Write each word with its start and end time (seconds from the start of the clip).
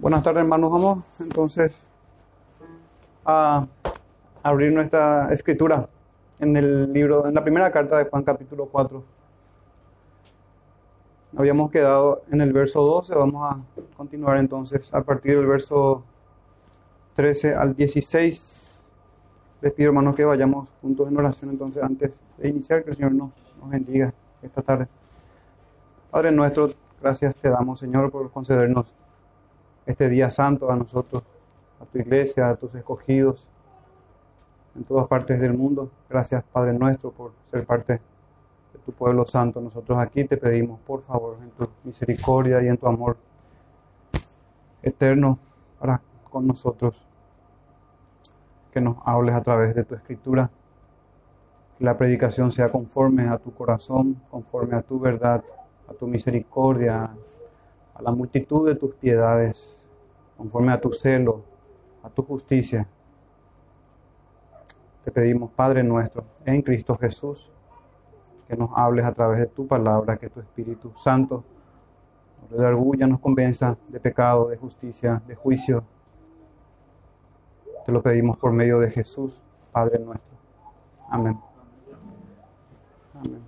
Buenas 0.00 0.22
tardes, 0.22 0.42
hermanos. 0.42 0.70
Vamos 0.70 0.98
entonces 1.18 1.76
a 3.24 3.66
abrir 4.44 4.72
nuestra 4.72 5.32
escritura 5.32 5.88
en 6.38 6.56
el 6.56 6.92
libro, 6.92 7.26
en 7.26 7.34
la 7.34 7.42
primera 7.42 7.72
carta 7.72 7.98
de 7.98 8.04
Juan, 8.04 8.22
capítulo 8.22 8.66
4. 8.66 9.02
Habíamos 11.36 11.72
quedado 11.72 12.22
en 12.30 12.40
el 12.40 12.52
verso 12.52 12.80
12, 12.82 13.12
vamos 13.16 13.52
a 13.52 13.60
continuar 13.96 14.36
entonces 14.36 14.94
a 14.94 15.02
partir 15.02 15.36
del 15.36 15.46
verso 15.46 16.04
13 17.14 17.56
al 17.56 17.74
16. 17.74 18.80
Les 19.62 19.72
pido, 19.72 19.88
hermanos, 19.88 20.14
que 20.14 20.24
vayamos 20.24 20.68
juntos 20.80 21.08
en 21.08 21.16
oración 21.16 21.50
entonces 21.50 21.82
antes 21.82 22.12
de 22.36 22.48
iniciar, 22.48 22.84
que 22.84 22.90
el 22.90 22.96
Señor 22.96 23.14
nos, 23.14 23.32
nos 23.60 23.68
bendiga 23.68 24.14
esta 24.42 24.62
tarde. 24.62 24.86
Padre 26.08 26.30
nuestro, 26.30 26.70
gracias 27.02 27.34
te 27.34 27.48
damos, 27.48 27.80
Señor, 27.80 28.12
por 28.12 28.30
concedernos 28.30 28.94
este 29.88 30.10
día 30.10 30.28
santo 30.28 30.70
a 30.70 30.76
nosotros, 30.76 31.22
a 31.80 31.86
tu 31.86 31.98
iglesia, 31.98 32.50
a 32.50 32.56
tus 32.56 32.74
escogidos 32.74 33.48
en 34.76 34.84
todas 34.84 35.08
partes 35.08 35.40
del 35.40 35.54
mundo. 35.54 35.90
Gracias, 36.10 36.44
Padre 36.44 36.74
nuestro, 36.74 37.10
por 37.10 37.32
ser 37.50 37.64
parte 37.64 37.94
de 37.94 38.78
tu 38.84 38.92
pueblo 38.92 39.24
santo. 39.24 39.62
Nosotros 39.62 39.98
aquí 39.98 40.24
te 40.24 40.36
pedimos, 40.36 40.78
por 40.80 41.02
favor, 41.04 41.38
en 41.42 41.50
tu 41.52 41.70
misericordia 41.84 42.62
y 42.62 42.68
en 42.68 42.76
tu 42.76 42.86
amor 42.86 43.16
eterno 44.82 45.38
para 45.80 46.02
con 46.30 46.46
nosotros, 46.46 47.02
que 48.70 48.82
nos 48.82 48.98
hables 49.06 49.34
a 49.34 49.40
través 49.40 49.74
de 49.74 49.84
tu 49.84 49.94
escritura, 49.94 50.50
que 51.78 51.84
la 51.84 51.96
predicación 51.96 52.52
sea 52.52 52.70
conforme 52.70 53.26
a 53.26 53.38
tu 53.38 53.54
corazón, 53.54 54.20
conforme 54.30 54.76
a 54.76 54.82
tu 54.82 55.00
verdad, 55.00 55.42
a 55.88 55.94
tu 55.94 56.06
misericordia, 56.06 57.10
a 57.94 58.02
la 58.02 58.12
multitud 58.12 58.68
de 58.68 58.74
tus 58.74 58.94
piedades 58.96 59.77
conforme 60.38 60.72
a 60.72 60.80
tu 60.80 60.92
celo, 60.92 61.42
a 62.02 62.08
tu 62.08 62.22
justicia. 62.22 62.86
Te 65.02 65.10
pedimos, 65.10 65.50
Padre 65.50 65.82
nuestro, 65.82 66.24
en 66.44 66.62
Cristo 66.62 66.96
Jesús, 66.96 67.50
que 68.46 68.56
nos 68.56 68.70
hables 68.72 69.04
a 69.04 69.12
través 69.12 69.40
de 69.40 69.46
tu 69.46 69.66
palabra, 69.66 70.16
que 70.16 70.30
tu 70.30 70.40
Espíritu 70.40 70.92
Santo 70.96 71.42
nos 72.50 72.60
orgullo, 72.60 73.06
nos 73.06 73.20
convenza 73.20 73.76
de 73.90 73.98
pecado, 73.98 74.48
de 74.48 74.56
justicia, 74.56 75.20
de 75.26 75.34
juicio. 75.34 75.82
Te 77.84 77.90
lo 77.90 78.00
pedimos 78.00 78.38
por 78.38 78.52
medio 78.52 78.78
de 78.78 78.90
Jesús, 78.90 79.42
Padre 79.72 79.98
nuestro. 79.98 80.36
Amén. 81.10 81.38
Amén. 83.14 83.42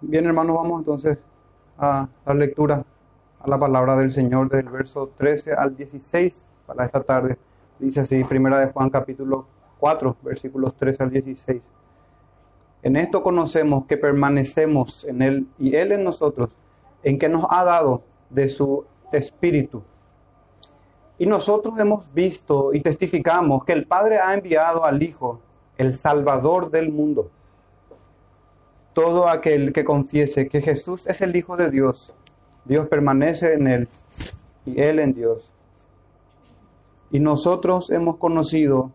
Bien, 0.00 0.24
hermanos, 0.24 0.56
vamos 0.56 0.80
entonces 0.80 1.31
a 1.78 2.08
dar 2.24 2.36
lectura 2.36 2.84
a 3.40 3.48
la 3.48 3.58
palabra 3.58 3.96
del 3.96 4.10
Señor 4.10 4.48
del 4.48 4.68
verso 4.68 5.10
13 5.16 5.54
al 5.54 5.76
16 5.76 6.44
para 6.66 6.84
esta 6.84 7.02
tarde. 7.02 7.36
Dice 7.78 8.00
así, 8.00 8.22
primera 8.24 8.58
de 8.58 8.72
Juan 8.72 8.90
capítulo 8.90 9.46
4, 9.80 10.16
versículos 10.22 10.76
13 10.76 11.02
al 11.02 11.10
16. 11.10 11.62
En 12.82 12.96
esto 12.96 13.22
conocemos 13.22 13.86
que 13.86 13.96
permanecemos 13.96 15.04
en 15.04 15.22
Él 15.22 15.46
y 15.58 15.74
Él 15.74 15.92
en 15.92 16.04
nosotros, 16.04 16.56
en 17.02 17.18
que 17.18 17.28
nos 17.28 17.46
ha 17.50 17.64
dado 17.64 18.02
de 18.30 18.48
su 18.48 18.84
Espíritu. 19.12 19.82
Y 21.18 21.26
nosotros 21.26 21.78
hemos 21.78 22.12
visto 22.12 22.72
y 22.72 22.80
testificamos 22.80 23.64
que 23.64 23.72
el 23.72 23.86
Padre 23.86 24.18
ha 24.18 24.34
enviado 24.34 24.84
al 24.84 25.02
Hijo, 25.02 25.40
el 25.76 25.92
Salvador 25.92 26.70
del 26.70 26.90
mundo 26.92 27.30
todo 28.92 29.28
aquel 29.28 29.72
que 29.72 29.84
confiese 29.84 30.48
que 30.48 30.60
Jesús 30.60 31.06
es 31.06 31.20
el 31.20 31.34
Hijo 31.36 31.56
de 31.56 31.70
Dios, 31.70 32.14
Dios 32.64 32.86
permanece 32.88 33.54
en 33.54 33.66
él 33.66 33.88
y 34.64 34.80
él 34.80 34.98
en 34.98 35.12
Dios. 35.12 35.52
Y 37.10 37.20
nosotros 37.20 37.90
hemos 37.90 38.16
conocido 38.16 38.92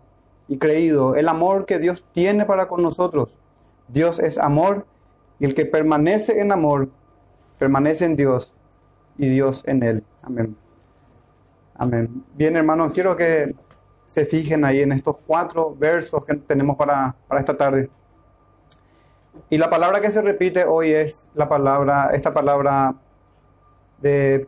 y 0.47 0.57
creído 0.57 1.15
el 1.15 1.27
amor 1.27 1.65
que 1.65 1.79
Dios 1.79 2.05
tiene 2.13 2.45
para 2.45 2.67
con 2.67 2.81
nosotros. 2.81 3.35
Dios 3.87 4.19
es 4.19 4.37
amor 4.37 4.85
y 5.39 5.45
el 5.45 5.53
que 5.53 5.65
permanece 5.65 6.39
en 6.39 6.51
amor 6.51 6.89
permanece 7.57 8.05
en 8.05 8.15
Dios 8.15 8.53
y 9.17 9.27
Dios 9.29 9.63
en 9.65 9.83
él. 9.83 10.03
Amén. 10.21 10.55
Amén. 11.75 12.23
Bien, 12.35 12.55
hermanos, 12.55 12.91
quiero 12.93 13.15
que 13.15 13.55
se 14.05 14.25
fijen 14.25 14.63
ahí 14.63 14.81
en 14.81 14.91
estos 14.91 15.17
cuatro 15.25 15.75
versos 15.75 16.23
que 16.25 16.35
tenemos 16.35 16.75
para, 16.75 17.15
para 17.27 17.41
esta 17.41 17.55
tarde. 17.55 17.89
Y 19.49 19.57
la 19.57 19.69
palabra 19.69 20.01
que 20.01 20.11
se 20.11 20.21
repite 20.21 20.65
hoy 20.65 20.91
es 20.91 21.27
la 21.33 21.47
palabra, 21.47 22.11
esta 22.13 22.33
palabra 22.33 22.95
de, 23.99 24.47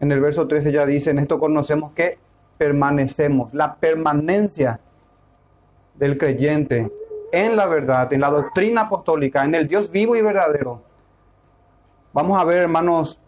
en 0.00 0.12
el 0.12 0.20
verso 0.20 0.46
13 0.46 0.72
ya 0.72 0.86
dice, 0.86 1.10
en 1.10 1.18
esto 1.18 1.38
conocemos 1.38 1.92
que 1.92 2.18
permanecemos, 2.56 3.54
la 3.54 3.76
permanencia 3.76 4.80
del 5.94 6.16
creyente 6.18 6.90
en 7.32 7.56
la 7.56 7.66
verdad, 7.66 8.12
en 8.12 8.20
la 8.20 8.30
doctrina 8.30 8.82
apostólica, 8.82 9.44
en 9.44 9.54
el 9.54 9.68
Dios 9.68 9.90
vivo 9.90 10.16
y 10.16 10.22
verdadero. 10.22 10.82
Vamos 12.12 12.40
a 12.40 12.44
ver, 12.44 12.58
hermanos, 12.58 13.20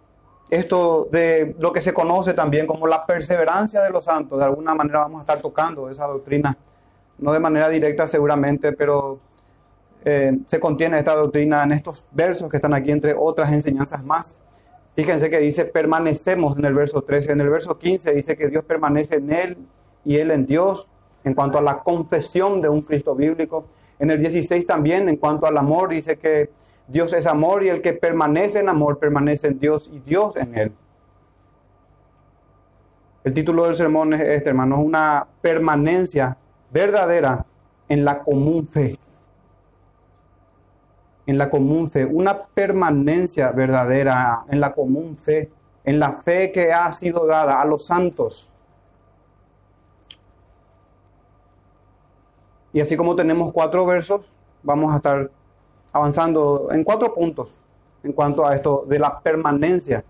esto 0.48 1.08
de 1.10 1.54
lo 1.58 1.72
que 1.72 1.80
se 1.80 1.92
conoce 1.92 2.34
también 2.34 2.66
como 2.66 2.86
la 2.86 3.06
perseverancia 3.06 3.82
de 3.82 3.90
los 3.90 4.04
santos. 4.04 4.38
De 4.38 4.44
alguna 4.44 4.74
manera 4.74 5.00
vamos 5.00 5.18
a 5.18 5.22
estar 5.22 5.40
tocando 5.40 5.90
esa 5.90 6.06
doctrina, 6.06 6.56
no 7.18 7.32
de 7.32 7.40
manera 7.40 7.68
directa 7.68 8.06
seguramente, 8.06 8.72
pero 8.72 9.20
eh, 10.04 10.38
se 10.46 10.58
contiene 10.58 10.98
esta 10.98 11.14
doctrina 11.14 11.62
en 11.62 11.72
estos 11.72 12.06
versos 12.10 12.48
que 12.48 12.56
están 12.56 12.72
aquí, 12.72 12.90
entre 12.90 13.14
otras 13.16 13.52
enseñanzas 13.52 14.04
más. 14.04 14.38
Fíjense 14.94 15.30
que 15.30 15.38
dice, 15.38 15.64
permanecemos 15.64 16.58
en 16.58 16.64
el 16.64 16.74
verso 16.74 17.02
13. 17.02 17.32
En 17.32 17.40
el 17.40 17.48
verso 17.48 17.78
15 17.78 18.12
dice 18.12 18.36
que 18.36 18.48
Dios 18.48 18.64
permanece 18.64 19.16
en 19.16 19.30
Él 19.30 19.58
y 20.04 20.16
Él 20.16 20.30
en 20.30 20.46
Dios, 20.46 20.88
en 21.24 21.34
cuanto 21.34 21.58
a 21.58 21.62
la 21.62 21.80
confesión 21.80 22.60
de 22.60 22.68
un 22.68 22.80
Cristo 22.82 23.14
bíblico. 23.14 23.66
En 23.98 24.10
el 24.10 24.18
16 24.18 24.64
también, 24.66 25.08
en 25.08 25.16
cuanto 25.16 25.46
al 25.46 25.56
amor, 25.58 25.90
dice 25.90 26.16
que 26.18 26.50
Dios 26.88 27.12
es 27.12 27.26
amor 27.26 27.62
y 27.62 27.68
el 27.68 27.82
que 27.82 27.92
permanece 27.92 28.58
en 28.58 28.68
amor 28.68 28.98
permanece 28.98 29.46
en 29.48 29.60
Dios 29.60 29.88
y 29.92 30.00
Dios 30.00 30.36
en 30.36 30.54
Él. 30.56 30.72
El 33.22 33.34
título 33.34 33.66
del 33.66 33.76
sermón 33.76 34.14
es 34.14 34.22
este, 34.22 34.48
hermanos, 34.48 34.80
una 34.82 35.26
permanencia 35.42 36.38
verdadera 36.72 37.44
en 37.88 38.04
la 38.04 38.20
común 38.20 38.66
fe 38.66 38.98
en 41.30 41.38
la 41.38 41.48
común 41.48 41.88
fe, 41.88 42.04
una 42.04 42.42
permanencia 42.42 43.52
verdadera 43.52 44.44
en 44.48 44.58
la 44.58 44.74
común 44.74 45.16
fe, 45.16 45.48
en 45.84 46.00
la 46.00 46.14
fe 46.14 46.50
que 46.50 46.72
ha 46.72 46.92
sido 46.92 47.24
dada 47.24 47.60
a 47.60 47.64
los 47.64 47.86
santos. 47.86 48.52
Y 52.72 52.80
así 52.80 52.96
como 52.96 53.14
tenemos 53.14 53.52
cuatro 53.52 53.86
versos, 53.86 54.32
vamos 54.64 54.92
a 54.92 54.96
estar 54.96 55.30
avanzando 55.92 56.68
en 56.72 56.82
cuatro 56.82 57.14
puntos 57.14 57.60
en 58.02 58.12
cuanto 58.12 58.44
a 58.44 58.56
esto 58.56 58.84
de 58.88 58.98
la 58.98 59.20
permanencia. 59.20 60.02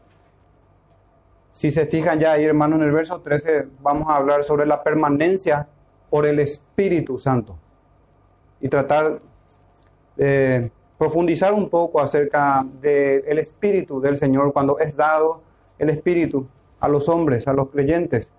Si 1.52 1.70
se 1.70 1.84
fijan 1.84 2.19
ya 2.19 2.32
ahí, 2.32 2.47
hermano, 2.47 2.76
en 2.76 2.82
el 2.82 2.92
verso 2.92 3.20
13 3.20 3.69
vamos 3.82 4.08
a 4.08 4.16
hablar 4.16 4.42
sobre 4.42 4.64
la 4.64 4.82
permanencia 4.82 5.69
por 6.08 6.25
el 6.25 6.38
Espíritu 6.38 7.19
Santo 7.19 7.58
y 8.58 8.70
tratar 8.70 9.20
de 10.16 10.72
profundizar 11.00 11.55
un 11.55 11.71
poco 11.71 11.99
acerca 11.99 12.62
del 12.78 13.38
Espíritu 13.38 14.03
del 14.03 14.19
Señor 14.19 14.53
cuando 14.53 14.78
es 14.78 14.94
dado 14.94 15.41
el 15.78 15.88
Espíritu 15.88 16.47
a 16.78 16.88
los 16.88 17.09
hombres, 17.09 17.49
a 17.49 17.55
los 17.55 17.71
creyentes. 17.71 18.31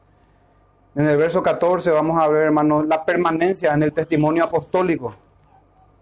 En 0.93 1.07
el 1.07 1.17
verso 1.17 1.41
14 1.41 1.89
vamos 1.89 2.19
a 2.19 2.27
ver, 2.27 2.43
hermanos, 2.43 2.85
la 2.85 3.03
permanencia 3.03 3.73
en 3.73 3.81
el 3.81 3.93
testimonio 3.93 4.43
apostólico. 4.43 5.15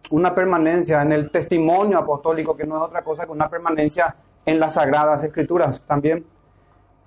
Una 0.10 0.36
permanencia 0.36 1.02
en 1.02 1.14
el 1.14 1.32
testimonio 1.32 1.98
apostólico 1.98 2.58
que 2.58 2.68
no 2.68 2.76
es 2.76 2.82
otra 2.82 3.04
cosa 3.04 3.26
que 3.26 3.32
una 3.32 3.50
permanencia 3.50 4.14
en 4.46 4.60
las 4.60 4.74
sagradas 4.74 5.24
escrituras 5.24 5.86
también. 5.86 6.26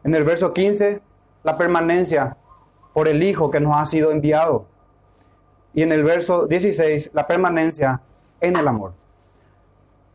En 0.02 0.14
el 0.14 0.24
verso 0.24 0.54
15, 0.54 1.02
la 1.42 1.58
permanencia 1.58 2.38
por 2.94 3.06
el 3.06 3.22
Hijo 3.22 3.50
que 3.50 3.60
nos 3.60 3.76
ha 3.76 3.84
sido 3.84 4.12
enviado. 4.12 4.64
Y 5.74 5.82
en 5.82 5.92
el 5.92 6.04
verso 6.04 6.46
16, 6.46 7.10
la 7.12 7.26
permanencia 7.26 8.00
en 8.40 8.56
el 8.56 8.66
amor. 8.66 8.94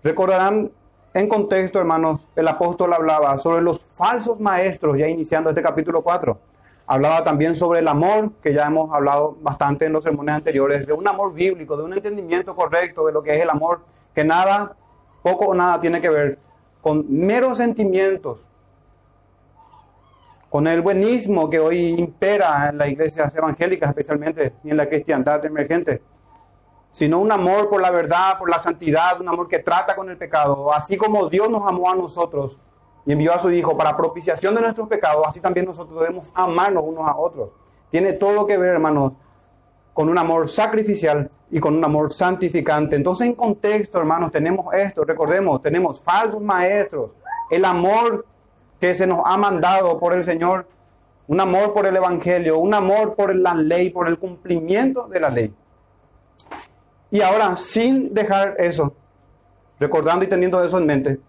Recordarán 0.03 0.71
en 1.13 1.27
contexto, 1.27 1.79
hermanos, 1.79 2.27
el 2.35 2.47
apóstol 2.47 2.93
hablaba 2.93 3.37
sobre 3.39 3.63
los 3.63 3.83
falsos 3.83 4.39
maestros, 4.39 4.97
ya 4.97 5.07
iniciando 5.07 5.49
este 5.49 5.63
capítulo 5.63 6.03
4. 6.03 6.37
Hablaba 6.85 7.23
también 7.23 7.55
sobre 7.55 7.79
el 7.79 7.87
amor, 7.87 8.33
que 8.41 8.53
ya 8.53 8.67
hemos 8.67 8.93
hablado 8.93 9.35
bastante 9.41 9.85
en 9.85 9.93
los 9.93 10.03
sermones 10.03 10.35
anteriores, 10.35 10.85
de 10.85 10.93
un 10.93 11.07
amor 11.07 11.33
bíblico, 11.33 11.75
de 11.75 11.83
un 11.83 11.93
entendimiento 11.93 12.55
correcto 12.55 13.05
de 13.07 13.13
lo 13.13 13.23
que 13.23 13.35
es 13.35 13.41
el 13.41 13.49
amor, 13.49 13.81
que 14.13 14.23
nada, 14.23 14.75
poco 15.23 15.47
o 15.47 15.55
nada 15.55 15.79
tiene 15.79 15.99
que 15.99 16.09
ver 16.09 16.37
con 16.81 17.05
meros 17.09 17.57
sentimientos, 17.57 18.47
con 20.49 20.67
el 20.67 20.81
buenismo 20.81 21.49
que 21.49 21.59
hoy 21.59 21.87
impera 21.87 22.69
en 22.69 22.77
las 22.77 22.89
iglesias 22.89 23.35
evangélicas 23.35 23.89
especialmente 23.89 24.53
y 24.63 24.69
en 24.69 24.77
la 24.77 24.87
cristiandad 24.87 25.43
emergente 25.43 26.01
sino 26.97 27.19
un 27.19 27.31
amor 27.31 27.69
por 27.69 27.79
la 27.79 27.91
verdad, 27.91 28.39
por 28.39 28.49
la 28.49 28.57
santidad, 28.57 29.21
un 29.21 29.29
amor 29.29 29.47
que 29.47 29.59
trata 29.59 29.95
con 29.95 30.09
el 30.09 30.17
pecado. 30.17 30.73
Así 30.73 30.97
como 30.97 31.29
Dios 31.29 31.47
nos 31.47 31.61
amó 31.67 31.91
a 31.91 31.95
nosotros, 31.95 32.57
y 33.05 33.11
envió 33.11 33.35
a 33.35 33.39
su 33.39 33.51
Hijo 33.51 33.77
para 33.77 33.95
propiciación 33.95 34.55
de 34.55 34.61
nuestros 34.61 34.87
pecados, 34.87 35.23
así 35.27 35.39
también 35.39 35.67
nosotros 35.67 36.01
debemos 36.01 36.31
amarnos 36.33 36.83
unos 36.83 37.07
a 37.07 37.15
otros. 37.15 37.51
Tiene 37.91 38.13
todo 38.13 38.47
que 38.47 38.57
ver, 38.57 38.69
hermanos, 38.69 39.13
con 39.93 40.09
un 40.09 40.17
amor 40.17 40.49
sacrificial 40.49 41.29
y 41.51 41.59
con 41.59 41.75
un 41.75 41.83
amor 41.85 42.11
santificante. 42.11 42.95
Entonces, 42.95 43.27
en 43.27 43.35
contexto, 43.35 43.99
hermanos, 43.99 44.31
tenemos 44.31 44.73
esto, 44.73 45.03
recordemos, 45.03 45.61
tenemos 45.61 46.01
falsos 46.01 46.41
maestros, 46.41 47.11
el 47.51 47.63
amor 47.63 48.25
que 48.79 48.95
se 48.95 49.05
nos 49.05 49.21
ha 49.23 49.37
mandado 49.37 49.99
por 49.99 50.13
el 50.13 50.23
Señor, 50.23 50.67
un 51.27 51.39
amor 51.41 51.75
por 51.75 51.85
el 51.85 51.95
Evangelio, 51.95 52.57
un 52.57 52.73
amor 52.73 53.13
por 53.13 53.35
la 53.35 53.53
ley, 53.53 53.91
por 53.91 54.07
el 54.07 54.17
cumplimiento 54.17 55.07
de 55.07 55.19
la 55.19 55.29
ley. 55.29 55.53
Y 57.09 57.21
ahora, 57.21 57.55
sin 57.57 58.13
dejar 58.13 58.55
eso, 58.57 58.93
recordando 59.79 60.25
y 60.25 60.27
teniendo 60.27 60.63
eso 60.63 60.77
en 60.77 60.85
mente, 60.85 61.19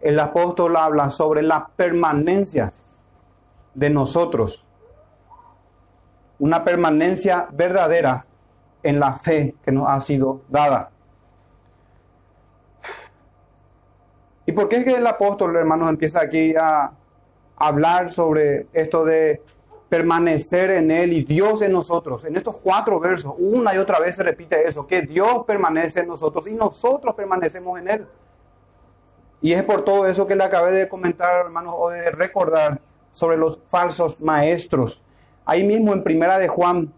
el 0.00 0.18
apóstol 0.20 0.76
habla 0.76 1.10
sobre 1.10 1.42
la 1.42 1.68
permanencia 1.68 2.72
de 3.74 3.90
nosotros, 3.90 4.66
una 6.38 6.64
permanencia 6.64 7.48
verdadera 7.52 8.24
en 8.82 9.00
la 9.00 9.14
fe 9.14 9.54
que 9.64 9.72
nos 9.72 9.88
ha 9.88 10.00
sido 10.00 10.42
dada. 10.48 10.90
¿Y 14.44 14.52
por 14.52 14.68
qué 14.68 14.76
es 14.76 14.84
que 14.84 14.94
el 14.94 15.06
apóstol, 15.06 15.56
hermanos, 15.56 15.88
empieza 15.88 16.20
aquí 16.20 16.54
a 16.54 16.92
hablar 17.56 18.12
sobre 18.12 18.68
esto 18.72 19.04
de 19.04 19.42
permanecer 19.88 20.70
en 20.70 20.90
Él 20.90 21.12
y 21.12 21.22
Dios 21.22 21.62
en 21.62 21.72
nosotros? 21.72 22.24
En 22.24 22.36
estos 22.36 22.56
cuatro 22.56 22.98
versos, 22.98 23.34
una 23.38 23.74
y 23.74 23.78
otra 23.78 23.98
vez 24.00 24.16
se 24.16 24.22
repite 24.22 24.66
eso, 24.66 24.86
que 24.86 25.02
Dios 25.02 25.44
permanece 25.46 26.00
en 26.00 26.08
nosotros 26.08 26.46
y 26.46 26.54
nosotros 26.54 27.14
permanecemos 27.14 27.78
en 27.78 27.88
Él. 27.88 28.06
Y 29.40 29.52
es 29.52 29.62
por 29.64 29.82
todo 29.82 30.06
eso 30.06 30.26
que 30.26 30.34
le 30.34 30.44
acabé 30.44 30.72
de 30.72 30.88
comentar, 30.88 31.46
hermanos, 31.46 31.74
o 31.76 31.90
de 31.90 32.10
recordar 32.10 32.80
sobre 33.12 33.36
los 33.36 33.60
falsos 33.68 34.20
maestros. 34.20 35.02
Ahí 35.44 35.64
mismo 35.64 35.92
en 35.92 36.02
Primera 36.02 36.38
de 36.38 36.48
Juan, 36.48 36.92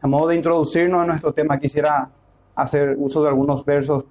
a 0.00 0.06
modo 0.06 0.28
de 0.28 0.36
introducirnos 0.36 1.02
a 1.02 1.06
nuestro 1.06 1.32
tema, 1.32 1.58
quisiera 1.58 2.10
hacer 2.54 2.94
uso 2.98 3.22
de 3.22 3.28
algunos 3.28 3.64
versos. 3.64 4.04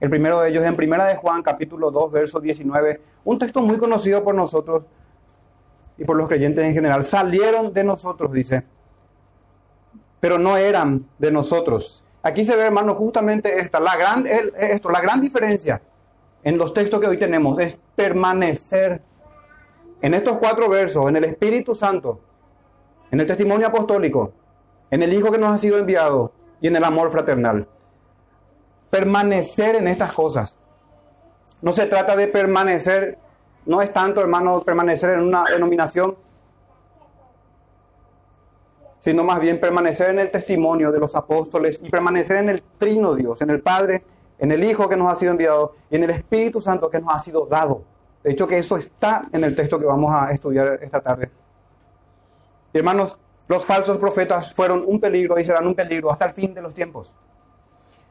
El 0.00 0.10
primero 0.10 0.40
de 0.40 0.50
ellos 0.50 0.64
en 0.64 0.76
Primera 0.76 1.04
de 1.04 1.16
Juan, 1.16 1.42
capítulo 1.42 1.90
2, 1.90 2.12
verso 2.12 2.40
19, 2.40 3.00
un 3.24 3.38
texto 3.38 3.62
muy 3.62 3.78
conocido 3.78 4.22
por 4.24 4.34
nosotros 4.34 4.82
y 5.96 6.04
por 6.04 6.16
los 6.16 6.28
creyentes 6.28 6.64
en 6.64 6.74
general. 6.74 7.04
Salieron 7.04 7.72
de 7.72 7.84
nosotros, 7.84 8.32
dice, 8.32 8.64
pero 10.20 10.38
no 10.38 10.56
eran 10.56 11.06
de 11.18 11.30
nosotros. 11.30 12.02
Aquí 12.22 12.44
se 12.44 12.56
ve, 12.56 12.62
hermano, 12.62 12.94
justamente 12.94 13.58
esta, 13.58 13.80
la 13.80 13.96
gran, 13.96 14.24
esto, 14.26 14.90
la 14.90 15.00
gran 15.00 15.20
diferencia 15.20 15.82
en 16.42 16.58
los 16.58 16.72
textos 16.72 17.00
que 17.00 17.06
hoy 17.06 17.18
tenemos 17.18 17.58
es 17.58 17.78
permanecer 17.96 19.02
en 20.00 20.14
estos 20.14 20.38
cuatro 20.38 20.68
versos, 20.68 21.08
en 21.08 21.16
el 21.16 21.24
Espíritu 21.24 21.74
Santo, 21.74 22.20
en 23.10 23.20
el 23.20 23.26
testimonio 23.26 23.66
apostólico, 23.66 24.32
en 24.90 25.02
el 25.02 25.12
Hijo 25.12 25.30
que 25.30 25.38
nos 25.38 25.54
ha 25.54 25.58
sido 25.58 25.78
enviado 25.78 26.32
y 26.60 26.68
en 26.68 26.76
el 26.76 26.84
amor 26.84 27.10
fraternal. 27.10 27.66
Permanecer 28.90 29.76
en 29.76 29.88
estas 29.88 30.12
cosas. 30.12 30.58
No 31.62 31.72
se 31.72 31.86
trata 31.86 32.16
de 32.16 32.28
permanecer, 32.28 33.18
no 33.66 33.80
es 33.80 33.92
tanto, 33.92 34.20
hermano, 34.20 34.60
permanecer 34.62 35.10
en 35.10 35.20
una 35.20 35.44
denominación, 35.44 36.16
sino 39.00 39.22
más 39.24 39.40
bien 39.40 39.60
permanecer 39.60 40.10
en 40.10 40.18
el 40.18 40.30
testimonio 40.30 40.90
de 40.90 40.98
los 40.98 41.14
apóstoles 41.14 41.80
y 41.82 41.90
permanecer 41.90 42.38
en 42.38 42.48
el 42.48 42.62
trino 42.78 43.14
Dios, 43.14 43.40
en 43.42 43.50
el 43.50 43.60
Padre, 43.60 44.02
en 44.38 44.50
el 44.50 44.64
Hijo 44.64 44.88
que 44.88 44.96
nos 44.96 45.10
ha 45.10 45.14
sido 45.14 45.32
enviado 45.32 45.74
y 45.90 45.96
en 45.96 46.04
el 46.04 46.10
Espíritu 46.10 46.60
Santo 46.60 46.90
que 46.90 47.00
nos 47.00 47.14
ha 47.14 47.18
sido 47.18 47.46
dado. 47.46 47.84
De 48.22 48.32
hecho 48.32 48.46
que 48.46 48.58
eso 48.58 48.78
está 48.78 49.26
en 49.32 49.44
el 49.44 49.54
texto 49.54 49.78
que 49.78 49.84
vamos 49.84 50.10
a 50.10 50.32
estudiar 50.32 50.78
esta 50.80 51.00
tarde. 51.00 51.30
hermanos, 52.72 53.18
los 53.46 53.66
falsos 53.66 53.98
profetas 53.98 54.54
fueron 54.54 54.82
un 54.86 54.98
peligro 54.98 55.38
y 55.38 55.44
serán 55.44 55.66
un 55.66 55.74
peligro 55.74 56.10
hasta 56.10 56.24
el 56.24 56.32
fin 56.32 56.54
de 56.54 56.62
los 56.62 56.72
tiempos. 56.72 57.14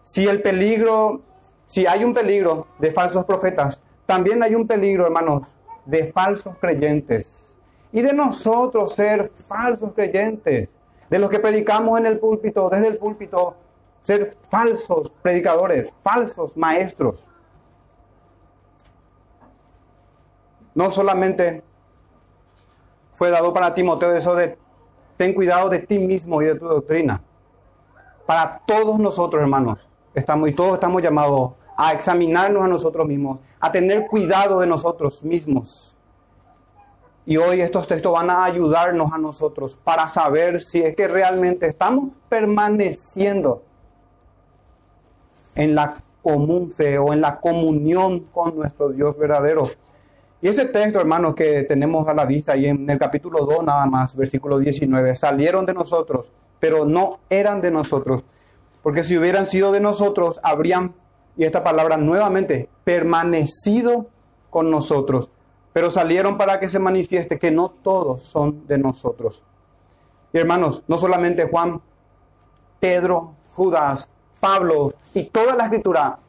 Si 0.03 0.27
el 0.27 0.41
peligro, 0.44 1.21
si 1.65 1.88
hay 1.88 2.03
un 2.03 2.13
peligro 2.13 2.67
de 2.77 2.91
falsos 2.91 3.25
profetas, 3.25 3.79
también 4.05 4.44
hay 4.44 4.55
un 4.55 4.67
peligro, 4.67 5.05
hermanos, 5.05 5.47
de 5.85 6.11
falsos 6.11 6.57
creyentes. 6.57 7.50
Y 7.91 8.01
de 8.01 8.13
nosotros 8.13 8.95
ser 8.95 9.31
falsos 9.47 9.91
creyentes, 9.94 10.69
de 11.09 11.19
los 11.19 11.29
que 11.29 11.39
predicamos 11.39 12.00
en 12.00 12.07
el 12.07 12.19
púlpito, 12.19 12.69
desde 12.69 12.88
el 12.88 12.97
púlpito, 12.97 13.55
ser 14.01 14.35
falsos 14.50 15.11
predicadores, 15.21 15.94
falsos 16.01 16.57
maestros. 16.57 17.27
No 20.73 20.91
solamente 20.91 21.63
fue 23.13 23.29
dado 23.29 23.53
para 23.53 23.73
Timoteo 23.73 24.15
eso 24.15 24.35
de 24.35 24.57
ten 25.17 25.33
cuidado 25.33 25.69
de 25.69 25.79
ti 25.79 25.99
mismo 25.99 26.41
y 26.41 26.45
de 26.45 26.56
tu 26.56 26.67
doctrina. 26.67 27.21
Para 28.25 28.59
todos 28.65 28.99
nosotros, 28.99 29.41
hermanos, 29.41 29.88
estamos 30.15 30.49
y 30.49 30.53
todos 30.53 30.73
estamos 30.73 31.01
llamados 31.01 31.53
a 31.77 31.93
examinarnos 31.93 32.63
a 32.63 32.67
nosotros 32.67 33.07
mismos, 33.07 33.39
a 33.59 33.71
tener 33.71 34.07
cuidado 34.07 34.59
de 34.59 34.67
nosotros 34.67 35.23
mismos. 35.23 35.95
Y 37.25 37.37
hoy 37.37 37.61
estos 37.61 37.87
textos 37.87 38.11
van 38.11 38.29
a 38.29 38.43
ayudarnos 38.43 39.13
a 39.13 39.17
nosotros 39.17 39.77
para 39.81 40.09
saber 40.09 40.61
si 40.61 40.81
es 40.81 40.95
que 40.95 41.07
realmente 41.07 41.67
estamos 41.67 42.09
permaneciendo 42.27 43.63
en 45.55 45.75
la 45.75 46.01
común 46.21 46.71
fe 46.71 46.97
o 46.97 47.13
en 47.13 47.21
la 47.21 47.39
comunión 47.39 48.21
con 48.21 48.55
nuestro 48.55 48.89
Dios 48.89 49.17
verdadero. 49.17 49.69
Y 50.41 50.49
ese 50.49 50.65
texto, 50.65 50.99
hermanos, 50.99 51.35
que 51.35 51.63
tenemos 51.63 52.07
a 52.07 52.13
la 52.13 52.25
vista 52.25 52.57
y 52.57 52.65
en 52.65 52.89
el 52.89 52.97
capítulo 52.97 53.45
2 53.45 53.63
nada 53.63 53.85
más, 53.85 54.15
versículo 54.15 54.59
19, 54.59 55.15
salieron 55.15 55.65
de 55.65 55.73
nosotros, 55.73 56.31
pero 56.59 56.85
no 56.85 57.19
eran 57.29 57.61
de 57.61 57.71
nosotros. 57.71 58.23
Porque 58.81 59.03
si 59.03 59.17
hubieran 59.17 59.45
sido 59.45 59.71
de 59.71 59.79
nosotros, 59.79 60.41
habrían, 60.43 60.93
y 61.35 61.45
esta 61.45 61.63
palabra 61.63 61.97
nuevamente, 61.97 62.69
permanecido 62.83 64.07
con 64.50 64.69
nosotros. 64.69 65.31
Pero 65.74 65.89
salieron 65.89 66.38
para 66.38 66.59
que 66.59 66.69
se 66.69 66.80
manifieste 66.80 67.39
que 67.39 67.51
no 67.51 67.69
todos 67.69 68.24
son 68.24 68.68
de 68.68 68.77
nosotros. 68.77 69.44
Y 70.31 70.38
hermanos, 70.38 70.83
no 70.88 70.97
solamente 70.97 71.47
Juan, 71.50 71.81
Pedro, 72.80 73.33
Judas, 73.53 74.09
Pablo 74.39 74.94
y 75.13 75.24
toda 75.24 75.56
la 75.56 75.65
escritura 75.65 76.19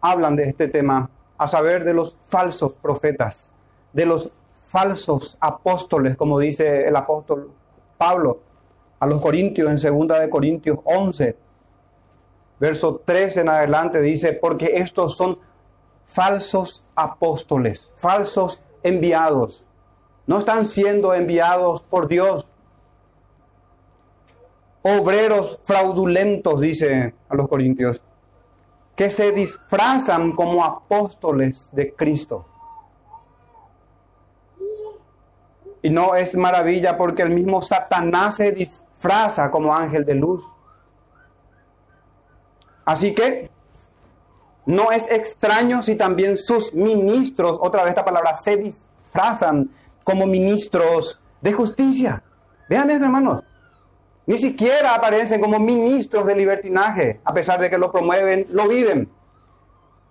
hablan 0.00 0.36
de 0.36 0.44
este 0.44 0.68
tema, 0.68 1.10
a 1.36 1.48
saber 1.48 1.84
de 1.84 1.94
los 1.94 2.16
falsos 2.24 2.74
profetas, 2.74 3.52
de 3.92 4.06
los 4.06 4.30
falsos 4.66 5.38
apóstoles, 5.40 6.16
como 6.16 6.38
dice 6.38 6.86
el 6.86 6.94
apóstol 6.96 7.50
Pablo 7.96 8.40
a 9.00 9.06
los 9.06 9.20
Corintios 9.20 9.70
en 9.70 9.78
segunda 9.78 10.18
de 10.18 10.28
Corintios 10.28 10.80
11, 10.84 11.36
verso 12.58 13.02
13 13.04 13.40
en 13.40 13.48
adelante 13.48 14.00
dice, 14.00 14.32
porque 14.32 14.72
estos 14.76 15.16
son 15.16 15.38
falsos 16.06 16.82
apóstoles, 16.94 17.92
falsos 17.96 18.62
enviados. 18.82 19.64
No 20.26 20.38
están 20.38 20.66
siendo 20.66 21.14
enviados 21.14 21.82
por 21.82 22.08
Dios, 22.08 22.46
obreros 24.82 25.58
fraudulentos, 25.64 26.60
dice 26.60 27.14
a 27.28 27.34
los 27.34 27.48
corintios, 27.48 28.02
que 28.94 29.10
se 29.10 29.32
disfrazan 29.32 30.32
como 30.32 30.64
apóstoles 30.64 31.68
de 31.72 31.94
Cristo. 31.94 32.46
Y 35.82 35.90
no 35.90 36.16
es 36.16 36.34
maravilla 36.34 36.96
porque 36.96 37.22
el 37.22 37.30
mismo 37.30 37.62
Satanás 37.62 38.36
se 38.36 38.50
disfraza 38.50 39.50
como 39.50 39.74
ángel 39.74 40.04
de 40.04 40.14
luz. 40.14 40.44
Así 42.88 43.12
que 43.12 43.50
no 44.64 44.90
es 44.92 45.12
extraño 45.12 45.82
si 45.82 45.94
también 45.94 46.38
sus 46.38 46.72
ministros, 46.72 47.58
otra 47.60 47.82
vez 47.82 47.90
esta 47.90 48.02
palabra, 48.02 48.34
se 48.34 48.56
disfrazan 48.56 49.68
como 50.02 50.24
ministros 50.24 51.20
de 51.42 51.52
justicia. 51.52 52.22
Vean 52.66 52.90
esto, 52.90 53.04
hermanos. 53.04 53.44
Ni 54.24 54.38
siquiera 54.38 54.94
aparecen 54.94 55.38
como 55.38 55.58
ministros 55.58 56.24
de 56.24 56.34
libertinaje, 56.34 57.20
a 57.24 57.34
pesar 57.34 57.60
de 57.60 57.68
que 57.68 57.76
lo 57.76 57.90
promueven, 57.90 58.46
lo 58.52 58.66
viven. 58.66 59.10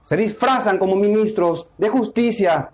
Se 0.04 0.16
disfrazan 0.16 0.78
como 0.78 0.96
ministros 0.96 1.66
de 1.80 1.90
justicia, 1.90 2.70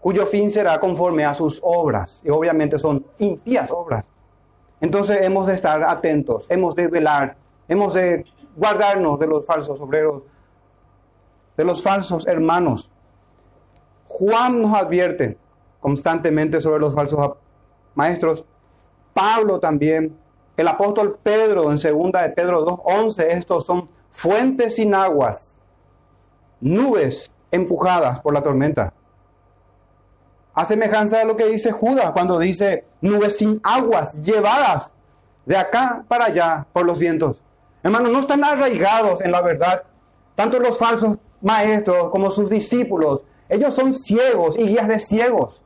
cuyo 0.00 0.26
fin 0.26 0.50
será 0.50 0.80
conforme 0.80 1.24
a 1.24 1.34
sus 1.34 1.60
obras. 1.62 2.20
Y 2.24 2.30
obviamente 2.30 2.80
son 2.80 3.06
impías 3.18 3.70
obras. 3.70 4.10
Entonces 4.80 5.22
hemos 5.22 5.46
de 5.46 5.54
estar 5.54 5.84
atentos, 5.84 6.46
hemos 6.48 6.74
de 6.74 6.88
velar, 6.88 7.36
hemos 7.68 7.94
de 7.94 8.24
guardarnos 8.56 9.18
de 9.18 9.26
los 9.26 9.46
falsos 9.46 9.80
obreros, 9.80 10.22
de 11.56 11.64
los 11.64 11.82
falsos 11.82 12.26
hermanos. 12.26 12.90
Juan 14.08 14.62
nos 14.62 14.74
advierte 14.74 15.38
constantemente 15.80 16.60
sobre 16.60 16.80
los 16.80 16.94
falsos 16.94 17.36
maestros. 17.94 18.44
Pablo 19.14 19.60
también 19.60 20.16
el 20.56 20.68
apóstol 20.68 21.18
Pedro 21.22 21.70
en 21.70 21.78
segunda 21.78 22.22
de 22.22 22.30
Pedro 22.30 22.64
2.11, 22.64 23.24
estos 23.28 23.66
son 23.66 23.88
fuentes 24.10 24.76
sin 24.76 24.94
aguas, 24.94 25.58
nubes 26.60 27.32
empujadas 27.50 28.20
por 28.20 28.32
la 28.32 28.42
tormenta. 28.42 28.94
A 30.54 30.64
semejanza 30.64 31.18
de 31.18 31.26
lo 31.26 31.36
que 31.36 31.46
dice 31.46 31.72
Judas 31.72 32.12
cuando 32.12 32.38
dice 32.38 32.86
nubes 33.02 33.36
sin 33.36 33.60
aguas 33.62 34.22
llevadas 34.22 34.94
de 35.44 35.56
acá 35.58 36.04
para 36.08 36.26
allá 36.26 36.66
por 36.72 36.86
los 36.86 36.98
vientos. 36.98 37.42
Hermanos, 37.86 38.10
no 38.10 38.18
están 38.18 38.42
arraigados 38.42 39.20
en 39.20 39.30
la 39.30 39.40
verdad. 39.42 39.84
Tanto 40.34 40.58
los 40.58 40.76
falsos 40.76 41.18
maestros 41.40 42.10
como 42.10 42.32
sus 42.32 42.50
discípulos. 42.50 43.22
Ellos 43.48 43.76
son 43.76 43.94
ciegos 43.94 44.58
y 44.58 44.66
guías 44.66 44.88
de 44.88 44.98
ciegos. 44.98 45.62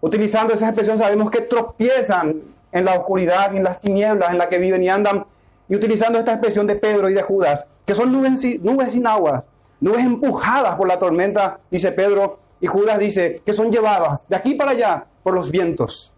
Utilizando 0.00 0.54
esa 0.54 0.68
expresión 0.68 0.96
sabemos 0.96 1.30
que 1.30 1.42
tropiezan 1.42 2.40
en 2.72 2.84
la 2.86 2.94
oscuridad 2.94 3.54
en 3.54 3.64
las 3.64 3.82
tinieblas 3.82 4.30
en 4.30 4.38
la 4.38 4.48
que 4.48 4.56
viven 4.56 4.82
y 4.82 4.88
andan. 4.88 5.26
Y 5.68 5.76
utilizando 5.76 6.18
esta 6.18 6.32
expresión 6.32 6.66
de 6.66 6.76
Pedro 6.76 7.10
y 7.10 7.12
de 7.12 7.20
Judas, 7.20 7.66
que 7.84 7.94
son 7.94 8.12
nubes, 8.12 8.42
nubes 8.62 8.92
sin 8.94 9.06
agua, 9.06 9.44
nubes 9.78 10.06
empujadas 10.06 10.76
por 10.76 10.88
la 10.88 10.98
tormenta, 10.98 11.58
dice 11.70 11.92
Pedro, 11.92 12.38
y 12.62 12.66
Judas 12.66 12.98
dice 12.98 13.42
que 13.44 13.52
son 13.52 13.70
llevadas 13.70 14.26
de 14.26 14.36
aquí 14.36 14.54
para 14.54 14.70
allá 14.70 15.04
por 15.22 15.34
los 15.34 15.50
vientos. 15.50 16.14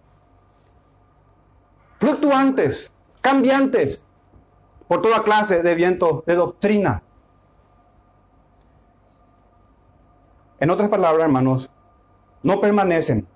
Fluctuantes, 1.98 2.88
cambiantes, 3.20 4.04
por 4.88 5.02
toda 5.02 5.22
clase 5.22 5.62
de 5.62 5.74
vientos 5.74 6.24
de 6.24 6.34
doctrina. 6.34 7.02
En 10.58 10.70
otras 10.70 10.88
palabras, 10.88 11.24
hermanos, 11.24 11.70
no 12.42 12.60
permanecen 12.60 13.28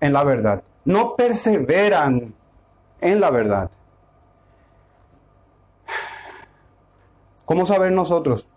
en 0.00 0.12
la 0.12 0.22
verdad, 0.22 0.62
no 0.84 1.16
perseveran 1.16 2.34
en 3.00 3.20
la 3.20 3.30
verdad. 3.30 3.70
¿Cómo 7.44 7.66
saber 7.66 7.90
nosotros 7.92 8.48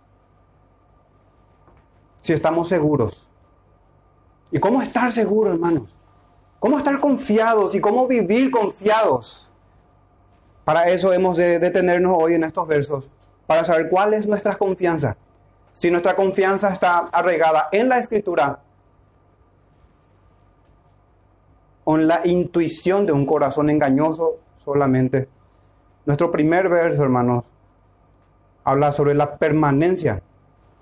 si 2.22 2.34
estamos 2.34 2.68
seguros? 2.68 3.28
¿Y 4.52 4.60
cómo 4.60 4.82
estar 4.82 5.12
seguros, 5.12 5.54
hermanos? 5.54 5.88
¿Cómo 6.60 6.78
estar 6.78 7.00
confiados 7.00 7.76
y 7.76 7.82
cómo 7.82 8.08
vivir 8.08 8.52
confiados? 8.52 9.45
Para 10.66 10.90
eso 10.90 11.14
hemos 11.14 11.38
de 11.38 11.60
detenernos 11.60 12.18
hoy 12.20 12.34
en 12.34 12.44
estos 12.44 12.68
versos, 12.68 13.10
para 13.48 13.64
saber 13.64 13.88
cuál 13.90 14.14
es 14.14 14.28
nuestra 14.28 14.58
confianza. 14.58 15.16
Si 15.72 15.90
nuestra 15.90 16.16
confianza 16.16 16.74
está 16.74 16.98
arraigada 17.12 17.70
en 17.72 17.88
la 17.88 18.00
escritura 18.00 18.60
en 21.94 22.08
la 22.08 22.22
intuición 22.26 23.06
de 23.06 23.12
un 23.12 23.26
corazón 23.26 23.70
engañoso 23.70 24.40
solamente. 24.64 25.28
Nuestro 26.06 26.32
primer 26.32 26.70
verso, 26.70 27.04
hermanos, 27.04 27.46
habla 28.64 28.92
sobre 28.92 29.14
la 29.14 29.38
permanencia 29.38 30.22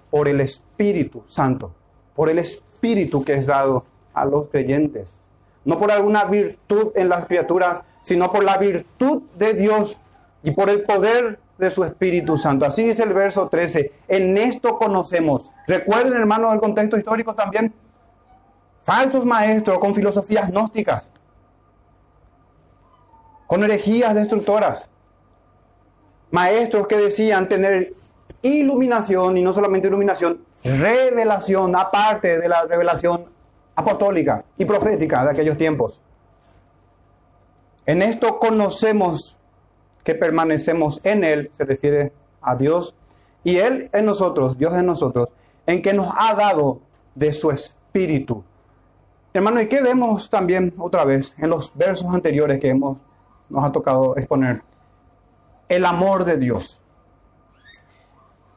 por 0.10 0.28
el 0.28 0.40
Espíritu 0.42 1.24
Santo, 1.28 1.74
por 2.16 2.30
el 2.30 2.40
Espíritu 2.40 3.24
que 3.24 3.34
es 3.34 3.46
dado 3.46 3.84
a 4.14 4.26
los 4.26 4.48
creyentes. 4.48 5.10
No 5.66 5.78
por 5.78 5.92
alguna 5.92 6.26
virtud 6.26 6.92
en 6.96 7.10
las 7.10 7.26
criaturas, 7.26 7.82
sino 8.04 8.32
por 8.32 8.44
la 8.44 8.58
virtud 8.58 9.24
de 9.36 9.56
Dios 9.56 9.98
y 10.44 10.52
por 10.52 10.70
el 10.70 10.84
poder 10.84 11.40
de 11.58 11.72
su 11.72 11.84
Espíritu 11.84 12.38
Santo. 12.38 12.66
Así 12.66 12.84
dice 12.84 13.04
el 13.04 13.14
verso 13.14 13.48
13. 13.48 13.92
En 14.08 14.38
esto 14.38 14.78
conocemos. 14.78 15.50
Recuerden, 15.68 16.14
hermanos, 16.14 16.54
el 16.54 16.60
contexto 16.60 16.98
histórico 16.98 17.34
también. 17.34 17.74
Falsos 18.84 19.26
maestros 19.26 19.80
con 19.80 19.96
filosofías 19.96 20.52
gnósticas, 20.52 21.10
con 23.48 23.64
herejías 23.64 24.14
destructoras. 24.14 24.88
Maestros 26.32 26.88
que 26.88 26.98
decían 26.98 27.48
tener 27.48 27.94
iluminación 28.42 29.38
y 29.38 29.42
no 29.42 29.54
solamente 29.54 29.88
iluminación, 29.88 30.44
revelación 30.64 31.76
aparte 31.76 32.40
de 32.40 32.50
la 32.50 32.66
revelación 32.66 33.26
apostólica 33.76 34.44
y 34.58 34.66
profética 34.66 35.24
de 35.24 35.32
aquellos 35.32 35.58
tiempos. 35.58 36.02
En 37.86 38.02
esto 38.02 38.40
conocemos 38.40 39.38
que 40.04 40.16
permanecemos 40.16 41.00
en 41.04 41.24
Él, 41.24 41.50
se 41.52 41.66
refiere 41.66 42.14
a 42.42 42.56
Dios, 42.56 42.96
y 43.44 43.58
Él 43.58 43.90
en 43.94 44.06
nosotros, 44.06 44.58
Dios 44.58 44.74
en 44.74 44.86
nosotros, 44.86 45.30
en 45.66 45.82
que 45.82 45.94
nos 45.94 46.14
ha 46.18 46.34
dado 46.36 46.82
de 47.16 47.34
su 47.34 47.52
Espíritu. 47.52 48.44
Hermano, 49.34 49.62
¿y 49.62 49.68
qué 49.68 49.82
vemos 49.82 50.30
también 50.30 50.74
otra 50.78 51.06
vez 51.06 51.36
en 51.40 51.50
los 51.50 51.76
versos 51.76 52.14
anteriores 52.14 52.60
que 52.60 52.70
hemos, 52.70 52.98
nos 53.50 53.64
ha 53.66 53.72
tocado 53.72 54.16
exponer? 54.18 54.62
El 55.68 55.86
amor 55.86 56.24
de 56.26 56.38
Dios. 56.38 56.80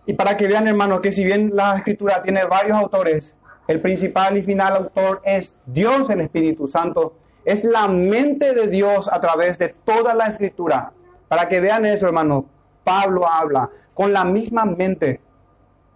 Y 0.04 0.12
para 0.12 0.36
que 0.36 0.46
vean, 0.46 0.68
hermano, 0.68 1.00
que 1.00 1.12
si 1.12 1.24
bien 1.24 1.50
la 1.54 1.76
escritura 1.76 2.22
tiene 2.22 2.44
varios 2.44 2.76
autores, 2.76 3.36
el 3.66 3.80
principal 3.80 4.36
y 4.36 4.42
final 4.42 4.76
autor 4.76 5.20
es 5.24 5.54
Dios, 5.66 6.08
el 6.10 6.20
Espíritu 6.20 6.68
Santo. 6.68 7.14
Es 7.46 7.62
la 7.64 7.86
mente 7.86 8.54
de 8.54 8.66
Dios 8.66 9.08
a 9.10 9.20
través 9.20 9.56
de 9.56 9.68
toda 9.68 10.14
la 10.14 10.26
escritura 10.26 10.92
para 11.28 11.48
que 11.48 11.60
vean 11.60 11.86
eso, 11.86 12.06
hermano, 12.06 12.46
Pablo 12.84 13.28
habla 13.28 13.70
con 13.94 14.12
la 14.12 14.24
misma 14.24 14.64
mente 14.64 15.20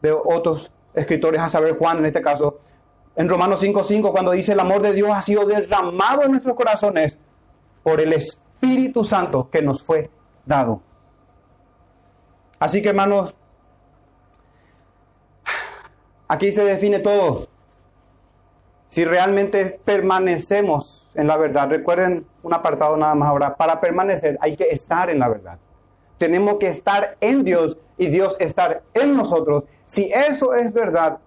de 0.00 0.12
otros 0.12 0.72
escritores, 0.94 1.40
a 1.40 1.50
saber 1.50 1.76
Juan 1.76 1.98
en 1.98 2.06
este 2.06 2.22
caso, 2.22 2.58
en 3.16 3.28
Romanos 3.28 3.62
5.5, 3.62 4.12
cuando 4.12 4.30
dice 4.30 4.52
el 4.52 4.60
amor 4.60 4.80
de 4.80 4.92
Dios 4.92 5.10
ha 5.12 5.22
sido 5.22 5.44
derramado 5.44 6.22
en 6.22 6.30
nuestros 6.30 6.54
corazones 6.54 7.18
por 7.82 8.00
el 8.00 8.12
Espíritu 8.12 9.04
Santo 9.04 9.50
que 9.50 9.60
nos 9.60 9.82
fue 9.82 10.08
dado. 10.46 10.82
Así 12.60 12.80
que 12.80 12.90
hermanos, 12.90 13.34
aquí 16.28 16.52
se 16.52 16.64
define 16.64 17.00
todo. 17.00 17.48
Si 18.88 19.04
realmente 19.04 19.80
permanecemos 19.84 20.99
en 21.14 21.26
la 21.26 21.36
verdad. 21.36 21.68
Recuerden 21.68 22.26
un 22.42 22.54
apartado 22.54 22.96
nada 22.96 23.14
más 23.14 23.28
ahora. 23.28 23.56
Para 23.56 23.80
permanecer 23.80 24.38
hay 24.40 24.56
que 24.56 24.64
estar 24.70 25.10
en 25.10 25.18
la 25.18 25.28
verdad. 25.28 25.58
Tenemos 26.18 26.56
que 26.56 26.68
estar 26.68 27.16
en 27.20 27.44
Dios 27.44 27.78
y 27.96 28.06
Dios 28.06 28.36
estar 28.40 28.82
en 28.94 29.16
nosotros. 29.16 29.64
Si 29.86 30.12
eso 30.12 30.54
es 30.54 30.72
verdad, 30.72 31.18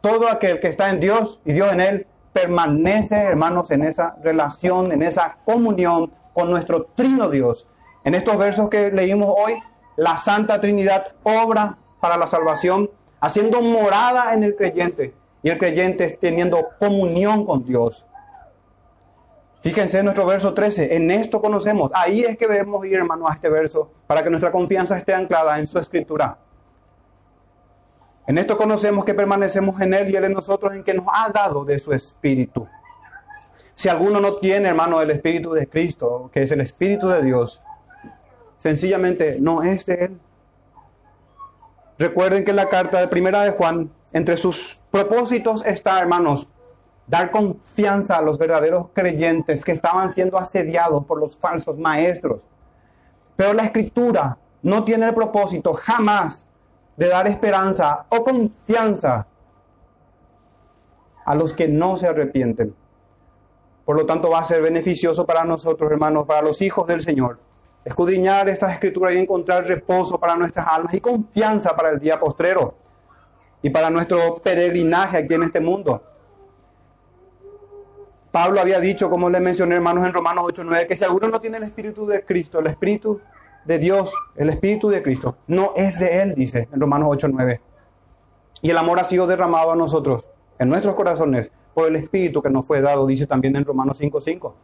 todo 0.00 0.28
aquel 0.28 0.60
que 0.60 0.68
está 0.68 0.90
en 0.90 1.00
Dios 1.00 1.40
y 1.44 1.52
Dios 1.52 1.72
en 1.72 1.80
él 1.80 2.06
permanece, 2.32 3.16
hermanos, 3.16 3.70
en 3.70 3.84
esa 3.84 4.16
relación, 4.22 4.92
en 4.92 5.02
esa 5.02 5.38
comunión 5.44 6.12
con 6.32 6.50
nuestro 6.50 6.84
trino 6.94 7.30
Dios. 7.30 7.66
En 8.04 8.14
estos 8.14 8.36
versos 8.36 8.68
que 8.68 8.90
leímos 8.90 9.34
hoy, 9.36 9.54
la 9.96 10.18
Santa 10.18 10.60
Trinidad 10.60 11.12
obra 11.22 11.78
para 12.00 12.16
la 12.16 12.26
salvación, 12.26 12.90
haciendo 13.20 13.62
morada 13.62 14.34
en 14.34 14.42
el 14.42 14.56
creyente 14.56 15.14
y 15.42 15.48
el 15.48 15.58
creyente 15.58 16.18
teniendo 16.20 16.68
comunión 16.78 17.46
con 17.46 17.64
Dios. 17.64 18.04
Fíjense 19.64 19.98
en 19.98 20.04
nuestro 20.04 20.26
verso 20.26 20.52
13, 20.52 20.94
en 20.94 21.10
esto 21.10 21.40
conocemos. 21.40 21.90
Ahí 21.94 22.20
es 22.20 22.36
que 22.36 22.46
debemos 22.46 22.84
ir, 22.84 22.96
hermano, 22.96 23.26
a 23.26 23.32
este 23.32 23.48
verso 23.48 23.90
para 24.06 24.22
que 24.22 24.28
nuestra 24.28 24.52
confianza 24.52 24.98
esté 24.98 25.14
anclada 25.14 25.58
en 25.58 25.66
su 25.66 25.78
escritura. 25.78 26.36
En 28.26 28.36
esto 28.36 28.58
conocemos 28.58 29.06
que 29.06 29.14
permanecemos 29.14 29.80
en 29.80 29.94
Él 29.94 30.10
y 30.10 30.16
Él 30.16 30.24
en 30.24 30.34
nosotros, 30.34 30.74
en 30.74 30.84
que 30.84 30.92
nos 30.92 31.06
ha 31.10 31.30
dado 31.30 31.64
de 31.64 31.78
su 31.78 31.94
espíritu. 31.94 32.68
Si 33.72 33.88
alguno 33.88 34.20
no 34.20 34.36
tiene, 34.36 34.68
hermano, 34.68 35.00
el 35.00 35.10
espíritu 35.10 35.54
de 35.54 35.66
Cristo, 35.66 36.28
que 36.30 36.42
es 36.42 36.52
el 36.52 36.60
espíritu 36.60 37.08
de 37.08 37.22
Dios, 37.22 37.62
sencillamente 38.58 39.38
no 39.40 39.62
es 39.62 39.86
de 39.86 39.94
Él. 39.94 40.20
Recuerden 41.98 42.44
que 42.44 42.50
en 42.50 42.56
la 42.56 42.68
carta 42.68 43.00
de 43.00 43.08
primera 43.08 43.40
de 43.40 43.52
Juan, 43.52 43.90
entre 44.12 44.36
sus 44.36 44.82
propósitos 44.90 45.64
está, 45.64 45.98
hermanos, 46.00 46.50
dar 47.06 47.30
confianza 47.30 48.16
a 48.16 48.22
los 48.22 48.38
verdaderos 48.38 48.86
creyentes 48.92 49.64
que 49.64 49.72
estaban 49.72 50.12
siendo 50.12 50.38
asediados 50.38 51.04
por 51.04 51.18
los 51.18 51.36
falsos 51.36 51.78
maestros. 51.78 52.40
Pero 53.36 53.52
la 53.52 53.64
escritura 53.64 54.38
no 54.62 54.84
tiene 54.84 55.06
el 55.06 55.14
propósito 55.14 55.74
jamás 55.74 56.46
de 56.96 57.08
dar 57.08 57.26
esperanza 57.26 58.06
o 58.08 58.24
confianza 58.24 59.26
a 61.24 61.34
los 61.34 61.52
que 61.52 61.68
no 61.68 61.96
se 61.96 62.06
arrepienten. 62.06 62.74
Por 63.84 63.96
lo 63.96 64.06
tanto, 64.06 64.30
va 64.30 64.38
a 64.38 64.44
ser 64.44 64.62
beneficioso 64.62 65.26
para 65.26 65.44
nosotros, 65.44 65.90
hermanos, 65.90 66.26
para 66.26 66.42
los 66.42 66.62
hijos 66.62 66.86
del 66.86 67.02
Señor, 67.02 67.38
escudriñar 67.84 68.48
estas 68.48 68.72
escrituras 68.72 69.14
y 69.14 69.18
encontrar 69.18 69.66
reposo 69.66 70.18
para 70.18 70.36
nuestras 70.36 70.66
almas 70.66 70.94
y 70.94 71.00
confianza 71.00 71.76
para 71.76 71.90
el 71.90 71.98
día 71.98 72.18
postrero 72.18 72.74
y 73.60 73.68
para 73.68 73.90
nuestro 73.90 74.36
peregrinaje 74.36 75.18
aquí 75.18 75.34
en 75.34 75.42
este 75.42 75.60
mundo. 75.60 76.02
Pablo 78.34 78.60
había 78.60 78.80
dicho, 78.80 79.08
como 79.10 79.30
le 79.30 79.38
mencioné 79.38 79.76
hermanos 79.76 80.04
en 80.04 80.12
Romanos 80.12 80.44
8:9, 80.48 80.88
que 80.88 80.96
si 80.96 81.04
alguno 81.04 81.28
no 81.28 81.40
tiene 81.40 81.58
el 81.58 81.62
Espíritu 81.62 82.04
de 82.04 82.24
Cristo, 82.24 82.58
el 82.58 82.66
Espíritu 82.66 83.20
de 83.64 83.78
Dios, 83.78 84.12
el 84.34 84.50
Espíritu 84.50 84.88
de 84.88 85.04
Cristo, 85.04 85.36
no 85.46 85.72
es 85.76 86.00
de 86.00 86.20
Él, 86.20 86.34
dice 86.34 86.68
en 86.72 86.80
Romanos 86.80 87.10
8:9. 87.10 87.60
Y 88.60 88.70
el 88.70 88.76
amor 88.76 88.98
ha 88.98 89.04
sido 89.04 89.28
derramado 89.28 89.70
a 89.70 89.76
nosotros, 89.76 90.26
en 90.58 90.68
nuestros 90.68 90.96
corazones, 90.96 91.52
por 91.74 91.86
el 91.86 91.94
Espíritu 91.94 92.42
que 92.42 92.50
nos 92.50 92.66
fue 92.66 92.80
dado, 92.80 93.06
dice 93.06 93.28
también 93.28 93.54
en 93.54 93.64
Romanos 93.64 93.98
5:5. 93.98 94.56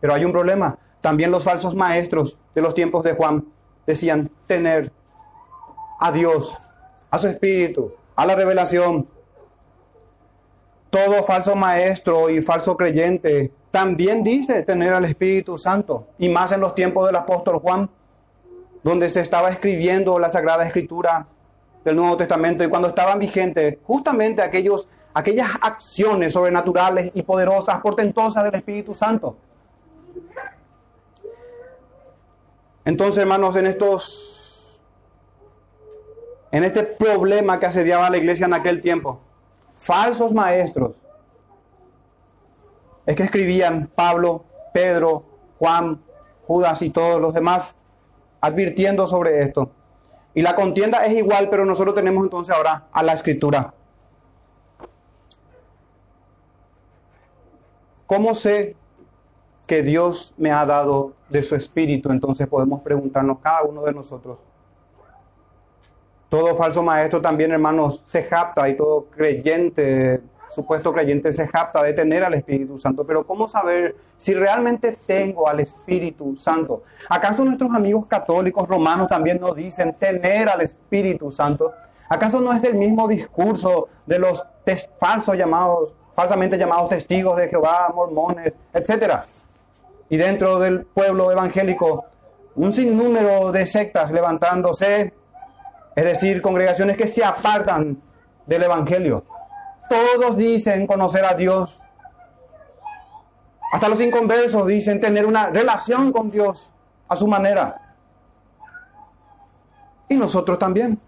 Pero 0.00 0.12
hay 0.12 0.24
un 0.24 0.32
problema. 0.32 0.76
También 1.00 1.30
los 1.30 1.44
falsos 1.44 1.76
maestros 1.76 2.38
de 2.56 2.60
los 2.60 2.74
tiempos 2.74 3.04
de 3.04 3.12
Juan 3.12 3.44
decían 3.86 4.32
tener 4.48 4.90
a 6.00 6.10
Dios, 6.10 6.52
a 7.08 7.20
su 7.20 7.28
Espíritu, 7.28 7.92
a 8.16 8.26
la 8.26 8.34
revelación, 8.34 9.06
todo 10.94 11.24
falso 11.24 11.56
maestro 11.56 12.30
y 12.30 12.40
falso 12.40 12.76
creyente 12.76 13.52
también 13.72 14.22
dice 14.22 14.62
tener 14.62 14.92
al 14.92 15.04
Espíritu 15.04 15.58
Santo, 15.58 16.06
y 16.18 16.28
más 16.28 16.52
en 16.52 16.60
los 16.60 16.76
tiempos 16.76 17.04
del 17.06 17.16
apóstol 17.16 17.58
Juan, 17.58 17.90
donde 18.84 19.10
se 19.10 19.20
estaba 19.20 19.50
escribiendo 19.50 20.20
la 20.20 20.30
Sagrada 20.30 20.64
Escritura 20.64 21.26
del 21.84 21.96
Nuevo 21.96 22.16
Testamento 22.16 22.62
y 22.62 22.68
cuando 22.68 22.86
estaban 22.86 23.18
vigentes 23.18 23.78
justamente 23.82 24.40
aquellos, 24.40 24.86
aquellas 25.12 25.50
acciones 25.60 26.32
sobrenaturales 26.32 27.10
y 27.12 27.22
poderosas, 27.22 27.80
portentosas 27.80 28.44
del 28.44 28.54
Espíritu 28.54 28.94
Santo. 28.94 29.36
Entonces, 32.84 33.20
hermanos, 33.20 33.56
en 33.56 33.66
estos 33.66 34.78
en 36.52 36.62
este 36.62 36.84
problema 36.84 37.58
que 37.58 37.66
asediaba 37.66 38.06
a 38.06 38.10
la 38.10 38.16
iglesia 38.16 38.46
en 38.46 38.54
aquel 38.54 38.80
tiempo, 38.80 39.23
falsos 39.76 40.32
maestros, 40.32 40.92
es 43.06 43.16
que 43.16 43.22
escribían 43.22 43.90
Pablo, 43.94 44.44
Pedro, 44.72 45.24
Juan, 45.58 46.00
Judas 46.46 46.82
y 46.82 46.90
todos 46.90 47.20
los 47.20 47.34
demás 47.34 47.74
advirtiendo 48.40 49.06
sobre 49.06 49.42
esto. 49.42 49.70
Y 50.34 50.42
la 50.42 50.54
contienda 50.54 51.04
es 51.06 51.12
igual, 51.12 51.48
pero 51.48 51.64
nosotros 51.64 51.94
tenemos 51.94 52.24
entonces 52.24 52.54
ahora 52.54 52.88
a 52.92 53.02
la 53.02 53.12
escritura. 53.12 53.72
¿Cómo 58.06 58.34
sé 58.34 58.76
que 59.66 59.82
Dios 59.82 60.34
me 60.36 60.50
ha 60.50 60.66
dado 60.66 61.14
de 61.30 61.42
su 61.42 61.54
espíritu? 61.54 62.10
Entonces 62.10 62.46
podemos 62.46 62.82
preguntarnos 62.82 63.38
cada 63.38 63.62
uno 63.62 63.82
de 63.82 63.92
nosotros. 63.92 64.38
Todo 66.34 66.56
falso 66.56 66.82
maestro 66.82 67.22
también, 67.22 67.52
hermanos, 67.52 68.02
se 68.06 68.24
japta 68.24 68.68
y 68.68 68.76
todo 68.76 69.04
creyente 69.04 70.20
supuesto 70.50 70.92
creyente 70.92 71.32
se 71.32 71.46
japta 71.46 71.80
de 71.80 71.92
tener 71.92 72.24
al 72.24 72.34
Espíritu 72.34 72.76
Santo, 72.76 73.06
pero 73.06 73.24
¿cómo 73.24 73.46
saber 73.46 73.94
si 74.18 74.34
realmente 74.34 74.96
tengo 75.06 75.48
al 75.48 75.60
Espíritu 75.60 76.36
Santo? 76.36 76.82
¿Acaso 77.08 77.44
nuestros 77.44 77.72
amigos 77.72 78.06
católicos 78.06 78.68
romanos 78.68 79.06
también 79.06 79.38
nos 79.40 79.54
dicen 79.54 79.94
tener 79.94 80.48
al 80.48 80.60
Espíritu 80.60 81.30
Santo? 81.30 81.72
¿Acaso 82.08 82.40
no 82.40 82.52
es 82.52 82.64
el 82.64 82.74
mismo 82.74 83.06
discurso 83.06 83.86
de 84.04 84.18
los 84.18 84.42
falsos 84.98 85.36
llamados, 85.36 85.94
falsamente 86.14 86.58
llamados 86.58 86.88
testigos 86.88 87.36
de 87.36 87.48
Jehová, 87.48 87.92
mormones, 87.94 88.54
etcétera? 88.72 89.24
Y 90.08 90.16
dentro 90.16 90.58
del 90.58 90.84
pueblo 90.84 91.30
evangélico, 91.30 92.06
un 92.56 92.72
sinnúmero 92.72 93.52
de 93.52 93.68
sectas 93.68 94.10
levantándose, 94.10 95.12
es 95.96 96.04
decir, 96.04 96.42
congregaciones 96.42 96.96
que 96.96 97.06
se 97.06 97.24
apartan 97.24 98.00
del 98.46 98.62
Evangelio. 98.64 99.24
Todos 99.88 100.36
dicen 100.36 100.86
conocer 100.86 101.24
a 101.24 101.34
Dios. 101.34 101.80
Hasta 103.72 103.88
los 103.88 104.00
inconversos 104.00 104.66
dicen 104.66 105.00
tener 105.00 105.26
una 105.26 105.50
relación 105.50 106.12
con 106.12 106.30
Dios 106.30 106.72
a 107.08 107.16
su 107.16 107.26
manera. 107.26 107.94
Y 110.08 110.16
nosotros 110.16 110.58
también. 110.58 111.00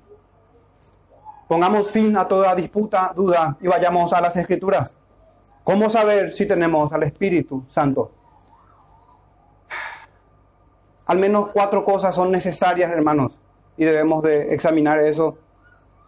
Pongamos 1.49 1.93
fin 1.93 2.17
a 2.17 2.27
toda 2.27 2.55
disputa, 2.55 3.13
duda 3.15 3.57
y 3.61 3.69
vayamos 3.69 4.13
a 4.13 4.21
las 4.21 4.37
escrituras. 4.37 4.95
¿Cómo 5.63 5.89
saber 5.91 6.33
si 6.33 6.47
tenemos 6.47 6.93
al 6.93 7.05
Espíritu 7.05 7.65
Santo? 7.69 8.13
Al 11.07 11.19
menos 11.19 11.49
cuatro 11.53 11.85
cosas 11.85 12.15
son 12.15 12.33
necesarias, 12.33 12.91
hermanos, 12.91 13.39
y 13.77 13.85
debemos 13.85 14.23
de 14.23 14.55
examinar 14.55 15.01
eso 15.01 15.37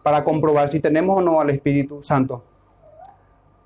para 0.03 0.23
comprobar 0.23 0.69
si 0.69 0.79
tenemos 0.79 1.17
o 1.17 1.21
no 1.21 1.39
al 1.39 1.49
Espíritu 1.49 2.01
Santo. 2.03 2.43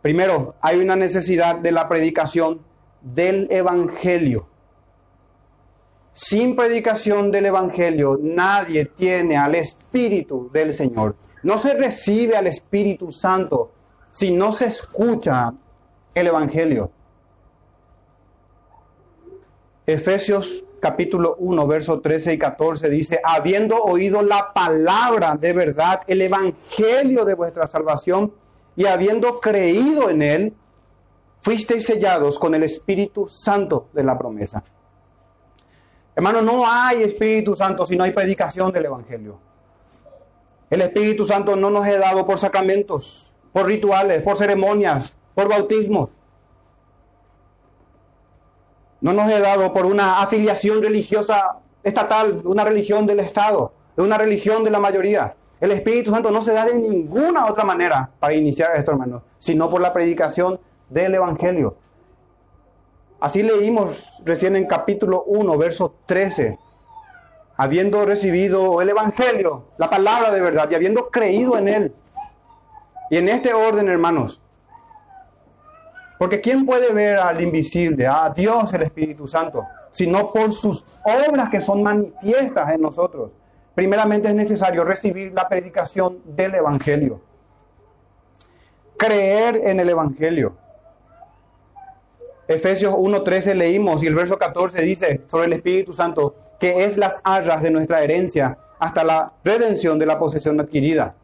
Primero, 0.01 0.55
hay 0.61 0.79
una 0.79 0.95
necesidad 0.95 1.55
de 1.55 1.71
la 1.71 1.87
predicación 1.87 2.61
del 3.01 3.47
Evangelio. 3.49 4.47
Sin 6.13 6.55
predicación 6.55 7.31
del 7.31 7.47
Evangelio, 7.47 8.19
nadie 8.21 8.85
tiene 8.85 9.37
al 9.37 9.55
Espíritu 9.55 10.49
del 10.51 10.73
Señor. 10.73 11.15
No 11.43 11.57
se 11.57 11.73
recibe 11.73 12.35
al 12.35 12.47
Espíritu 12.47 13.11
Santo 13.11 13.71
si 14.11 14.31
no 14.31 14.51
se 14.51 14.67
escucha 14.67 15.53
el 16.13 16.27
Evangelio. 16.27 16.91
Efesios 19.85 20.63
capítulo 20.83 21.37
1, 21.39 21.65
versos 21.65 22.01
13 22.01 22.33
y 22.33 22.37
14 22.37 22.89
dice, 22.89 23.21
habiendo 23.23 23.81
oído 23.81 24.21
la 24.21 24.51
palabra 24.51 25.35
de 25.35 25.53
verdad, 25.53 26.01
el 26.07 26.21
Evangelio 26.21 27.23
de 27.23 27.35
vuestra 27.35 27.67
salvación, 27.67 28.33
y 28.75 28.85
habiendo 28.85 29.39
creído 29.39 30.09
en 30.09 30.21
Él, 30.21 30.53
fuisteis 31.39 31.85
sellados 31.85 32.37
con 32.37 32.53
el 32.53 32.63
Espíritu 32.63 33.29
Santo 33.29 33.87
de 33.93 34.03
la 34.03 34.17
promesa. 34.17 34.61
Hermano, 36.17 36.41
no 36.41 36.69
hay 36.69 37.03
Espíritu 37.03 37.55
Santo 37.55 37.85
si 37.85 37.95
no 37.95 38.03
hay 38.03 38.11
predicación 38.11 38.73
del 38.73 38.83
Evangelio. 38.83 39.39
El 40.69 40.81
Espíritu 40.81 41.25
Santo 41.25 41.55
no 41.55 41.69
nos 41.69 41.87
es 41.87 41.97
dado 41.97 42.27
por 42.27 42.39
sacramentos, 42.39 43.33
por 43.53 43.67
rituales, 43.67 44.21
por 44.21 44.35
ceremonias, 44.35 45.15
por 45.33 45.47
bautismos. 45.47 46.09
No 49.03 49.11
nos 49.11 49.29
es 49.29 49.41
dado 49.41 49.73
por 49.73 49.85
una 49.85 50.21
afiliación 50.21 50.81
religiosa 50.81 51.59
estatal, 51.83 52.39
una 52.45 52.63
religión 52.63 53.05
del 53.05 53.19
Estado, 53.19 53.73
de 53.97 54.01
una 54.01 54.17
religión 54.17 54.63
de 54.63 54.71
la 54.71 54.79
mayoría. 54.79 55.35
El 55.59 55.71
Espíritu 55.71 56.11
Santo 56.11 56.31
no 56.31 56.41
se 56.41 56.53
da 56.53 56.65
de 56.65 56.75
ninguna 56.75 57.47
otra 57.47 57.65
manera 57.65 58.09
para 58.17 58.33
iniciar 58.33 58.71
esto, 58.77 58.91
hermanos, 58.91 59.23
sino 59.39 59.69
por 59.69 59.81
la 59.81 59.91
predicación 59.91 60.57
del 60.87 61.15
Evangelio. 61.15 61.75
Así 63.19 63.43
leímos 63.43 64.21
recién 64.23 64.55
en 64.55 64.67
capítulo 64.67 65.25
1, 65.27 65.57
verso 65.57 65.95
13. 66.05 66.57
Habiendo 67.57 68.05
recibido 68.05 68.81
el 68.81 68.87
Evangelio, 68.87 69.65
la 69.79 69.89
palabra 69.89 70.31
de 70.31 70.39
verdad, 70.39 70.69
y 70.71 70.75
habiendo 70.75 71.09
creído 71.09 71.57
en 71.57 71.67
él. 71.67 71.95
Y 73.09 73.17
en 73.17 73.27
este 73.27 73.53
orden, 73.53 73.89
hermanos, 73.89 74.41
porque 76.17 76.41
¿quién 76.41 76.65
puede 76.65 76.93
ver 76.93 77.17
al 77.17 77.41
invisible, 77.41 78.07
a 78.07 78.29
Dios 78.29 78.73
el 78.73 78.83
Espíritu 78.83 79.27
Santo, 79.27 79.67
sino 79.91 80.31
por 80.31 80.51
sus 80.51 80.85
obras 81.03 81.49
que 81.49 81.61
son 81.61 81.83
manifiestas 81.83 82.71
en 82.71 82.81
nosotros? 82.81 83.31
primeramente 83.75 84.27
es 84.27 84.35
necesario 84.35 84.83
recibir 84.83 85.33
la 85.33 85.47
predicación 85.47 86.19
del 86.25 86.55
Evangelio. 86.55 87.21
Creer 88.97 89.61
en 89.63 89.79
el 89.79 89.89
Evangelio. 89.89 90.55
Efesios 92.47 92.93
1.13 92.93 93.55
leímos 93.55 94.03
y 94.03 94.07
el 94.07 94.15
verso 94.15 94.37
14 94.37 94.81
dice 94.81 95.21
sobre 95.27 95.47
el 95.47 95.53
Espíritu 95.53 95.93
Santo 95.93 96.35
que 96.59 96.83
es 96.85 96.97
las 96.97 97.19
arras 97.23 97.61
de 97.61 97.71
nuestra 97.71 98.03
herencia 98.03 98.57
hasta 98.79 99.03
la 99.03 99.33
redención 99.43 99.97
de 99.97 100.05
la 100.05 100.19
posesión 100.19 100.59
adquirida. 100.59 101.15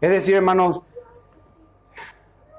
Es 0.00 0.10
decir, 0.10 0.36
hermanos, 0.36 0.80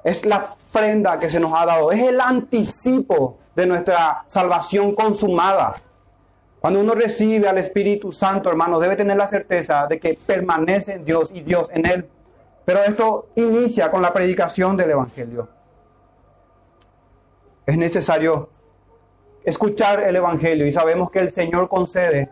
es 0.03 0.25
la 0.25 0.55
prenda 0.71 1.19
que 1.19 1.29
se 1.29 1.39
nos 1.39 1.53
ha 1.53 1.65
dado, 1.65 1.91
es 1.91 2.01
el 2.01 2.19
anticipo 2.19 3.37
de 3.55 3.65
nuestra 3.65 4.23
salvación 4.27 4.95
consumada. 4.95 5.75
Cuando 6.59 6.79
uno 6.79 6.93
recibe 6.93 7.49
al 7.49 7.57
Espíritu 7.57 8.11
Santo, 8.11 8.49
hermano, 8.49 8.79
debe 8.79 8.95
tener 8.95 9.17
la 9.17 9.27
certeza 9.27 9.87
de 9.87 9.99
que 9.99 10.17
permanece 10.25 10.93
en 10.93 11.05
Dios 11.05 11.31
y 11.33 11.41
Dios 11.41 11.69
en 11.71 11.85
él. 11.85 12.09
Pero 12.65 12.83
esto 12.83 13.29
inicia 13.35 13.89
con 13.89 14.01
la 14.01 14.13
predicación 14.13 14.77
del 14.77 14.91
Evangelio. 14.91 15.49
Es 17.65 17.77
necesario 17.77 18.49
escuchar 19.43 20.01
el 20.01 20.15
Evangelio 20.15 20.67
y 20.67 20.71
sabemos 20.71 21.09
que 21.09 21.19
el 21.19 21.31
Señor 21.31 21.67
concede 21.67 22.29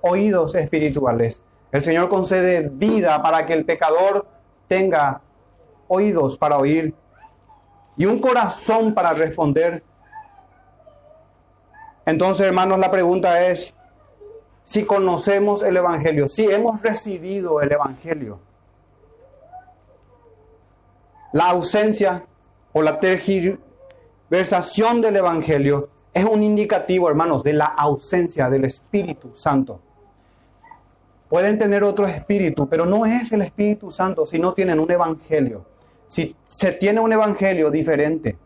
oídos 0.00 0.54
espirituales. 0.54 1.42
El 1.70 1.84
Señor 1.84 2.08
concede 2.08 2.68
vida 2.72 3.22
para 3.22 3.46
que 3.46 3.52
el 3.52 3.64
pecador 3.64 4.26
tenga 4.66 5.20
oídos 5.86 6.36
para 6.36 6.58
oír 6.58 6.94
y 7.98 8.06
un 8.06 8.20
corazón 8.20 8.94
para 8.94 9.12
responder 9.12 9.82
entonces, 12.08 12.46
hermanos, 12.46 12.78
la 12.78 12.90
pregunta 12.90 13.46
es 13.48 13.74
si 14.64 14.84
conocemos 14.84 15.62
el 15.62 15.76
Evangelio, 15.76 16.30
si 16.30 16.50
hemos 16.50 16.80
recibido 16.80 17.60
el 17.60 17.70
Evangelio. 17.70 18.40
La 21.34 21.50
ausencia 21.50 22.24
o 22.72 22.80
la 22.80 22.98
tergiversación 22.98 25.02
del 25.02 25.16
Evangelio 25.16 25.90
es 26.14 26.24
un 26.24 26.42
indicativo, 26.42 27.10
hermanos, 27.10 27.42
de 27.42 27.52
la 27.52 27.66
ausencia 27.66 28.48
del 28.48 28.64
Espíritu 28.64 29.32
Santo. 29.34 29.82
Pueden 31.28 31.58
tener 31.58 31.84
otro 31.84 32.06
espíritu, 32.06 32.70
pero 32.70 32.86
no 32.86 33.04
es 33.04 33.30
el 33.32 33.42
Espíritu 33.42 33.92
Santo 33.92 34.24
si 34.24 34.38
no 34.38 34.54
tienen 34.54 34.80
un 34.80 34.90
Evangelio. 34.90 35.66
Si 36.08 36.34
se 36.48 36.72
tiene 36.72 37.00
un 37.00 37.12
Evangelio 37.12 37.70
diferente, 37.70 38.36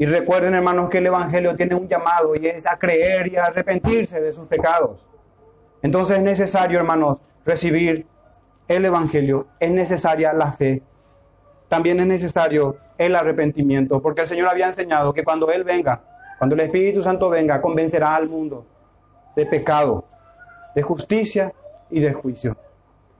y 0.00 0.06
recuerden, 0.06 0.54
hermanos, 0.54 0.88
que 0.88 0.98
el 0.98 1.06
Evangelio 1.06 1.56
tiene 1.56 1.74
un 1.74 1.88
llamado 1.88 2.36
y 2.36 2.46
es 2.46 2.66
a 2.66 2.78
creer 2.78 3.26
y 3.32 3.36
a 3.36 3.46
arrepentirse 3.46 4.20
de 4.20 4.32
sus 4.32 4.46
pecados. 4.46 5.08
Entonces 5.82 6.18
es 6.18 6.22
necesario, 6.22 6.78
hermanos, 6.78 7.18
recibir 7.44 8.06
el 8.68 8.84
Evangelio. 8.84 9.48
Es 9.58 9.72
necesaria 9.72 10.32
la 10.32 10.52
fe. 10.52 10.82
también 11.66 12.00
es 12.00 12.06
necesario 12.06 12.76
el 12.96 13.14
arrepentimiento, 13.14 14.00
porque 14.00 14.22
el 14.22 14.28
Señor 14.28 14.48
había 14.48 14.68
enseñado 14.68 15.12
que 15.12 15.22
cuando 15.22 15.50
Él 15.50 15.64
venga, 15.64 16.00
cuando 16.38 16.54
el 16.54 16.60
Espíritu 16.60 17.02
Santo 17.02 17.28
venga, 17.28 17.60
convencerá 17.60 18.14
al 18.14 18.26
mundo 18.26 18.64
de 19.36 19.44
pecado, 19.44 20.04
de 20.74 20.80
justicia 20.80 21.52
y 21.90 22.00
de 22.00 22.14
juicio. 22.14 22.56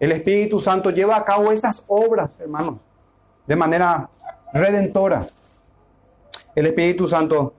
El 0.00 0.12
Espíritu 0.12 0.60
Santo 0.60 0.90
lleva 0.90 1.16
a 1.16 1.24
cabo 1.24 1.52
esas 1.52 1.84
obras, 1.88 2.30
hermanos, 2.40 2.76
de 3.48 3.56
manera 3.56 4.10
redentora. 4.52 5.26
El 6.54 6.66
Espíritu 6.66 7.08
Santo 7.08 7.54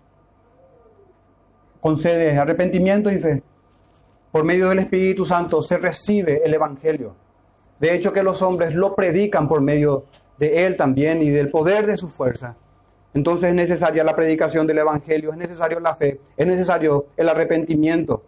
concede 1.82 2.38
arrepentimiento 2.38 3.12
y 3.12 3.18
fe. 3.18 3.44
Por 4.32 4.44
medio 4.44 4.70
del 4.70 4.80
Espíritu 4.80 5.26
Santo 5.26 5.64
se 5.64 5.78
recibe 5.78 6.42
el 6.46 6.54
Evangelio. 6.54 7.16
De 7.80 7.96
hecho 7.96 8.14
que 8.14 8.22
los 8.22 8.42
hombres 8.44 8.76
lo 8.76 8.96
predican 8.96 9.48
por 9.48 9.62
medio 9.62 10.06
de 10.38 10.66
Él 10.66 10.78
también 10.78 11.24
y 11.24 11.32
del 11.32 11.50
poder 11.50 11.88
de 11.88 11.98
su 11.98 12.08
fuerza. 12.08 12.56
Entonces 13.16 13.50
es 13.50 13.56
necesaria 13.56 14.04
la 14.04 14.16
predicación 14.16 14.68
del 14.68 14.78
Evangelio, 14.78 15.32
es 15.32 15.38
necesario 15.38 15.80
la 15.80 15.96
fe, 15.96 16.22
es 16.38 16.46
necesario 16.46 17.08
el 17.18 17.30
arrepentimiento. 17.30 18.24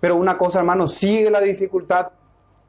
Pero 0.00 0.16
una 0.16 0.36
cosa, 0.36 0.58
hermanos, 0.58 0.94
sigue 0.94 1.30
la 1.30 1.40
dificultad 1.40 2.08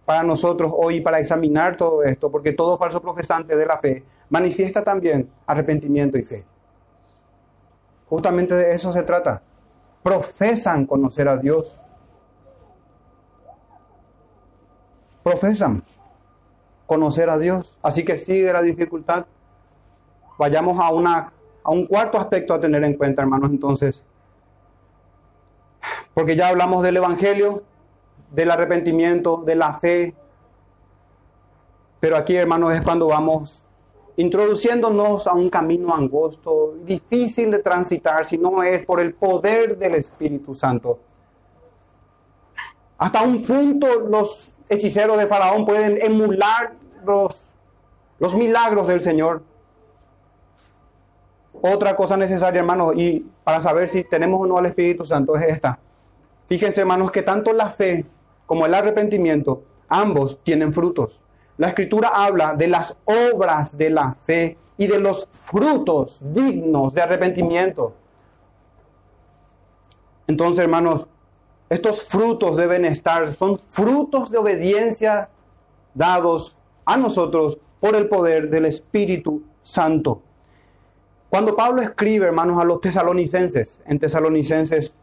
para 0.08 0.24
nosotros 0.24 0.72
hoy 0.74 1.02
para 1.02 1.20
examinar 1.20 1.76
todo 1.76 2.02
esto, 2.02 2.32
porque 2.32 2.54
todo 2.54 2.78
falso 2.78 3.02
profesante 3.02 3.58
de 3.58 3.66
la 3.66 3.78
fe 3.78 4.06
manifiesta 4.30 4.82
también 4.82 5.30
arrepentimiento 5.46 6.18
y 6.18 6.24
fe. 6.24 6.46
Justamente 8.08 8.56
de 8.56 8.74
eso 8.74 8.94
se 8.94 9.04
trata. 9.04 9.42
Profesan 10.02 10.86
conocer 10.86 11.28
a 11.28 11.36
Dios. 11.36 11.86
Profesan 15.24 15.84
conocer 16.86 17.30
a 17.30 17.38
Dios. 17.38 17.78
Así 17.84 18.06
que 18.06 18.18
sigue 18.18 18.54
la 18.54 18.62
dificultad. 18.62 19.26
Vayamos 20.40 20.80
a, 20.80 20.90
una, 20.90 21.34
a 21.62 21.72
un 21.72 21.86
cuarto 21.86 22.18
aspecto 22.18 22.54
a 22.54 22.62
tener 22.62 22.82
en 22.86 22.94
cuenta, 22.94 23.24
hermanos, 23.24 23.52
entonces. 23.52 24.06
Porque 26.14 26.38
ya 26.38 26.48
hablamos 26.48 26.82
del 26.82 26.96
Evangelio, 26.96 27.64
del 28.32 28.52
arrepentimiento, 28.52 29.44
de 29.44 29.56
la 29.56 29.74
fe. 29.74 30.16
Pero 32.00 32.18
aquí, 32.18 32.36
hermanos, 32.36 32.74
es 32.74 32.82
cuando 32.82 33.08
vamos 33.08 33.64
introduciéndonos 34.18 35.28
a 35.28 35.34
un 35.34 35.50
camino 35.50 35.94
angosto, 35.94 36.74
difícil 36.84 37.52
de 37.52 37.60
transitar 37.60 38.26
si 38.26 38.38
no 38.38 38.64
es 38.64 38.84
por 38.84 39.00
el 39.00 39.14
poder 39.14 39.78
del 39.78 39.94
Espíritu 39.96 40.56
Santo. 40.56 41.00
Hasta 42.98 43.22
un 43.22 43.44
punto 43.44 44.00
los 44.00 44.56
hechiceros 44.68 45.20
de 45.20 45.28
Faraón 45.28 45.66
pueden 45.66 46.00
emular 46.02 46.74
los, 47.06 47.52
los 48.18 48.34
milagros 48.34 48.88
del 48.88 49.02
Señor. 49.02 49.44
Otra 51.62 51.96
cosa 51.96 52.18
necesaria, 52.18 52.60
hermanos, 52.60 52.94
y 52.96 53.24
para 53.44 53.62
saber 53.62 53.88
si 53.88 54.04
tenemos 54.04 54.42
o 54.42 54.48
no 54.48 54.58
al 54.58 54.66
Espíritu 54.66 55.06
Santo 55.06 55.36
es 55.36 55.48
esta. 55.48 55.78
Fíjense, 56.48 56.82
hermanos, 56.82 57.12
que 57.12 57.22
tanto 57.22 57.54
la 57.54 57.70
fe 57.70 58.04
como 58.48 58.66
el 58.66 58.74
arrepentimiento, 58.74 59.64
ambos 59.88 60.40
tienen 60.44 60.74
frutos. 60.74 61.22
La 61.58 61.68
escritura 61.68 62.10
habla 62.10 62.54
de 62.54 62.68
las 62.68 62.96
obras 63.06 63.78
de 63.78 63.92
la 63.92 64.16
fe 64.16 64.58
y 64.78 64.88
de 64.88 65.00
los 65.00 65.28
frutos 65.32 66.22
dignos 66.34 66.94
de 66.96 67.02
arrepentimiento. 67.02 67.94
Entonces, 70.28 70.64
hermanos, 70.64 71.06
estos 71.70 72.04
frutos 72.04 72.58
deben 72.58 72.86
estar, 72.86 73.32
son 73.34 73.60
frutos 73.60 74.32
de 74.32 74.38
obediencia 74.38 75.30
dados 75.94 76.56
a 76.86 76.96
nosotros 76.96 77.58
por 77.80 77.96
el 77.96 78.08
poder 78.08 78.50
del 78.50 78.66
Espíritu 78.66 79.44
Santo. 79.64 80.22
Cuando 81.30 81.56
Pablo 81.56 81.82
escribe, 81.82 82.26
hermanos, 82.26 82.58
a 82.60 82.64
los 82.64 82.80
tesalonicenses, 82.80 83.82
en 83.86 84.00
Tesalonicenses, 84.00 84.94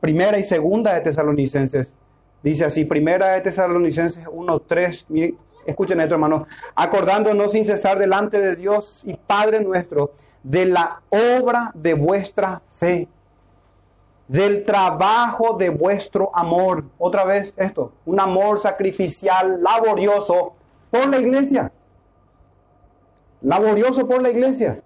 primera 0.00 0.38
y 0.38 0.44
segunda 0.44 0.92
de 0.92 1.00
Tesalonicenses, 1.00 1.94
Dice 2.42 2.64
así, 2.64 2.84
primera 2.84 3.28
de 3.28 3.40
Tesalonicenses 3.40 4.26
1.3, 4.26 5.36
escuchen 5.66 6.00
esto 6.00 6.14
hermano, 6.14 6.46
acordándonos 6.74 7.52
sin 7.52 7.64
cesar 7.64 7.98
delante 7.98 8.38
de 8.38 8.56
Dios 8.56 9.02
y 9.04 9.14
Padre 9.14 9.60
nuestro 9.60 10.12
de 10.42 10.66
la 10.66 11.02
obra 11.10 11.72
de 11.74 11.94
vuestra 11.94 12.62
fe, 12.68 13.08
del 14.28 14.64
trabajo 14.64 15.54
de 15.54 15.70
vuestro 15.70 16.30
amor. 16.34 16.84
Otra 16.98 17.24
vez 17.24 17.52
esto, 17.56 17.92
un 18.04 18.20
amor 18.20 18.58
sacrificial, 18.58 19.60
laborioso 19.62 20.54
por 20.90 21.08
la 21.08 21.18
iglesia. 21.18 21.72
Laborioso 23.40 24.06
por 24.06 24.22
la 24.22 24.30
iglesia. 24.30 24.82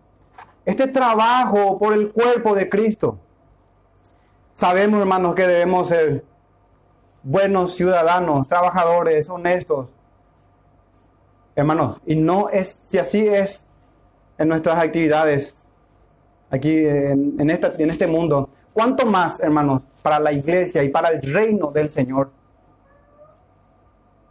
Este 0.64 0.86
trabajo 0.86 1.78
por 1.78 1.92
el 1.92 2.10
cuerpo 2.10 2.54
de 2.54 2.68
Cristo. 2.68 3.18
Sabemos, 4.54 5.00
hermanos, 5.00 5.34
que 5.34 5.46
debemos 5.46 5.88
ser 5.88 6.24
buenos 7.22 7.74
ciudadanos, 7.74 8.48
trabajadores, 8.48 9.28
honestos. 9.28 9.90
Hermanos, 11.54 11.98
y 12.06 12.14
no 12.16 12.48
es, 12.48 12.80
si 12.84 12.98
así 12.98 13.26
es 13.26 13.64
en 14.38 14.48
nuestras 14.48 14.78
actividades 14.78 15.62
aquí 16.50 16.84
en, 16.86 17.50
esta, 17.50 17.72
en 17.76 17.90
este 17.90 18.06
mundo, 18.06 18.48
¿cuánto 18.72 19.06
más, 19.06 19.40
hermanos, 19.40 19.82
para 20.02 20.18
la 20.18 20.32
iglesia 20.32 20.82
y 20.82 20.88
para 20.88 21.08
el 21.08 21.20
reino 21.22 21.70
del 21.70 21.88
Señor? 21.88 22.30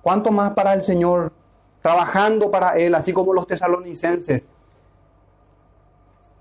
¿Cuánto 0.01 0.31
más 0.31 0.51
para 0.51 0.73
el 0.73 0.81
Señor, 0.81 1.31
trabajando 1.81 2.49
para 2.49 2.77
Él, 2.77 2.95
así 2.95 3.13
como 3.13 3.33
los 3.33 3.45
tesalonicenses? 3.45 4.43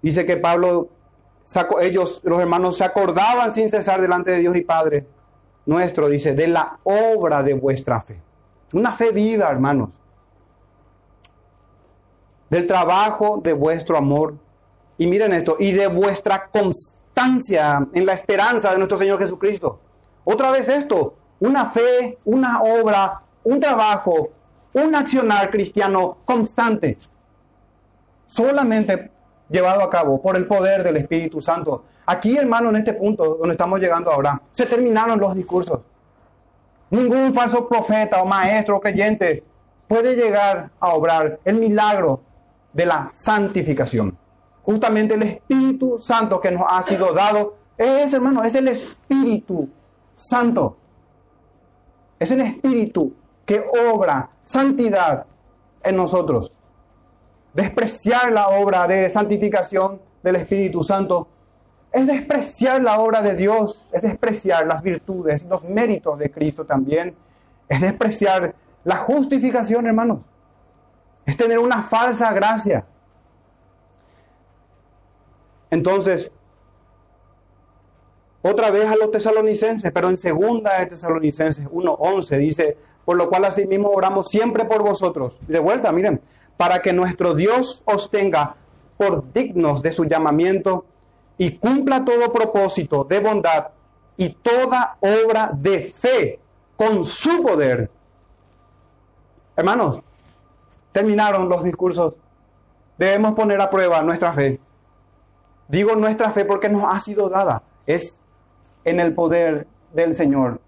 Dice 0.01 0.25
que 0.25 0.37
Pablo, 0.37 0.89
sacó, 1.45 1.81
ellos, 1.81 2.21
los 2.23 2.41
hermanos, 2.41 2.77
se 2.79 2.85
acordaban 2.85 3.53
sin 3.53 3.69
cesar 3.69 4.01
delante 4.01 4.31
de 4.31 4.39
Dios 4.39 4.57
y 4.57 4.63
Padre 4.63 5.07
nuestro, 5.69 6.09
dice, 6.09 6.33
de 6.33 6.49
la 6.49 6.79
obra 6.83 7.43
de 7.43 7.53
vuestra 7.53 8.01
fe. 8.01 8.21
Una 8.73 8.93
fe 8.93 9.11
viva, 9.13 9.51
hermanos. 9.51 9.91
Del 12.49 12.67
trabajo 12.67 13.39
de 13.43 13.53
vuestro 13.53 13.99
amor. 13.99 14.35
Y 14.97 15.07
miren 15.07 15.35
esto, 15.35 15.57
y 15.59 15.73
de 15.73 15.87
vuestra 15.87 16.49
constancia 16.49 17.87
en 17.93 18.07
la 18.07 18.15
esperanza 18.15 18.71
de 18.71 18.79
nuestro 18.79 18.97
Señor 18.97 19.19
Jesucristo. 19.19 19.79
Otra 20.25 20.51
vez 20.51 20.69
esto, 20.69 21.15
una 21.39 21.67
fe, 21.67 22.17
una 22.25 22.63
obra, 22.63 23.21
un 23.45 23.61
trabajo, 23.61 24.31
un 24.73 24.95
accionar 24.95 25.51
cristiano 25.51 26.17
constante. 26.25 26.97
Solamente 28.27 29.11
llevado 29.49 29.83
a 29.83 29.91
cabo 29.91 30.21
por 30.21 30.37
el 30.37 30.47
poder 30.47 30.83
del 30.83 30.97
Espíritu 30.97 31.41
Santo. 31.41 31.85
Aquí, 32.07 32.37
hermano, 32.37 32.71
en 32.71 32.77
este 32.77 32.93
punto 32.93 33.37
donde 33.37 33.53
estamos 33.53 33.81
llegando 33.81 34.11
ahora, 34.11 34.41
se 34.51 34.67
terminaron 34.67 35.19
los 35.19 35.35
discursos. 35.35 35.81
Ningún 36.91 37.35
falso 37.35 37.69
profeta 37.69 38.23
o 38.23 38.27
maestro 38.27 38.77
o 38.77 38.81
creyente 38.81 39.45
puede 39.87 40.15
llegar 40.15 40.71
a 40.81 40.89
obrar 40.95 41.39
el 41.45 41.57
milagro 41.57 42.21
de 42.73 42.87
la 42.87 43.11
santificación. 43.13 44.17
Justamente 44.63 45.15
el 45.15 45.23
Espíritu 45.23 45.99
Santo 45.99 46.41
que 46.41 46.51
nos 46.51 46.65
ha 46.69 46.83
sido 46.83 47.13
dado 47.13 47.57
es, 47.77 48.13
hermano, 48.13 48.43
es 48.45 48.55
el 48.55 48.69
Espíritu 48.69 49.69
Santo. 50.15 50.77
Es 52.19 52.31
el 52.31 52.41
Espíritu 52.41 53.15
que 53.47 53.65
obra 53.93 54.29
santidad 54.45 55.25
en 55.83 55.97
nosotros 55.97 56.53
despreciar 57.59 58.31
la 58.31 58.51
obra 58.51 58.87
de 58.87 59.11
santificación 59.11 60.01
del 60.23 60.37
Espíritu 60.37 60.85
Santo, 60.85 61.27
es 61.91 62.07
despreciar 62.07 62.81
la 62.85 63.01
obra 63.01 63.21
de 63.21 63.35
Dios, 63.35 63.91
es 63.93 64.03
despreciar 64.03 64.65
las 64.65 64.81
virtudes, 64.81 65.43
los 65.43 65.65
méritos 65.65 66.21
de 66.21 66.31
Cristo 66.31 66.65
también, 66.65 67.17
es 67.69 67.81
despreciar 67.81 68.55
la 68.85 68.99
justificación, 68.99 69.89
hermanos, 69.89 70.21
es 71.27 71.37
tener 71.37 71.59
una 71.59 71.83
falsa 71.83 72.33
gracia. 72.33 72.87
Entonces, 75.69 76.31
otra 78.49 78.71
vez 78.71 78.89
a 78.89 78.97
los 78.97 79.11
tesalonicenses, 79.11 79.93
pero 79.93 80.09
en 80.09 80.17
segunda 80.17 80.79
de 80.79 80.87
Tesalonicenses 80.87 81.69
1.11 81.71 82.39
dice, 82.39 82.77
por 83.05 83.17
lo 83.17 83.29
cual 83.29 83.45
asimismo 83.45 83.91
oramos 83.91 84.29
siempre 84.29 84.65
por 84.65 84.83
vosotros. 84.83 85.39
De 85.47 85.59
vuelta, 85.59 85.93
miren, 85.93 86.21
para 86.57 86.81
que 86.81 86.93
nuestro 86.93 87.35
Dios 87.35 87.83
os 87.85 88.11
tenga 88.11 88.57
por 88.97 89.33
dignos 89.33 89.83
de 89.83 89.93
su 89.93 90.05
llamamiento 90.05 90.87
y 91.37 91.59
cumpla 91.59 92.05
todo 92.05 92.33
propósito 92.33 93.05
de 93.05 93.21
bondad 93.21 93.69
y 94.17 94.31
toda 94.31 94.99
obra 95.01 95.53
de 95.55 95.93
fe 95.97 96.41
con 96.77 97.05
su 97.05 97.43
poder. 97.43 97.91
Hermanos, 99.57 100.01
terminaron 100.93 101.49
los 101.49 101.63
discursos. 101.63 102.15
Debemos 102.97 103.35
poner 103.35 103.61
a 103.61 103.71
prueba 103.71 104.03
nuestra 104.03 104.33
fe. 104.33 104.59
Digo 105.69 105.95
nuestra 105.95 106.31
fe 106.31 106.45
porque 106.45 106.69
nos 106.69 106.85
ha 106.93 106.99
sido 106.99 107.29
dada. 107.29 107.63
Es 107.87 108.18
en 108.89 109.01
el 109.01 109.15
poder 109.15 109.67
del 109.93 110.15
Señor. 110.15 110.61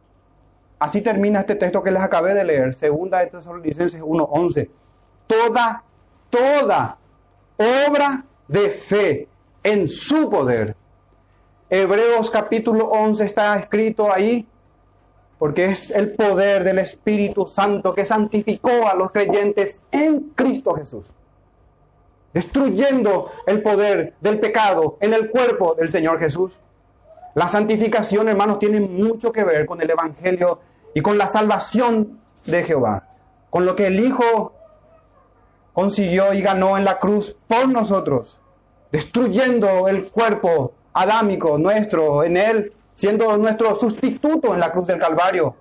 Así 0.78 1.02
termina 1.02 1.40
este 1.40 1.56
texto 1.56 1.82
que 1.82 1.90
les 1.90 2.02
acabé 2.02 2.34
de 2.34 2.44
leer, 2.44 2.74
segunda 2.74 3.18
de 3.18 3.26
Tesalonicenses 3.26 4.02
1:11 4.02 4.70
toda 5.30 5.84
toda 6.28 6.98
obra 7.56 8.24
de 8.48 8.70
fe 8.70 9.28
en 9.62 9.86
su 9.86 10.28
poder. 10.28 10.74
Hebreos 11.68 12.30
capítulo 12.30 12.86
11 12.86 13.24
está 13.26 13.56
escrito 13.56 14.12
ahí 14.12 14.48
porque 15.38 15.66
es 15.66 15.90
el 15.90 16.14
poder 16.14 16.64
del 16.64 16.80
Espíritu 16.80 17.46
Santo 17.46 17.94
que 17.94 18.04
santificó 18.04 18.88
a 18.88 18.94
los 18.94 19.12
creyentes 19.12 19.80
en 19.92 20.32
Cristo 20.34 20.74
Jesús, 20.74 21.06
destruyendo 22.34 23.30
el 23.46 23.62
poder 23.62 24.14
del 24.20 24.40
pecado 24.40 24.98
en 25.00 25.14
el 25.14 25.30
cuerpo 25.30 25.74
del 25.74 25.90
Señor 25.90 26.18
Jesús. 26.18 26.58
La 27.34 27.46
santificación, 27.46 28.28
hermanos, 28.28 28.58
tiene 28.58 28.80
mucho 28.80 29.30
que 29.30 29.44
ver 29.44 29.64
con 29.66 29.80
el 29.80 29.90
Evangelio 29.90 30.60
y 30.94 31.00
con 31.00 31.16
la 31.16 31.28
salvación 31.28 32.20
de 32.44 32.64
Jehová, 32.64 33.08
con 33.50 33.64
lo 33.64 33.76
que 33.76 33.86
el 33.86 34.00
Hijo 34.00 34.52
consiguió 35.72 36.34
y 36.34 36.42
ganó 36.42 36.76
en 36.76 36.84
la 36.84 36.98
cruz 36.98 37.36
por 37.46 37.68
nosotros, 37.68 38.40
destruyendo 38.90 39.86
el 39.86 40.08
cuerpo 40.08 40.72
adámico 40.92 41.56
nuestro 41.56 42.24
en 42.24 42.36
Él, 42.36 42.72
siendo 42.94 43.36
nuestro 43.36 43.76
sustituto 43.76 44.52
en 44.52 44.60
la 44.60 44.72
cruz 44.72 44.88
del 44.88 44.98
Calvario. 44.98 45.54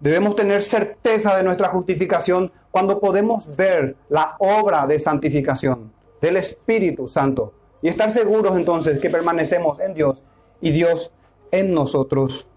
Debemos 0.00 0.34
tener 0.34 0.62
certeza 0.62 1.36
de 1.36 1.44
nuestra 1.44 1.68
justificación 1.68 2.50
cuando 2.70 2.98
podemos 2.98 3.54
ver 3.54 3.96
la 4.08 4.34
obra 4.38 4.86
de 4.86 4.98
santificación 4.98 5.92
del 6.20 6.36
Espíritu 6.36 7.08
Santo 7.08 7.52
y 7.82 7.88
estar 7.88 8.12
seguros 8.12 8.56
entonces 8.56 8.98
que 8.98 9.10
permanecemos 9.10 9.80
en 9.80 9.94
Dios 9.94 10.22
y 10.60 10.70
Dios 10.70 11.10
en 11.50 11.74
nosotros. 11.74 12.48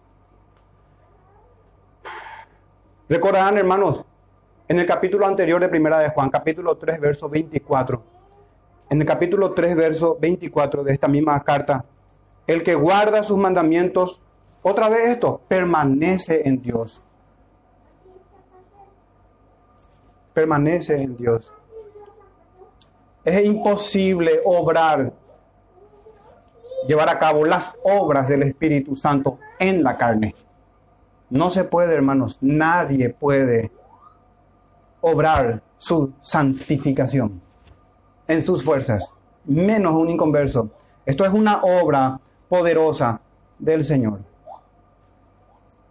Recordarán, 3.08 3.58
hermanos, 3.58 4.04
en 4.67 4.80
el 4.80 4.86
capítulo 4.86 5.26
anterior 5.26 5.62
de 5.62 5.69
Primera 5.69 5.99
de 5.99 6.10
Juan, 6.10 6.30
capítulo 6.30 6.78
3, 6.78 6.99
verso 6.99 7.30
24. 7.30 8.02
En 8.89 9.02
el 9.02 9.08
capítulo 9.08 9.54
3, 9.54 9.76
verso 9.76 10.17
24 10.19 10.84
de 10.84 10.93
esta 10.93 11.08
misma 11.08 11.41
carta, 11.43 11.86
el 12.47 12.63
que 12.63 12.76
guarda 12.76 13.23
sus 13.23 13.38
mandamientos, 13.38 14.21
otra 14.62 14.89
vez 14.89 15.10
esto, 15.10 15.41
permanece 15.47 16.47
en 16.47 16.62
Dios. 16.62 17.02
Permanece 20.34 21.02
en 21.02 21.15
Dios. 21.15 21.52
Es 23.24 23.46
imposible 23.46 24.40
obrar, 24.44 25.14
llevar 26.88 27.10
a 27.10 27.20
cabo 27.20 27.46
las 27.46 27.72
obras 27.84 28.28
del 28.28 28.44
Espíritu 28.44 28.96
Santo 28.96 29.40
en 29.60 29.84
la 29.84 29.98
carne. 29.98 30.36
No 31.30 31.50
se 31.50 31.64
puede, 31.64 31.96
hermanos, 31.96 32.38
nadie 32.42 33.10
puede 33.10 33.72
obrar 35.02 35.62
su 35.78 36.14
santificación 36.22 37.42
en 38.28 38.42
sus 38.42 38.64
fuerzas, 38.64 39.14
menos 39.46 39.96
un 39.96 40.10
inconverso. 40.10 40.72
Esto 41.06 41.26
es 41.26 41.34
una 41.34 41.62
obra 41.64 42.20
poderosa 42.48 43.20
del 43.60 43.84
Señor. 43.84 44.20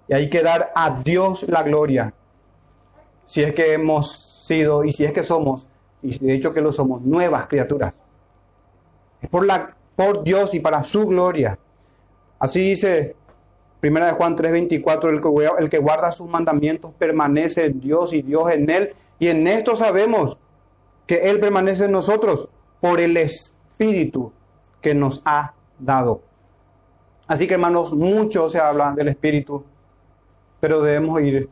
Y 0.09 0.15
hay 0.15 0.29
que 0.29 0.43
dar 0.43 0.71
a 0.75 0.91
Dios 1.03 1.45
la 1.49 1.63
gloria, 1.63 2.13
si 3.27 3.43
es 3.43 3.53
que 3.53 3.75
hemos 3.75 4.45
sido 4.47 4.85
y 4.85 4.93
si 4.93 5.05
es 5.05 5.13
que 5.13 5.23
somos, 5.23 5.67
y 6.03 6.19
de 6.19 6.35
hecho 6.35 6.53
que 6.53 6.61
lo 6.61 6.73
somos, 6.73 7.03
nuevas 7.03 7.47
criaturas. 7.47 8.01
Es 9.21 9.29
por, 9.29 9.47
la, 9.47 9.77
por 9.95 10.23
Dios 10.25 10.55
y 10.55 10.61
para 10.61 10.83
su 10.83 11.07
gloria. 11.07 11.59
Así 12.39 12.71
dice 12.71 13.15
Primera 13.83 14.07
de 14.07 14.13
Juan 14.13 14.37
3:24, 14.37 15.09
el 15.09 15.21
que, 15.21 15.49
el 15.59 15.69
que 15.69 15.79
guarda 15.79 16.13
sus 16.13 16.29
mandamientos 16.29 16.93
permanece 16.93 17.65
en 17.65 17.81
Dios 17.81 18.13
y 18.13 18.23
Dios 18.23 18.53
en 18.53 18.71
él. 18.71 18.91
Y 19.19 19.27
en 19.27 19.45
esto 19.49 19.75
sabemos 19.75 20.39
que 21.05 21.29
Él 21.29 21.41
permanece 21.41 21.87
en 21.87 21.93
nosotros 21.93 22.49
por 22.81 23.01
el 23.01 23.17
Espíritu 23.17 24.33
que 24.81 24.95
nos 24.95 25.21
ha 25.25 25.55
dado. 25.81 26.23
Así 27.27 27.49
que 27.49 27.55
hermanos, 27.55 27.93
mucho 27.93 28.49
se 28.49 28.61
habla 28.61 28.93
del 28.93 29.09
Espíritu, 29.09 29.65
pero 30.61 30.81
debemos 30.81 31.21
ir 31.21 31.49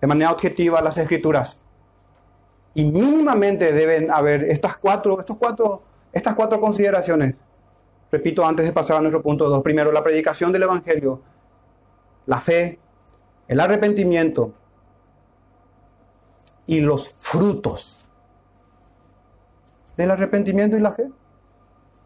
de 0.00 0.06
manera 0.08 0.32
objetiva 0.32 0.80
a 0.80 0.82
las 0.82 0.98
Escrituras. 0.98 1.61
Y 2.74 2.84
mínimamente 2.84 3.72
deben 3.72 4.10
haber 4.10 4.44
estas 4.44 4.76
cuatro, 4.76 5.20
estos 5.20 5.36
cuatro, 5.36 5.82
estas 6.12 6.34
cuatro 6.34 6.60
consideraciones. 6.60 7.36
Repito, 8.10 8.44
antes 8.44 8.66
de 8.66 8.72
pasar 8.72 8.98
a 8.98 9.00
nuestro 9.00 9.22
punto 9.22 9.48
2. 9.48 9.62
Primero, 9.62 9.92
la 9.92 10.02
predicación 10.02 10.52
del 10.52 10.64
Evangelio 10.64 11.20
la 12.26 12.40
fe, 12.40 12.78
el 13.48 13.60
arrepentimiento 13.60 14.52
y 16.66 16.80
los 16.80 17.08
frutos 17.08 18.08
del 19.96 20.10
arrepentimiento 20.10 20.76
y 20.76 20.80
la 20.80 20.92
fe. 20.92 21.10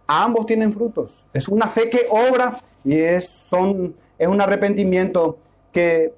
Ambos 0.09 0.47
tienen 0.47 0.73
frutos. 0.73 1.25
Es 1.33 1.49
una 1.49 1.67
fe 1.67 1.91
que 1.91 2.07
obra 2.11 2.59
y 2.85 2.95
es, 2.95 3.35
son, 3.51 3.95
es 4.19 4.29
un 4.29 4.41
arrepentimiento 4.41 5.39
que 5.73 6.15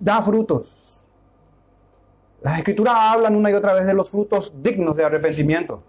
da 0.00 0.22
frutos. 0.22 0.73
Las 2.44 2.58
escrituras 2.58 2.94
hablan 2.94 3.34
una 3.36 3.50
y 3.50 3.54
otra 3.54 3.72
vez 3.72 3.86
de 3.86 3.94
los 3.94 4.10
frutos 4.10 4.52
dignos 4.62 4.94
de 4.96 5.04
arrepentimiento. 5.06 5.82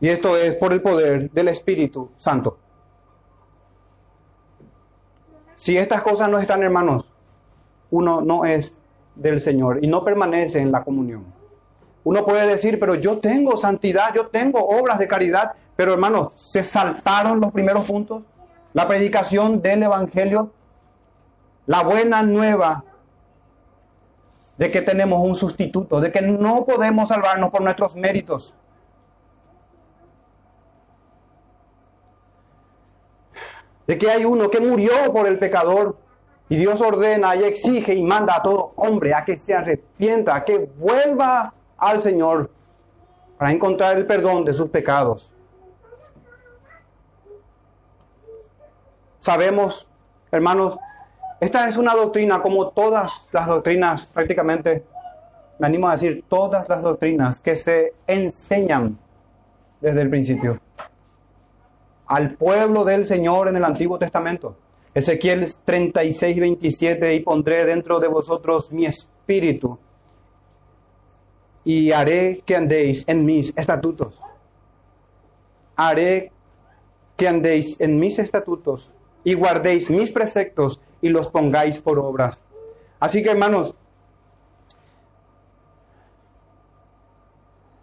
Y 0.00 0.08
esto 0.08 0.34
es 0.38 0.56
por 0.56 0.72
el 0.72 0.80
poder 0.80 1.30
del 1.30 1.48
Espíritu 1.48 2.10
Santo. 2.16 2.58
Si 5.54 5.76
estas 5.76 6.00
cosas 6.00 6.30
no 6.30 6.38
están, 6.38 6.62
hermanos, 6.62 7.04
uno 7.90 8.22
no 8.22 8.46
es 8.46 8.72
del 9.14 9.42
Señor 9.42 9.84
y 9.84 9.86
no 9.86 10.02
permanece 10.02 10.60
en 10.60 10.72
la 10.72 10.82
comunión. 10.82 11.26
Uno 12.04 12.24
puede 12.24 12.46
decir, 12.46 12.80
pero 12.80 12.94
yo 12.94 13.18
tengo 13.18 13.58
santidad, 13.58 14.14
yo 14.14 14.28
tengo 14.28 14.66
obras 14.66 14.98
de 14.98 15.06
caridad, 15.06 15.52
pero 15.76 15.92
hermanos, 15.92 16.32
se 16.36 16.64
saltaron 16.64 17.38
los 17.38 17.52
primeros 17.52 17.84
puntos. 17.84 18.22
La 18.72 18.88
predicación 18.88 19.60
del 19.60 19.82
Evangelio, 19.82 20.54
la 21.70 21.84
buena 21.84 22.20
nueva 22.24 22.84
de 24.58 24.72
que 24.72 24.82
tenemos 24.82 25.24
un 25.24 25.36
sustituto, 25.36 26.00
de 26.00 26.10
que 26.10 26.20
no 26.20 26.64
podemos 26.64 27.06
salvarnos 27.08 27.50
por 27.50 27.62
nuestros 27.62 27.94
méritos. 27.94 28.54
de 33.86 33.98
que 33.98 34.08
hay 34.08 34.24
uno 34.24 34.50
que 34.50 34.60
murió 34.60 35.12
por 35.12 35.26
el 35.26 35.36
pecador 35.36 35.96
y 36.48 36.56
Dios 36.56 36.80
ordena 36.80 37.34
y 37.34 37.42
exige 37.42 37.92
y 37.92 38.02
manda 38.04 38.36
a 38.36 38.42
todo 38.42 38.72
hombre 38.76 39.14
a 39.14 39.24
que 39.24 39.36
se 39.36 39.52
arrepienta, 39.52 40.36
a 40.36 40.44
que 40.44 40.70
vuelva 40.78 41.54
al 41.76 42.00
Señor 42.00 42.50
para 43.36 43.50
encontrar 43.50 43.96
el 43.96 44.06
perdón 44.06 44.44
de 44.44 44.54
sus 44.54 44.68
pecados. 44.68 45.34
Sabemos, 49.18 49.88
hermanos, 50.30 50.78
esta 51.40 51.68
es 51.68 51.76
una 51.76 51.94
doctrina 51.94 52.42
como 52.42 52.68
todas 52.68 53.28
las 53.32 53.46
doctrinas, 53.46 54.06
prácticamente, 54.06 54.84
me 55.58 55.66
animo 55.66 55.88
a 55.88 55.92
decir, 55.92 56.24
todas 56.28 56.68
las 56.68 56.82
doctrinas 56.82 57.40
que 57.40 57.56
se 57.56 57.94
enseñan 58.06 58.98
desde 59.80 60.02
el 60.02 60.10
principio 60.10 60.60
al 62.10 62.34
pueblo 62.34 62.84
del 62.84 63.06
Señor 63.06 63.48
en 63.48 63.56
el 63.56 63.64
Antiguo 63.64 63.96
Testamento. 63.96 64.56
Ezequiel 64.92 65.46
36, 65.64 66.40
27, 66.40 67.14
y 67.14 67.20
pondré 67.20 67.64
dentro 67.64 68.00
de 68.00 68.08
vosotros 68.08 68.72
mi 68.72 68.84
espíritu 68.84 69.78
y 71.62 71.92
haré 71.92 72.42
que 72.44 72.56
andéis 72.56 73.04
en 73.06 73.24
mis 73.24 73.56
estatutos. 73.56 74.20
Haré 75.76 76.32
que 77.16 77.28
andéis 77.28 77.80
en 77.80 77.96
mis 78.00 78.18
estatutos 78.18 78.90
y 79.22 79.34
guardéis 79.34 79.88
mis 79.88 80.10
preceptos 80.10 80.80
y 81.02 81.08
los 81.08 81.28
pongáis 81.28 81.78
por 81.80 81.98
obras. 81.98 82.40
Así 82.98 83.22
que 83.22 83.30
hermanos, 83.30 83.74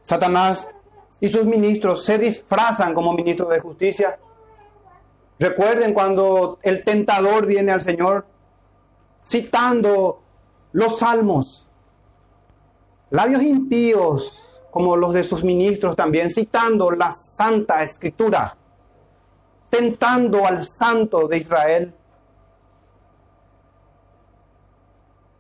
Satanás 0.04 0.68
y 1.20 1.28
sus 1.28 1.46
ministros 1.46 2.06
se 2.06 2.18
disfrazan 2.18 2.94
como 2.94 3.14
ministros 3.14 3.50
de 3.50 3.60
justicia. 3.60 4.20
Recuerden 5.40 5.94
cuando 5.94 6.60
el 6.62 6.84
tentador 6.84 7.46
viene 7.46 7.72
al 7.72 7.82
Señor 7.82 8.26
citando 9.26 10.22
los 10.72 11.00
salmos, 11.00 11.68
labios 13.10 13.44
impíos 13.44 14.62
como 14.72 14.96
los 14.96 15.14
de 15.14 15.24
sus 15.24 15.44
ministros 15.44 15.96
también, 15.96 16.30
citando 16.30 16.92
la 16.92 17.12
santa 17.12 17.84
escritura, 17.84 18.56
tentando 19.70 20.46
al 20.46 20.66
santo 20.66 21.28
de 21.28 21.38
Israel. 21.38 21.94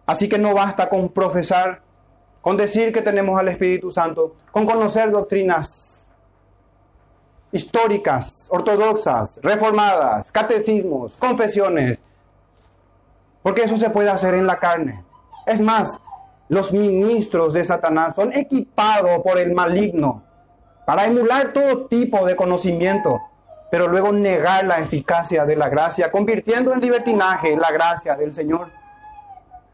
Así 0.07 0.27
que 0.27 0.39
no 0.39 0.55
basta 0.55 0.89
con 0.89 1.09
profesar 1.09 1.81
con 2.41 2.55
decir 2.55 2.93
que 2.93 3.01
tenemos 3.01 3.37
al 3.37 3.49
Espíritu 3.49 3.91
Santo, 3.91 4.35
con 4.51 4.65
conocer 4.65 5.11
doctrinas 5.11 5.97
históricas, 7.51 8.47
ortodoxas, 8.49 9.39
reformadas, 9.43 10.31
catecismos, 10.31 11.17
confesiones, 11.17 11.99
Porque 13.43 13.63
eso 13.63 13.75
se 13.75 13.89
puede 13.89 14.09
hacer 14.09 14.33
en 14.33 14.47
la 14.47 14.59
carne. 14.59 15.03
Es 15.45 15.59
más, 15.59 15.99
los 16.47 16.71
ministros 16.71 17.51
de 17.53 17.65
Satanás 17.65 18.15
son 18.15 18.31
equipados 18.33 19.21
por 19.23 19.37
el 19.37 19.53
maligno 19.53 20.23
para 20.85 21.05
emular 21.05 21.51
todo 21.51 21.87
tipo 21.87 22.25
de 22.25 22.37
conocimiento, 22.37 23.21
pero 23.69 23.89
luego 23.89 24.13
negar 24.13 24.65
la 24.65 24.79
eficacia 24.79 25.45
de 25.45 25.57
la 25.57 25.67
gracia, 25.67 26.11
convirtiendo 26.11 26.73
en 26.73 26.79
libertinaje 26.79 27.57
la 27.57 27.71
gracia 27.71 28.15
del 28.15 28.33
Señor. 28.33 28.69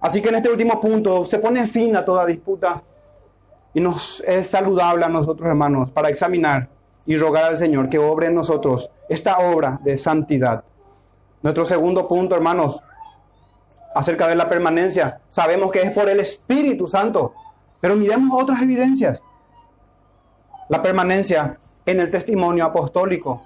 Así 0.04 0.22
que 0.22 0.28
en 0.28 0.36
este 0.36 0.50
último 0.50 0.82
punto 0.82 1.26
se 1.26 1.40
pone 1.40 1.66
fin 1.66 1.96
a 1.96 2.04
toda 2.04 2.26
disputa 2.26 2.84
y 3.74 3.80
nos 3.80 4.20
es 4.28 4.48
saludable 4.50 5.06
a 5.06 5.08
nosotros 5.08 5.48
hermanos 5.48 5.92
para 5.92 6.10
examinar 6.10 6.68
y 7.06 7.18
rogar 7.18 7.46
al 7.46 7.58
Señor 7.58 7.88
que 7.88 8.00
obre 8.00 8.28
en 8.28 8.36
nosotros 8.36 8.90
esta 9.08 9.38
obra 9.38 9.80
de 9.82 9.98
santidad. 9.98 10.66
Nuestro 11.42 11.64
segundo 11.64 12.06
punto, 12.06 12.36
hermanos, 12.36 12.82
acerca 13.96 14.28
de 14.28 14.36
la 14.36 14.50
permanencia, 14.50 15.22
sabemos 15.30 15.72
que 15.72 15.84
es 15.84 15.92
por 15.92 16.10
el 16.10 16.20
Espíritu 16.20 16.90
Santo, 16.90 17.34
pero 17.80 17.96
miremos 17.96 18.42
otras 18.42 18.62
evidencias. 18.62 19.24
La 20.68 20.82
permanencia 20.82 21.58
en 21.86 22.02
el 22.02 22.12
testimonio 22.12 22.66
apostólico. 22.66 23.42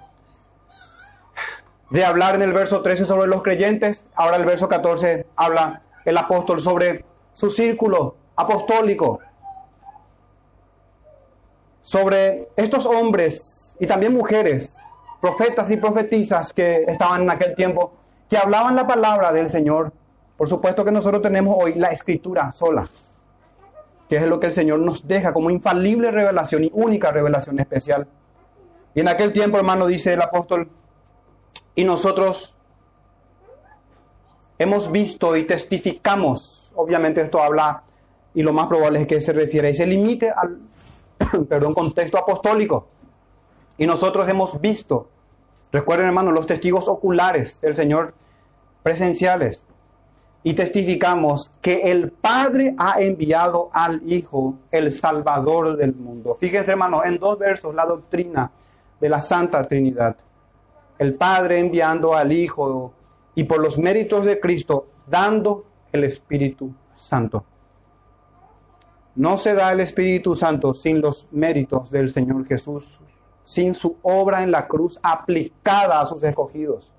De 1.90 2.04
hablar 2.04 2.34
en 2.34 2.42
el 2.42 2.52
verso 2.52 2.82
13 2.82 3.04
sobre 3.04 3.28
los 3.28 3.44
creyentes, 3.44 4.06
ahora 4.16 4.38
el 4.38 4.44
verso 4.44 4.68
14 4.68 5.24
habla 5.36 5.82
el 6.08 6.16
apóstol 6.16 6.60
sobre 6.60 7.04
su 7.32 7.50
círculo 7.50 8.16
apostólico 8.36 9.20
sobre 11.88 12.50
estos 12.54 12.84
hombres 12.84 13.72
y 13.80 13.86
también 13.86 14.12
mujeres, 14.12 14.76
profetas 15.22 15.70
y 15.70 15.78
profetisas 15.78 16.52
que 16.52 16.82
estaban 16.82 17.22
en 17.22 17.30
aquel 17.30 17.54
tiempo, 17.54 17.94
que 18.28 18.36
hablaban 18.36 18.76
la 18.76 18.86
palabra 18.86 19.32
del 19.32 19.48
Señor. 19.48 19.90
Por 20.36 20.50
supuesto 20.50 20.84
que 20.84 20.90
nosotros 20.90 21.22
tenemos 21.22 21.56
hoy 21.58 21.76
la 21.76 21.88
escritura 21.88 22.52
sola, 22.52 22.86
que 24.06 24.16
es 24.16 24.26
lo 24.26 24.38
que 24.38 24.48
el 24.48 24.52
Señor 24.52 24.80
nos 24.80 25.08
deja 25.08 25.32
como 25.32 25.48
infalible 25.48 26.10
revelación 26.10 26.64
y 26.64 26.70
única 26.74 27.10
revelación 27.10 27.58
especial. 27.58 28.06
Y 28.94 29.00
en 29.00 29.08
aquel 29.08 29.32
tiempo, 29.32 29.56
hermano, 29.56 29.86
dice 29.86 30.12
el 30.12 30.20
apóstol, 30.20 30.68
y 31.74 31.84
nosotros 31.84 32.54
hemos 34.58 34.90
visto 34.90 35.36
y 35.36 35.44
testificamos, 35.44 36.72
obviamente 36.74 37.20
esto 37.20 37.42
habla, 37.42 37.84
y 38.34 38.42
lo 38.42 38.52
más 38.52 38.66
probable 38.66 39.00
es 39.00 39.06
que 39.06 39.20
se 39.20 39.32
refiere 39.32 39.70
y 39.70 39.74
se 39.74 39.86
limite 39.86 40.30
al 40.30 40.58
perdón, 41.48 41.74
contexto 41.74 42.18
apostólico. 42.18 42.88
Y 43.76 43.86
nosotros 43.86 44.28
hemos 44.28 44.60
visto, 44.60 45.08
recuerden 45.72 46.06
hermanos, 46.06 46.34
los 46.34 46.46
testigos 46.46 46.88
oculares 46.88 47.60
del 47.60 47.74
Señor 47.74 48.14
presenciales. 48.82 49.64
Y 50.44 50.54
testificamos 50.54 51.50
que 51.60 51.90
el 51.90 52.10
Padre 52.10 52.74
ha 52.78 53.00
enviado 53.00 53.70
al 53.72 54.00
Hijo, 54.10 54.54
el 54.70 54.92
Salvador 54.92 55.76
del 55.76 55.94
mundo. 55.94 56.36
Fíjense 56.38 56.70
hermanos, 56.70 57.02
en 57.06 57.18
dos 57.18 57.38
versos 57.38 57.74
la 57.74 57.84
doctrina 57.84 58.50
de 59.00 59.08
la 59.08 59.20
Santa 59.20 59.66
Trinidad. 59.66 60.16
El 60.98 61.14
Padre 61.14 61.58
enviando 61.58 62.14
al 62.14 62.32
Hijo 62.32 62.94
y 63.34 63.44
por 63.44 63.60
los 63.60 63.78
méritos 63.78 64.24
de 64.24 64.40
Cristo 64.40 64.86
dando 65.06 65.64
el 65.92 66.04
Espíritu 66.04 66.74
Santo. 66.94 67.44
No 69.14 69.36
se 69.36 69.54
da 69.54 69.72
el 69.72 69.80
Espíritu 69.80 70.36
Santo 70.36 70.74
sin 70.74 71.00
los 71.00 71.28
méritos 71.32 71.90
del 71.90 72.12
Señor 72.12 72.46
Jesús, 72.46 73.00
sin 73.42 73.74
su 73.74 73.96
obra 74.02 74.42
en 74.42 74.50
la 74.50 74.68
cruz 74.68 75.00
aplicada 75.02 76.00
a 76.00 76.06
sus 76.06 76.22
escogidos. 76.22 76.92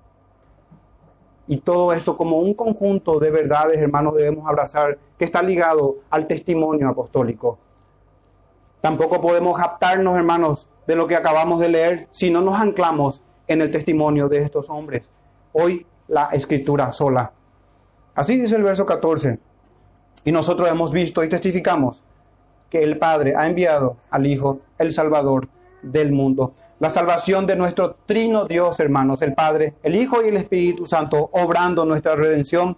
Y 1.46 1.58
todo 1.58 1.92
esto 1.92 2.16
como 2.16 2.38
un 2.38 2.54
conjunto 2.54 3.18
de 3.18 3.30
verdades, 3.30 3.78
hermanos, 3.78 4.14
debemos 4.14 4.46
abrazar, 4.46 4.98
que 5.18 5.24
está 5.24 5.42
ligado 5.42 5.96
al 6.10 6.26
testimonio 6.26 6.88
apostólico. 6.88 7.58
Tampoco 8.80 9.20
podemos 9.20 9.58
captarnos, 9.58 10.16
hermanos, 10.16 10.68
de 10.86 10.96
lo 10.96 11.06
que 11.06 11.16
acabamos 11.16 11.60
de 11.60 11.68
leer 11.68 12.08
si 12.12 12.30
no 12.30 12.40
nos 12.40 12.54
anclamos 12.60 13.22
en 13.46 13.60
el 13.60 13.70
testimonio 13.70 14.28
de 14.28 14.38
estos 14.38 14.70
hombres. 14.70 15.10
Hoy 15.52 15.86
la 16.10 16.26
escritura 16.32 16.92
sola. 16.92 17.32
Así 18.14 18.36
dice 18.36 18.56
el 18.56 18.64
verso 18.64 18.84
14. 18.84 19.38
Y 20.24 20.32
nosotros 20.32 20.68
hemos 20.68 20.92
visto 20.92 21.24
y 21.24 21.28
testificamos 21.28 22.02
que 22.68 22.82
el 22.82 22.98
Padre 22.98 23.34
ha 23.36 23.46
enviado 23.46 23.96
al 24.10 24.26
Hijo, 24.26 24.60
el 24.78 24.92
Salvador 24.92 25.48
del 25.82 26.12
mundo. 26.12 26.52
La 26.80 26.90
salvación 26.90 27.46
de 27.46 27.56
nuestro 27.56 27.96
trino 28.06 28.44
Dios, 28.44 28.80
hermanos, 28.80 29.22
el 29.22 29.34
Padre, 29.34 29.74
el 29.82 29.94
Hijo 29.94 30.22
y 30.22 30.28
el 30.28 30.36
Espíritu 30.36 30.86
Santo, 30.86 31.30
obrando 31.32 31.84
nuestra 31.84 32.16
redención. 32.16 32.76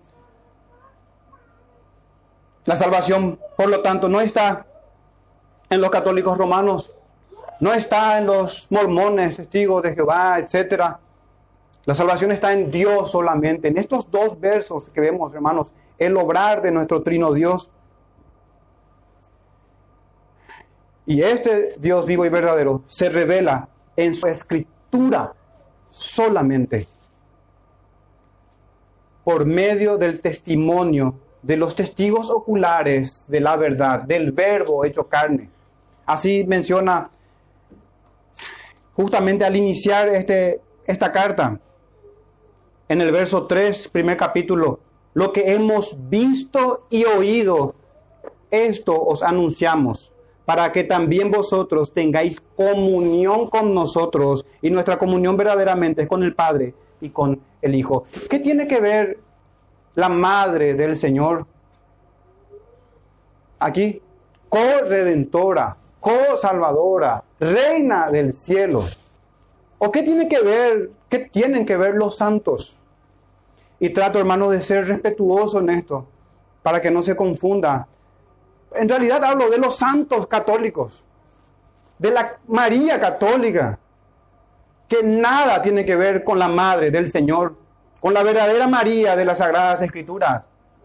La 2.64 2.76
salvación, 2.76 3.40
por 3.56 3.68
lo 3.68 3.80
tanto, 3.80 4.08
no 4.08 4.20
está 4.20 4.66
en 5.68 5.80
los 5.80 5.90
católicos 5.90 6.36
romanos, 6.36 6.92
no 7.60 7.72
está 7.72 8.18
en 8.18 8.26
los 8.26 8.70
mormones, 8.70 9.36
testigos 9.36 9.82
de 9.82 9.94
Jehová, 9.94 10.38
etc. 10.38 10.98
La 11.84 11.94
salvación 11.94 12.30
está 12.30 12.52
en 12.52 12.70
Dios 12.70 13.10
solamente. 13.10 13.68
En 13.68 13.78
estos 13.78 14.10
dos 14.10 14.38
versos 14.38 14.88
que 14.88 15.00
vemos, 15.00 15.34
hermanos, 15.34 15.72
el 15.98 16.16
obrar 16.16 16.62
de 16.62 16.70
nuestro 16.70 17.02
trino 17.02 17.32
Dios. 17.32 17.70
Y 21.06 21.22
este 21.22 21.74
Dios 21.78 22.06
vivo 22.06 22.24
y 22.24 22.28
verdadero 22.28 22.82
se 22.86 23.10
revela 23.10 23.68
en 23.96 24.14
su 24.14 24.26
escritura 24.28 25.34
solamente 25.90 26.86
por 29.24 29.44
medio 29.44 29.98
del 29.98 30.20
testimonio 30.20 31.18
de 31.42 31.56
los 31.56 31.74
testigos 31.74 32.30
oculares 32.30 33.24
de 33.28 33.40
la 33.40 33.56
verdad, 33.56 34.02
del 34.02 34.32
verbo 34.32 34.84
hecho 34.84 35.08
carne. 35.08 35.50
Así 36.06 36.44
menciona 36.46 37.10
justamente 38.94 39.44
al 39.44 39.56
iniciar 39.56 40.08
este, 40.08 40.60
esta 40.86 41.10
carta, 41.10 41.58
en 42.92 43.00
el 43.00 43.10
verso 43.10 43.46
3, 43.46 43.88
primer 43.88 44.18
capítulo, 44.18 44.80
lo 45.14 45.32
que 45.32 45.54
hemos 45.54 45.96
visto 46.10 46.80
y 46.90 47.06
oído, 47.06 47.74
esto 48.50 49.02
os 49.02 49.22
anunciamos 49.22 50.12
para 50.44 50.72
que 50.72 50.84
también 50.84 51.30
vosotros 51.30 51.94
tengáis 51.94 52.38
comunión 52.54 53.48
con 53.48 53.72
nosotros 53.72 54.44
y 54.60 54.68
nuestra 54.68 54.98
comunión 54.98 55.38
verdaderamente 55.38 56.02
es 56.02 56.08
con 56.08 56.22
el 56.22 56.34
Padre 56.34 56.74
y 57.00 57.08
con 57.08 57.40
el 57.62 57.74
Hijo. 57.74 58.04
¿Qué 58.28 58.38
tiene 58.38 58.68
que 58.68 58.78
ver 58.78 59.18
la 59.94 60.10
Madre 60.10 60.74
del 60.74 60.94
Señor 60.94 61.46
aquí? 63.58 64.02
Co-redentora, 64.50 65.78
co-salvadora, 65.98 67.24
reina 67.40 68.10
del 68.10 68.34
cielo. 68.34 68.84
¿O 69.78 69.90
qué 69.90 70.02
tiene 70.02 70.28
que 70.28 70.42
ver, 70.42 70.90
qué 71.08 71.20
tienen 71.20 71.64
que 71.64 71.78
ver 71.78 71.94
los 71.94 72.18
santos? 72.18 72.81
Y 73.82 73.90
trato, 73.90 74.18
hermano, 74.18 74.48
de 74.48 74.62
ser 74.62 74.86
respetuoso 74.86 75.60
en 75.60 75.68
esto, 75.70 76.06
para 76.62 76.80
que 76.80 76.90
no 76.90 77.02
se 77.02 77.14
confunda 77.14 77.86
en 78.74 78.88
realidad 78.88 79.24
hablo 79.24 79.50
de 79.50 79.58
los 79.58 79.76
santos 79.76 80.26
católicos, 80.26 81.04
de 81.98 82.10
la 82.10 82.38
María 82.48 82.98
católica, 82.98 83.78
que 84.88 85.02
nada 85.02 85.62
tiene 85.62 85.84
que 85.84 85.96
ver 85.96 86.24
con 86.24 86.38
la 86.38 86.48
Madre 86.48 86.90
del 86.90 87.10
Señor, 87.10 87.56
con 88.00 88.14
la 88.14 88.22
verdadera 88.22 88.66
María 88.66 89.16
de 89.16 89.24
las 89.24 89.38
Sagradas 89.38 89.82
Escrituras, 89.82 90.44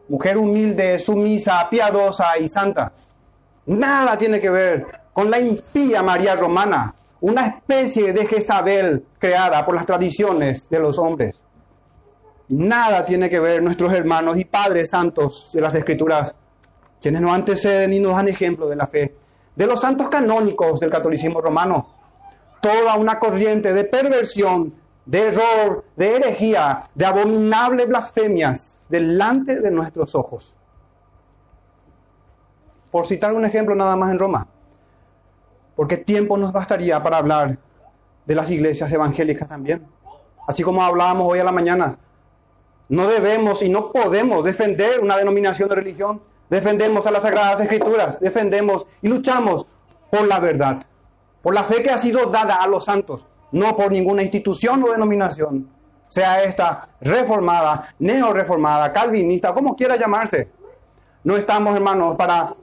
mujer 0.09 0.37
humilde, 0.37 0.99
sumisa, 0.99 1.67
piadosa 1.69 2.37
y 2.37 2.47
santa. 2.47 2.93
Nada 3.65 4.17
tiene 4.17 4.39
que 4.39 4.49
ver 4.49 4.85
con 5.11 5.29
la 5.29 5.39
impía 5.39 6.03
María 6.03 6.35
romana, 6.35 6.93
una 7.19 7.47
especie 7.47 8.13
de 8.13 8.25
Jezabel 8.27 9.05
creada 9.17 9.65
por 9.65 9.75
las 9.75 9.85
tradiciones 9.85 10.69
de 10.69 10.79
los 10.79 10.97
hombres. 10.97 11.43
Nada 12.49 13.03
tiene 13.03 13.29
que 13.29 13.39
ver 13.39 13.61
nuestros 13.61 13.91
hermanos 13.91 14.37
y 14.37 14.45
padres 14.45 14.89
santos 14.89 15.49
de 15.53 15.61
las 15.61 15.75
Escrituras 15.75 16.35
quienes 17.01 17.21
nos 17.21 17.31
anteceden 17.31 17.93
y 17.93 17.99
nos 17.99 18.15
dan 18.15 18.27
ejemplo 18.27 18.67
de 18.67 18.75
la 18.75 18.87
fe, 18.87 19.15
de 19.55 19.67
los 19.67 19.81
santos 19.81 20.09
canónicos 20.09 20.79
del 20.79 20.89
catolicismo 20.89 21.41
romano. 21.41 21.87
Toda 22.61 22.95
una 22.95 23.19
corriente 23.19 23.73
de 23.73 23.83
perversión, 23.83 24.73
de 25.05 25.27
error, 25.27 25.85
de 25.95 26.15
herejía, 26.15 26.83
de 26.95 27.05
abominables 27.05 27.87
blasfemias 27.87 28.73
delante 28.89 29.59
de 29.59 29.71
nuestros 29.71 30.15
ojos. 30.15 30.55
Por 32.89 33.05
citar 33.05 33.33
un 33.33 33.45
ejemplo 33.45 33.75
nada 33.75 33.95
más 33.95 34.11
en 34.11 34.19
Roma, 34.19 34.47
porque 35.75 35.97
tiempo 35.97 36.37
nos 36.37 36.51
bastaría 36.51 37.01
para 37.03 37.17
hablar 37.17 37.57
de 38.25 38.35
las 38.35 38.49
iglesias 38.49 38.91
evangélicas 38.91 39.47
también. 39.47 39.85
Así 40.47 40.63
como 40.63 40.83
hablábamos 40.83 41.27
hoy 41.27 41.39
a 41.39 41.43
la 41.43 41.51
mañana, 41.51 41.97
no 42.89 43.07
debemos 43.07 43.61
y 43.61 43.69
no 43.69 43.91
podemos 43.91 44.43
defender 44.43 44.99
una 44.99 45.17
denominación 45.17 45.69
de 45.69 45.75
religión 45.75 46.21
defendemos 46.49 47.05
a 47.05 47.11
las 47.11 47.23
Sagradas 47.23 47.59
Escrituras, 47.59 48.19
defendemos 48.19 48.85
y 49.01 49.09
luchamos 49.09 49.67
por 50.09 50.27
la 50.27 50.39
verdad, 50.39 50.83
por 51.41 51.53
la 51.53 51.63
fe 51.63 51.83
que 51.83 51.89
ha 51.89 51.97
sido 51.97 52.27
dada 52.27 52.55
a 52.55 52.67
los 52.67 52.85
santos, 52.85 53.25
no 53.51 53.75
por 53.75 53.91
ninguna 53.91 54.21
institución 54.21 54.83
o 54.83 54.91
denominación, 54.91 55.69
sea 56.07 56.43
esta 56.43 56.87
reformada, 57.01 57.93
neo-reformada, 57.99 58.93
calvinista, 58.93 59.53
como 59.53 59.75
quiera 59.75 59.97
llamarse. 59.97 60.49
No 61.23 61.35
estamos, 61.35 61.75
hermanos, 61.75 62.15
para 62.15 62.53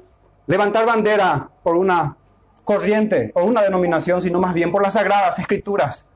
levantar 0.47 0.87
bandera 0.87 1.51
por 1.63 1.77
una 1.77 2.17
corriente 2.65 3.31
o 3.35 3.45
una 3.45 3.63
denominación, 3.63 4.23
sino 4.23 4.41
más 4.41 4.55
bien 4.55 4.73
por 4.73 4.83
las 4.83 4.95
sagradas 4.95 5.39
escrituras. 5.39 6.07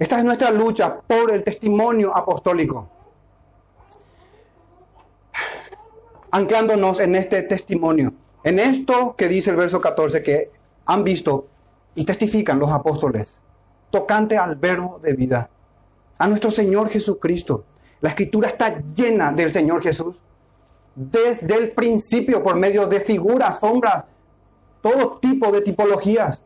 Esta 0.00 0.16
es 0.16 0.24
nuestra 0.24 0.50
lucha 0.50 0.98
por 0.98 1.30
el 1.30 1.44
testimonio 1.44 2.16
apostólico. 2.16 2.88
Anclándonos 6.30 7.00
en 7.00 7.16
este 7.16 7.42
testimonio, 7.42 8.14
en 8.42 8.60
esto 8.60 9.14
que 9.14 9.28
dice 9.28 9.50
el 9.50 9.56
verso 9.56 9.78
14 9.78 10.22
que 10.22 10.50
han 10.86 11.04
visto 11.04 11.48
y 11.94 12.06
testifican 12.06 12.58
los 12.58 12.70
apóstoles, 12.70 13.42
tocante 13.90 14.38
al 14.38 14.56
verbo 14.56 14.98
de 15.00 15.12
vida, 15.12 15.50
a 16.16 16.26
nuestro 16.26 16.50
Señor 16.50 16.88
Jesucristo. 16.88 17.66
La 18.00 18.08
escritura 18.08 18.48
está 18.48 18.80
llena 18.94 19.32
del 19.32 19.52
Señor 19.52 19.82
Jesús 19.82 20.22
desde 20.94 21.56
el 21.56 21.72
principio 21.72 22.42
por 22.42 22.56
medio 22.56 22.86
de 22.86 23.00
figuras, 23.00 23.60
sombras, 23.60 24.06
todo 24.80 25.18
tipo 25.18 25.52
de 25.52 25.60
tipologías, 25.60 26.42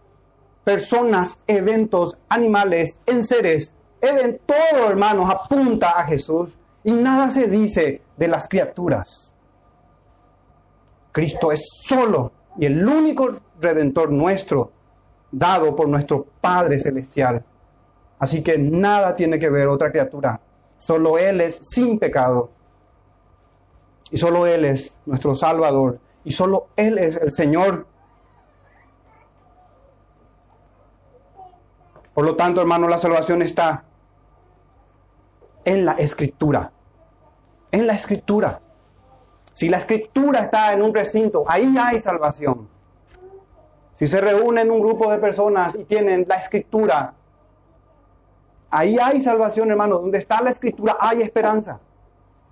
personas, 0.64 1.38
eventos, 1.46 2.18
animales, 2.28 2.98
enseres, 3.06 3.72
seres, 4.00 4.40
todo 4.46 4.90
hermanos 4.90 5.30
apunta 5.30 5.90
a 5.90 6.04
Jesús 6.04 6.50
y 6.82 6.92
nada 6.92 7.30
se 7.30 7.48
dice 7.48 8.02
de 8.16 8.28
las 8.28 8.48
criaturas. 8.48 9.32
Cristo 11.12 11.52
es 11.52 11.62
solo 11.86 12.32
y 12.58 12.66
el 12.66 12.86
único 12.86 13.32
redentor 13.60 14.10
nuestro, 14.10 14.72
dado 15.30 15.74
por 15.74 15.88
nuestro 15.88 16.26
Padre 16.40 16.78
Celestial. 16.78 17.44
Así 18.18 18.42
que 18.42 18.58
nada 18.58 19.14
tiene 19.16 19.38
que 19.38 19.50
ver 19.50 19.68
otra 19.68 19.90
criatura. 19.90 20.40
Solo 20.78 21.18
Él 21.18 21.40
es 21.40 21.60
sin 21.62 21.98
pecado. 21.98 22.50
Y 24.10 24.18
solo 24.18 24.46
Él 24.46 24.64
es 24.64 24.94
nuestro 25.06 25.34
Salvador. 25.34 25.98
Y 26.24 26.32
solo 26.32 26.68
Él 26.76 26.98
es 26.98 27.16
el 27.16 27.32
Señor. 27.32 27.86
Por 32.14 32.24
lo 32.24 32.36
tanto, 32.36 32.60
hermano, 32.60 32.86
la 32.86 32.98
salvación 32.98 33.42
está 33.42 33.84
en 35.64 35.84
la 35.84 35.92
escritura. 35.92 36.72
En 37.72 37.86
la 37.86 37.94
escritura. 37.94 38.60
Si 39.52 39.68
la 39.68 39.78
escritura 39.78 40.40
está 40.40 40.72
en 40.72 40.82
un 40.82 40.94
recinto, 40.94 41.44
ahí 41.48 41.74
hay 41.78 41.98
salvación. 41.98 42.68
Si 43.94 44.06
se 44.06 44.20
reúnen 44.20 44.70
un 44.70 44.80
grupo 44.80 45.10
de 45.10 45.18
personas 45.18 45.76
y 45.76 45.84
tienen 45.84 46.24
la 46.28 46.36
escritura, 46.36 47.14
ahí 48.70 48.98
hay 48.98 49.22
salvación, 49.22 49.70
hermano. 49.70 49.98
Donde 49.98 50.18
está 50.18 50.40
la 50.40 50.50
escritura 50.50 50.96
hay 51.00 51.22
esperanza. 51.22 51.80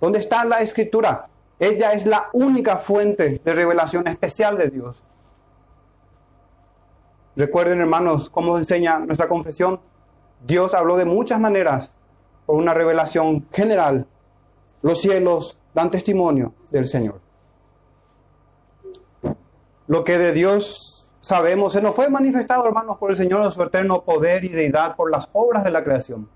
¿Dónde 0.01 0.19
está 0.19 0.45
la 0.45 0.61
escritura? 0.61 1.29
Ella 1.59 1.93
es 1.93 2.07
la 2.07 2.29
única 2.33 2.79
fuente 2.79 3.41
de 3.45 3.55
revelación 3.55 4.09
especial 4.09 4.57
de 4.59 4.69
Dios. 4.69 5.05
Recuerden, 7.37 7.81
hermanos, 7.81 8.29
cómo 8.29 8.59
enseña 8.59 8.99
nuestra 8.99 9.29
confesión. 9.29 9.81
Dios 10.47 10.75
habló 10.75 10.97
de 10.97 11.05
muchas 11.05 11.41
maneras 11.41 11.93
por 12.47 12.57
una 12.57 12.75
revelación 12.75 13.47
general. 13.53 14.07
Los 14.83 15.01
cielos 15.01 15.59
dan 15.75 15.91
testimonio 15.91 16.53
del 16.71 16.87
Señor. 16.87 17.21
Lo 19.87 20.05
que 20.05 20.19
de 20.19 20.33
Dios 20.33 21.09
sabemos 21.21 21.73
se 21.73 21.81
nos 21.81 21.95
fue 21.95 22.09
manifestado, 22.09 22.67
hermanos, 22.67 22.99
por 22.99 23.11
el 23.11 23.17
Señor 23.17 23.45
en 23.45 23.53
su 23.53 23.63
eterno 23.63 24.03
poder 24.03 24.45
y 24.45 24.49
deidad 24.49 24.97
por 24.97 25.11
las 25.11 25.29
obras 25.33 25.65
de 25.65 25.71
la 25.71 25.85
creación. 25.85 26.29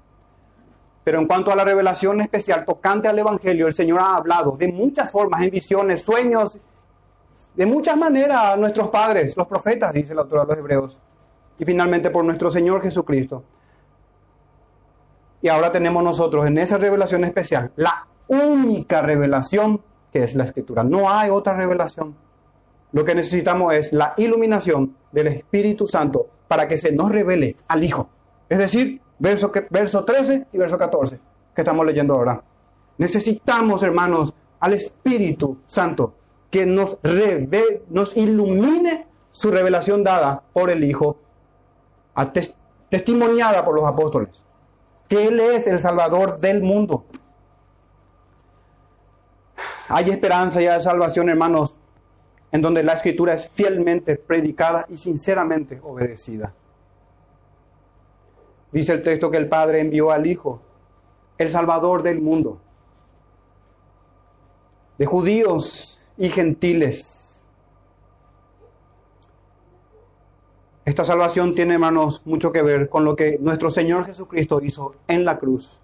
Pero 1.04 1.20
en 1.20 1.26
cuanto 1.26 1.52
a 1.52 1.56
la 1.56 1.64
revelación 1.64 2.20
especial 2.20 2.64
tocante 2.64 3.06
al 3.06 3.18
Evangelio, 3.18 3.66
el 3.66 3.74
Señor 3.74 4.00
ha 4.00 4.16
hablado 4.16 4.56
de 4.56 4.68
muchas 4.68 5.10
formas, 5.10 5.42
en 5.42 5.50
visiones, 5.50 6.02
sueños, 6.02 6.58
de 7.56 7.66
muchas 7.66 7.96
maneras 7.96 8.38
a 8.52 8.56
nuestros 8.56 8.88
padres, 8.88 9.36
los 9.36 9.46
profetas, 9.46 9.94
dice 9.94 10.12
el 10.12 10.18
autor 10.18 10.42
de 10.42 10.46
los 10.46 10.58
Hebreos, 10.58 11.02
y 11.58 11.64
finalmente 11.64 12.10
por 12.10 12.24
nuestro 12.24 12.50
Señor 12.50 12.82
Jesucristo. 12.82 13.44
Y 15.40 15.48
ahora 15.48 15.72
tenemos 15.72 16.04
nosotros 16.04 16.46
en 16.46 16.58
esa 16.58 16.76
revelación 16.76 17.24
especial 17.24 17.72
la 17.76 18.06
única 18.28 19.00
revelación 19.00 19.80
que 20.12 20.22
es 20.22 20.34
la 20.34 20.44
Escritura. 20.44 20.84
No 20.84 21.10
hay 21.10 21.30
otra 21.30 21.54
revelación. 21.54 22.14
Lo 22.92 23.04
que 23.04 23.14
necesitamos 23.14 23.74
es 23.74 23.92
la 23.92 24.14
iluminación 24.16 24.96
del 25.12 25.28
Espíritu 25.28 25.86
Santo 25.86 26.26
para 26.48 26.68
que 26.68 26.78
se 26.78 26.92
nos 26.92 27.10
revele 27.10 27.56
al 27.68 27.84
Hijo. 27.84 28.08
Es 28.48 28.58
decir, 28.58 29.00
verso, 29.18 29.50
verso 29.70 30.04
13 30.04 30.46
y 30.52 30.58
verso 30.58 30.76
14 30.76 31.18
que 31.54 31.62
estamos 31.62 31.86
leyendo 31.86 32.14
ahora. 32.14 32.42
Necesitamos, 32.98 33.82
hermanos, 33.82 34.32
al 34.60 34.74
Espíritu 34.74 35.58
Santo 35.66 36.14
que 36.56 36.64
nos, 36.64 36.96
nos 37.90 38.16
ilumine 38.16 39.06
su 39.30 39.50
revelación 39.50 40.02
dada 40.02 40.42
por 40.54 40.70
el 40.70 40.84
Hijo, 40.84 41.18
testimoniada 42.88 43.62
por 43.62 43.74
los 43.74 43.84
apóstoles, 43.84 44.42
que 45.06 45.26
Él 45.26 45.38
es 45.38 45.66
el 45.66 45.78
Salvador 45.78 46.40
del 46.40 46.62
mundo. 46.62 47.04
Hay 49.88 50.08
esperanza 50.08 50.62
y 50.62 50.66
hay 50.66 50.80
salvación, 50.80 51.28
hermanos, 51.28 51.76
en 52.50 52.62
donde 52.62 52.82
la 52.82 52.94
escritura 52.94 53.34
es 53.34 53.50
fielmente 53.50 54.16
predicada 54.16 54.86
y 54.88 54.96
sinceramente 54.96 55.78
obedecida. 55.82 56.54
Dice 58.72 58.94
el 58.94 59.02
texto 59.02 59.30
que 59.30 59.36
el 59.36 59.50
Padre 59.50 59.80
envió 59.80 60.10
al 60.10 60.26
Hijo, 60.26 60.62
el 61.36 61.50
Salvador 61.50 62.02
del 62.02 62.22
mundo, 62.22 62.62
de 64.96 65.04
judíos 65.04 65.95
y 66.16 66.28
gentiles. 66.28 67.42
Esta 70.84 71.04
salvación 71.04 71.54
tiene, 71.54 71.74
hermanos, 71.74 72.22
mucho 72.24 72.52
que 72.52 72.62
ver 72.62 72.88
con 72.88 73.04
lo 73.04 73.16
que 73.16 73.38
nuestro 73.40 73.70
Señor 73.70 74.06
Jesucristo 74.06 74.60
hizo 74.62 74.94
en 75.08 75.24
la 75.24 75.38
cruz. 75.38 75.80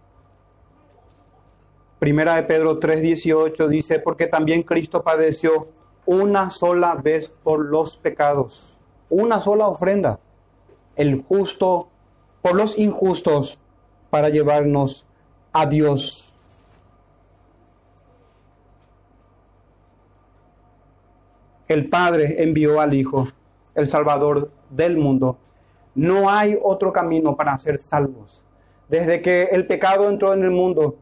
Primera 1.99 2.37
de 2.37 2.45
Pedro 2.45 2.79
3:18 2.79 3.69
dice, 3.69 3.99
porque 3.99 4.27
también 4.27 4.63
Cristo 4.63 5.03
padeció 5.03 5.69
una 6.07 6.51
sola 6.51 6.95
vez 6.95 7.35
por 7.43 7.65
los 7.65 7.97
pecados, 7.97 8.81
una 9.09 9.41
sola 9.41 9.69
ofrenda, 9.69 10.21
el 10.97 11.23
justo 11.23 11.89
por 12.41 12.55
los 12.55 12.79
injustos 12.79 13.59
para 14.11 14.29
llevarnos 14.29 15.07
a 15.53 15.67
Dios. 15.67 16.32
El 21.69 21.89
Padre 21.89 22.43
envió 22.43 22.81
al 22.81 22.95
Hijo, 22.95 23.29
el 23.75 23.89
Salvador 23.89 24.51
del 24.71 24.99
mundo. 24.99 25.39
No 25.95 26.31
hay 26.31 26.59
otro 26.63 26.93
camino 26.93 27.37
para 27.37 27.59
ser 27.59 27.79
salvos. 27.79 28.45
Desde 28.89 29.23
que 29.23 29.45
el 29.45 29.67
pecado 29.67 30.09
entró 30.09 30.35
en 30.35 30.43
el 30.43 30.51
mundo, 30.51 30.97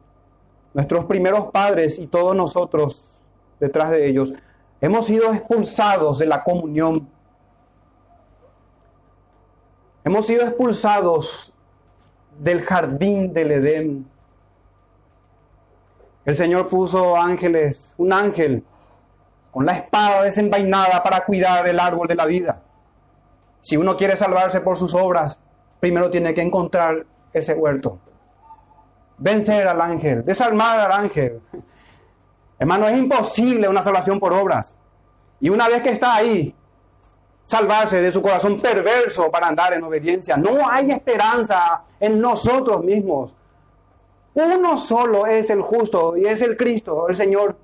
nuestros 0.75 1.05
primeros 1.07 1.47
padres 1.47 1.99
y 1.99 2.07
todos 2.07 2.37
nosotros 2.37 3.21
detrás 3.59 3.91
de 3.91 4.07
ellos, 4.07 4.33
hemos 4.81 5.07
sido 5.07 5.33
expulsados 5.33 6.19
de 6.19 6.27
la 6.27 6.45
comunión 6.45 7.09
Hemos 10.03 10.27
sido 10.27 10.43
expulsados 10.45 11.53
del 12.39 12.63
jardín 12.63 13.35
del 13.35 13.51
Edén. 13.51 14.07
El 16.25 16.37
Señor 16.37 16.69
puso 16.69 17.17
ángeles, 17.17 17.93
un 17.99 18.13
ángel 18.13 18.65
con 19.51 19.67
la 19.67 19.73
espada 19.73 20.23
desenvainada 20.23 21.03
para 21.03 21.25
cuidar 21.25 21.67
el 21.67 21.79
árbol 21.81 22.07
de 22.09 22.15
la 22.15 22.27
vida. 22.27 22.63
Si 23.61 23.77
uno 23.77 23.97
quiere 23.97 24.17
salvarse 24.17 24.61
por 24.61 24.79
sus 24.79 24.95
obras, 24.95 25.39
primero 25.81 26.09
tiene 26.11 26.33
que 26.33 26.43
encontrar 26.43 27.05
ese 27.33 27.55
huerto. 27.55 27.99
Vencer 29.19 29.69
al 29.69 29.81
ángel, 29.81 30.25
desarmar 30.25 30.81
al 30.81 30.93
ángel. 30.93 31.41
Hermano, 32.59 32.89
es 32.89 32.97
imposible 32.97 33.69
una 33.69 33.83
salvación 33.83 34.19
por 34.19 34.33
obras. 34.33 34.75
Y 35.41 35.49
una 35.49 35.69
vez 35.69 35.83
que 35.83 35.91
está 35.91 36.15
ahí, 36.15 36.55
salvarse 37.45 38.01
de 38.01 38.13
su 38.13 38.23
corazón 38.23 38.61
perverso 38.61 39.31
para 39.31 39.49
andar 39.49 39.73
en 39.73 39.83
obediencia. 39.83 40.37
No 40.37 40.71
hay 40.71 40.93
esperanza 40.93 41.83
en 41.99 42.21
nosotros 42.21 42.85
mismos. 42.85 43.35
Uno 44.35 44.79
solo 44.79 45.27
es 45.27 45.51
el 45.51 45.61
justo 45.61 46.17
y 46.17 46.27
es 46.27 46.41
el 46.41 46.57
Cristo, 46.57 47.09
el 47.09 47.17
Señor. 47.17 47.57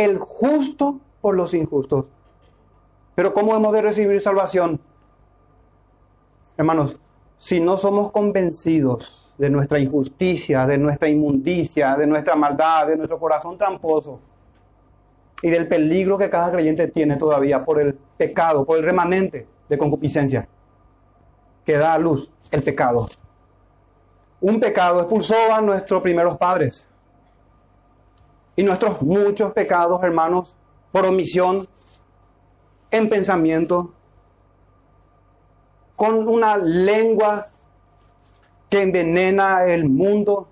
El 0.00 0.18
justo 0.18 0.98
por 1.20 1.36
los 1.36 1.52
injustos. 1.52 2.06
Pero 3.14 3.34
¿cómo 3.34 3.54
hemos 3.54 3.70
de 3.74 3.82
recibir 3.82 4.18
salvación? 4.22 4.80
Hermanos, 6.56 6.96
si 7.36 7.60
no 7.60 7.76
somos 7.76 8.10
convencidos 8.10 9.30
de 9.36 9.50
nuestra 9.50 9.78
injusticia, 9.78 10.66
de 10.66 10.78
nuestra 10.78 11.10
inmundicia, 11.10 11.96
de 11.96 12.06
nuestra 12.06 12.34
maldad, 12.34 12.86
de 12.86 12.96
nuestro 12.96 13.18
corazón 13.18 13.58
tramposo, 13.58 14.20
y 15.42 15.50
del 15.50 15.68
peligro 15.68 16.16
que 16.16 16.30
cada 16.30 16.50
creyente 16.50 16.88
tiene 16.88 17.16
todavía 17.16 17.62
por 17.62 17.78
el 17.78 17.92
pecado, 17.92 18.64
por 18.64 18.78
el 18.78 18.84
remanente 18.84 19.46
de 19.68 19.76
concupiscencia 19.76 20.48
que 21.62 21.76
da 21.76 21.92
a 21.92 21.98
luz 21.98 22.30
el 22.50 22.62
pecado. 22.62 23.06
un 24.40 24.60
pecado 24.60 25.00
expulsó 25.00 25.36
a 25.52 25.60
nuestros 25.60 26.02
primeros 26.02 26.38
padres. 26.38 26.89
Y 28.60 28.62
nuestros 28.62 29.00
muchos 29.00 29.54
pecados, 29.54 30.02
hermanos, 30.02 30.54
por 30.92 31.06
omisión, 31.06 31.66
en 32.90 33.08
pensamiento, 33.08 33.94
con 35.96 36.28
una 36.28 36.58
lengua 36.58 37.46
que 38.68 38.82
envenena 38.82 39.64
el 39.64 39.88
mundo, 39.88 40.46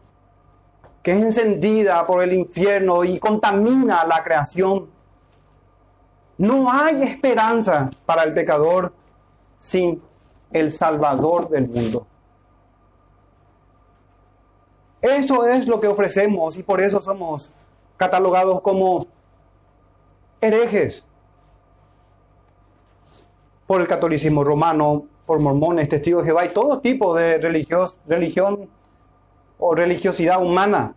que 1.02 1.12
es 1.12 1.18
encendida 1.22 2.06
por 2.06 2.22
el 2.22 2.32
infierno 2.32 3.04
y 3.04 3.18
contamina 3.18 4.06
la 4.06 4.24
creación. 4.24 4.88
No 6.38 6.72
hay 6.72 7.02
esperanza 7.02 7.90
para 8.06 8.22
el 8.22 8.32
pecador 8.32 8.90
sin 9.59 10.02
el 10.50 10.72
Salvador 10.72 11.50
del 11.50 11.68
mundo. 11.68 12.06
Eso 15.02 15.44
es 15.44 15.66
lo 15.66 15.78
que 15.78 15.88
ofrecemos 15.88 16.56
y 16.56 16.62
por 16.62 16.80
eso 16.80 17.02
somos 17.02 17.54
catalogados 17.99 18.62
como 18.62 19.07
herejes 20.40 21.05
por 23.66 23.82
el 23.82 23.86
catolicismo 23.86 24.42
romano, 24.42 25.05
por 25.26 25.40
mormones, 25.40 25.90
testigos 25.90 26.22
de 26.22 26.30
Jehová 26.30 26.46
y 26.46 26.49
todo 26.49 26.80
tipo 26.80 27.14
de 27.14 27.36
religión 27.36 28.70
o 29.59 29.74
religiosidad 29.74 30.40
humana 30.42 30.94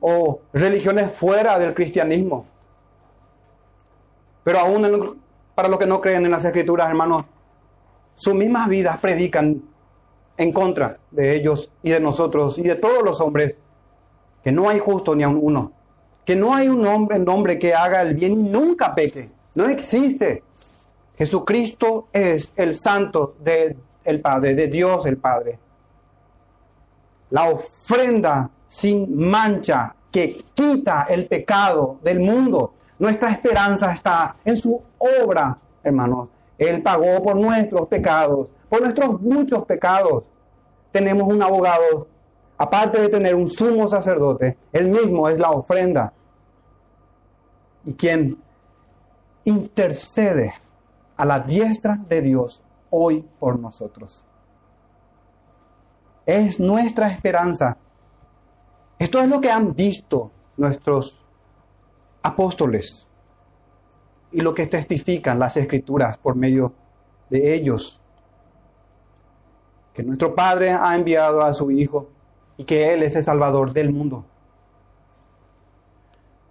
o 0.00 0.40
religiones 0.52 1.12
fuera 1.12 1.58
del 1.60 1.74
cristianismo. 1.74 2.44
Pero 4.42 4.58
aún 4.58 5.20
para 5.54 5.68
los 5.68 5.78
que 5.78 5.86
no 5.86 6.00
creen 6.00 6.24
en 6.24 6.30
las 6.32 6.44
escrituras, 6.44 6.88
hermanos, 6.88 7.26
sus 8.16 8.34
mismas 8.34 8.68
vidas 8.68 8.98
predican 8.98 9.62
en 10.36 10.52
contra 10.52 10.98
de 11.10 11.36
ellos 11.36 11.70
y 11.82 11.90
de 11.90 12.00
nosotros 12.00 12.58
y 12.58 12.62
de 12.62 12.76
todos 12.76 13.04
los 13.04 13.20
hombres, 13.20 13.56
que 14.48 14.52
no 14.52 14.66
hay 14.70 14.78
justo 14.78 15.14
ni 15.14 15.24
a 15.24 15.28
uno, 15.28 15.72
que 16.24 16.34
no 16.34 16.54
hay 16.54 16.70
un 16.70 16.86
hombre, 16.86 17.22
hombre 17.28 17.58
que 17.58 17.74
haga 17.74 18.00
el 18.00 18.14
bien 18.14 18.32
y 18.32 18.48
nunca 18.48 18.94
peque. 18.94 19.28
No 19.54 19.68
existe. 19.68 20.42
Jesucristo 21.18 22.08
es 22.14 22.54
el 22.56 22.74
santo 22.74 23.36
del 23.40 23.76
el 24.04 24.22
Padre, 24.22 24.54
de 24.54 24.68
Dios 24.68 25.04
el 25.04 25.18
Padre. 25.18 25.58
La 27.28 27.50
ofrenda 27.50 28.48
sin 28.66 29.28
mancha 29.28 29.94
que 30.10 30.42
quita 30.54 31.02
el 31.10 31.26
pecado 31.26 31.98
del 32.02 32.18
mundo. 32.18 32.72
Nuestra 32.98 33.30
esperanza 33.32 33.92
está 33.92 34.34
en 34.46 34.56
su 34.56 34.80
obra, 34.96 35.58
hermanos. 35.82 36.30
Él 36.56 36.82
pagó 36.82 37.22
por 37.22 37.36
nuestros 37.36 37.86
pecados, 37.88 38.50
por 38.70 38.80
nuestros 38.80 39.20
muchos 39.20 39.66
pecados. 39.66 40.24
Tenemos 40.90 41.28
un 41.28 41.42
abogado, 41.42 42.08
aparte 42.58 43.00
de 43.00 43.08
tener 43.08 43.34
un 43.36 43.48
sumo 43.48 43.86
sacerdote, 43.86 44.58
él 44.72 44.88
mismo 44.88 45.28
es 45.28 45.38
la 45.38 45.52
ofrenda. 45.52 46.12
Y 47.84 47.94
quien 47.94 48.36
intercede 49.44 50.52
a 51.16 51.24
la 51.24 51.38
diestra 51.38 51.96
de 52.08 52.20
Dios 52.20 52.62
hoy 52.90 53.24
por 53.38 53.58
nosotros. 53.58 54.24
Es 56.26 56.60
nuestra 56.60 57.10
esperanza. 57.10 57.78
Esto 58.98 59.20
es 59.20 59.28
lo 59.28 59.40
que 59.40 59.50
han 59.50 59.74
visto 59.74 60.32
nuestros 60.56 61.24
apóstoles 62.22 63.06
y 64.32 64.40
lo 64.40 64.52
que 64.52 64.66
testifican 64.66 65.38
las 65.38 65.56
escrituras 65.56 66.18
por 66.18 66.34
medio 66.34 66.74
de 67.30 67.54
ellos. 67.54 68.00
Que 69.94 70.02
nuestro 70.02 70.34
Padre 70.34 70.72
ha 70.72 70.94
enviado 70.94 71.42
a 71.42 71.54
su 71.54 71.70
Hijo 71.70 72.17
y 72.58 72.64
que 72.64 72.92
Él 72.92 73.02
es 73.02 73.16
el 73.16 73.24
Salvador 73.24 73.72
del 73.72 73.90
mundo. 73.90 74.26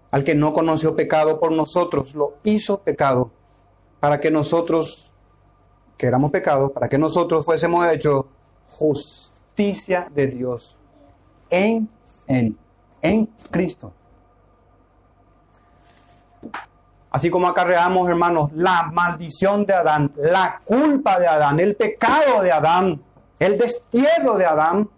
Al 0.10 0.24
que 0.24 0.34
no 0.34 0.54
conoció 0.54 0.96
pecado 0.96 1.40
por 1.40 1.52
nosotros, 1.52 2.16
lo 2.16 2.38
hizo 2.44 2.80
pecado 2.82 3.30
para 4.00 4.20
que 4.20 4.32
nosotros, 4.32 5.14
que 5.98 6.08
éramos 6.08 6.32
pecados, 6.32 6.72
para 6.72 6.88
que 6.88 6.98
nosotros 6.98 7.46
fuésemos 7.46 7.86
hechos 7.88 8.26
justicia 8.70 10.10
de 10.16 10.28
Dios 10.28 10.78
en, 11.50 11.90
en, 12.28 12.58
en 13.02 13.26
Cristo. 13.52 13.92
Así 17.12 17.30
como 17.30 17.48
acarreamos, 17.48 18.08
hermanos, 18.08 18.52
la 18.54 18.90
maldición 18.94 19.66
de 19.66 19.74
Adán, 19.74 20.14
la 20.16 20.62
culpa 20.64 21.20
de 21.20 21.28
Adán, 21.28 21.60
el 21.60 21.76
pecado 21.76 22.42
de 22.42 22.52
Adán, 22.52 23.02
el 23.40 23.58
destierro 23.58 24.38
de 24.38 24.46
Adán, 24.46 24.90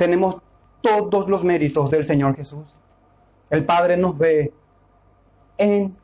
tenemos 0.00 0.36
todos 0.80 1.28
los 1.28 1.44
méritos 1.44 1.90
del 1.90 2.06
Señor 2.06 2.34
Jesús. 2.34 2.64
El 3.50 3.66
Padre 3.66 3.98
nos 3.98 4.16
ve 4.16 4.50
en 5.58 5.94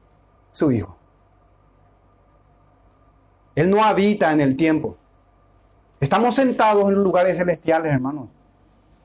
su 0.53 0.71
Hijo. 0.71 0.99
Él 3.55 3.71
no 3.71 3.83
habita 3.83 4.33
en 4.33 4.43
el 4.43 4.55
tiempo. 4.55 4.99
Estamos 5.99 6.35
sentados 6.35 6.91
en 6.91 7.03
lugares 7.03 7.39
celestiales, 7.39 7.91
hermanos. 7.91 8.29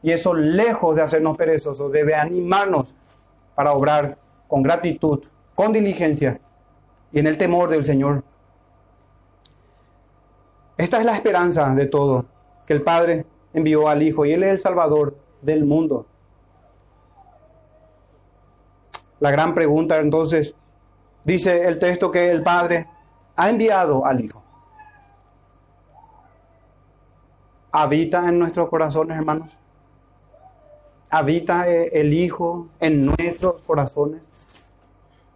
Y 0.03 0.11
eso, 0.11 0.33
lejos 0.33 0.93
de 0.93 1.03
hacernos 1.03 1.37
perezosos, 1.37 1.89
debe 1.89 2.13
animarnos 2.13 2.93
para 3.55 3.71
obrar 3.71 4.17
con 4.49 4.61
gratitud, 4.61 5.23
con 5.55 5.71
diligencia 5.71 6.41
y 7.13 7.19
en 7.19 7.27
el 7.27 7.37
temor 7.37 7.69
del 7.69 7.85
Señor. 7.85 8.25
Esta 10.75 10.99
es 10.99 11.05
la 11.05 11.15
esperanza 11.15 11.73
de 11.75 11.85
todo, 11.85 12.25
que 12.65 12.73
el 12.73 12.81
Padre 12.81 13.25
envió 13.53 13.87
al 13.87 14.03
Hijo 14.03 14.25
y 14.25 14.33
Él 14.33 14.43
es 14.43 14.49
el 14.51 14.59
Salvador 14.59 15.15
del 15.41 15.65
mundo. 15.65 16.05
La 19.19 19.31
gran 19.31 19.53
pregunta 19.53 19.97
entonces, 19.97 20.55
dice 21.23 21.67
el 21.67 21.77
texto 21.79 22.09
que 22.11 22.31
el 22.31 22.41
Padre 22.41 22.87
ha 23.35 23.49
enviado 23.49 24.05
al 24.05 24.21
Hijo. 24.21 24.43
¿Habita 27.71 28.27
en 28.27 28.39
nuestros 28.39 28.67
corazones, 28.69 29.17
hermanos? 29.17 29.57
habita 31.11 31.69
eh, 31.69 31.89
el 31.93 32.13
Hijo 32.13 32.69
en 32.79 33.05
nuestros 33.05 33.61
corazones. 33.67 34.21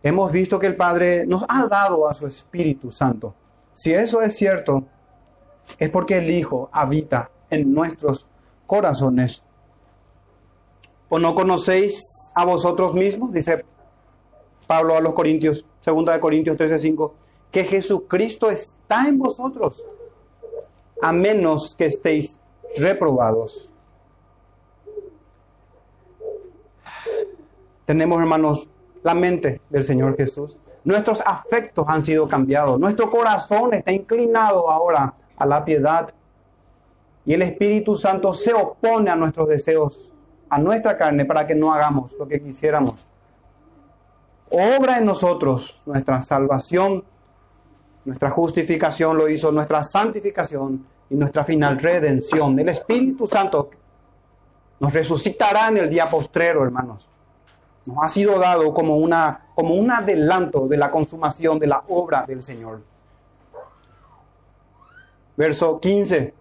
Hemos 0.01 0.32
visto 0.32 0.57
que 0.57 0.68
el 0.68 0.76
Padre 0.76 1.26
nos 1.28 1.45
ha 1.49 1.68
dado 1.68 2.07
a 2.07 2.13
su 2.13 2.26
Espíritu 2.26 2.91
Santo. 2.91 3.36
Si 3.74 3.93
eso 3.93 4.22
es 4.22 4.36
cierto, 4.36 4.86
es 5.78 5.89
porque 5.89 6.18
el 6.18 6.30
Hijo 6.30 6.70
habita 6.72 7.30
en 7.50 7.74
nuestros 7.74 8.28
corazones. 8.66 9.43
¿O 11.10 11.20
no 11.20 11.36
conocéis 11.36 12.02
a 12.34 12.46
vosotros 12.46 12.93
mismos? 12.93 13.32
Dice 13.34 13.64
Pablo 14.68 14.96
a 14.96 15.02
los 15.02 15.14
Corintios, 15.14 15.66
segunda 15.80 16.14
de 16.14 16.20
Corintios 16.20 16.58
13:5, 16.58 17.14
que 17.52 17.64
Jesucristo 17.64 18.50
está 18.50 19.08
en 19.08 19.20
vosotros, 19.20 19.84
a 21.02 21.12
menos 21.12 21.76
que 21.76 21.86
estéis 21.86 22.39
reprobados. 22.78 23.70
tenemos, 27.86 28.20
hermanos, 28.20 28.68
la 29.04 29.14
mente 29.14 29.62
del 29.70 29.84
Señor 29.84 30.18
Jesús. 30.18 30.58
Nuestros 30.84 31.22
afectos 31.26 31.88
han 31.88 32.02
sido 32.02 32.28
cambiados. 32.28 32.80
Nuestro 32.80 33.10
corazón 33.10 33.74
está 33.74 33.91
inclinado 33.91 34.70
ahora 34.70 35.14
a 35.38 35.46
la 35.46 35.64
piedad. 35.64 36.14
Y 37.26 37.34
el 37.34 37.41
Espíritu 37.41 37.97
Santo 37.97 38.34
se 38.34 38.53
opone 38.53 39.09
a 39.09 39.15
nuestros 39.15 39.47
deseos, 39.47 40.11
a 40.49 40.57
nuestra 40.57 40.97
carne, 40.97 41.26
para 41.26 41.45
que 41.47 41.55
no 41.55 41.73
hagamos 41.73 42.13
lo 42.19 42.28
que 42.28 42.41
quisiéramos. 42.41 43.05
Obra 44.51 44.99
en 44.99 45.05
nosotros 45.05 45.82
nuestra 45.86 46.21
salvación, 46.21 47.03
nuestra 48.05 48.30
justificación 48.30 49.17
lo 49.17 49.28
hizo, 49.28 49.51
nuestra 49.51 49.84
santificación 49.84 50.86
y 51.09 51.15
nuestra 51.15 51.43
final 51.43 51.80
redención. 51.80 52.59
El 52.59 52.69
Espíritu 52.69 53.26
Santo 53.26 53.71
nos 54.80 54.93
resucitará 54.93 55.69
en 55.69 55.78
el 55.78 55.89
día 55.89 56.07
postrero, 56.07 56.63
hermanos 56.63 57.09
nos 57.86 57.97
ha 58.01 58.09
sido 58.09 58.39
dado 58.39 58.73
como, 58.73 58.97
una, 58.97 59.47
como 59.53 59.76
un 59.76 59.91
adelanto 59.91 60.67
de 60.67 60.78
la 60.78 60.89
consumación 60.89 61.59
de 61.59 61.67
la 61.67 61.84
obra 61.88 62.26
del 62.26 62.41
Señor. 62.41 62.82
Verso 65.38 65.80
15, 65.80 66.34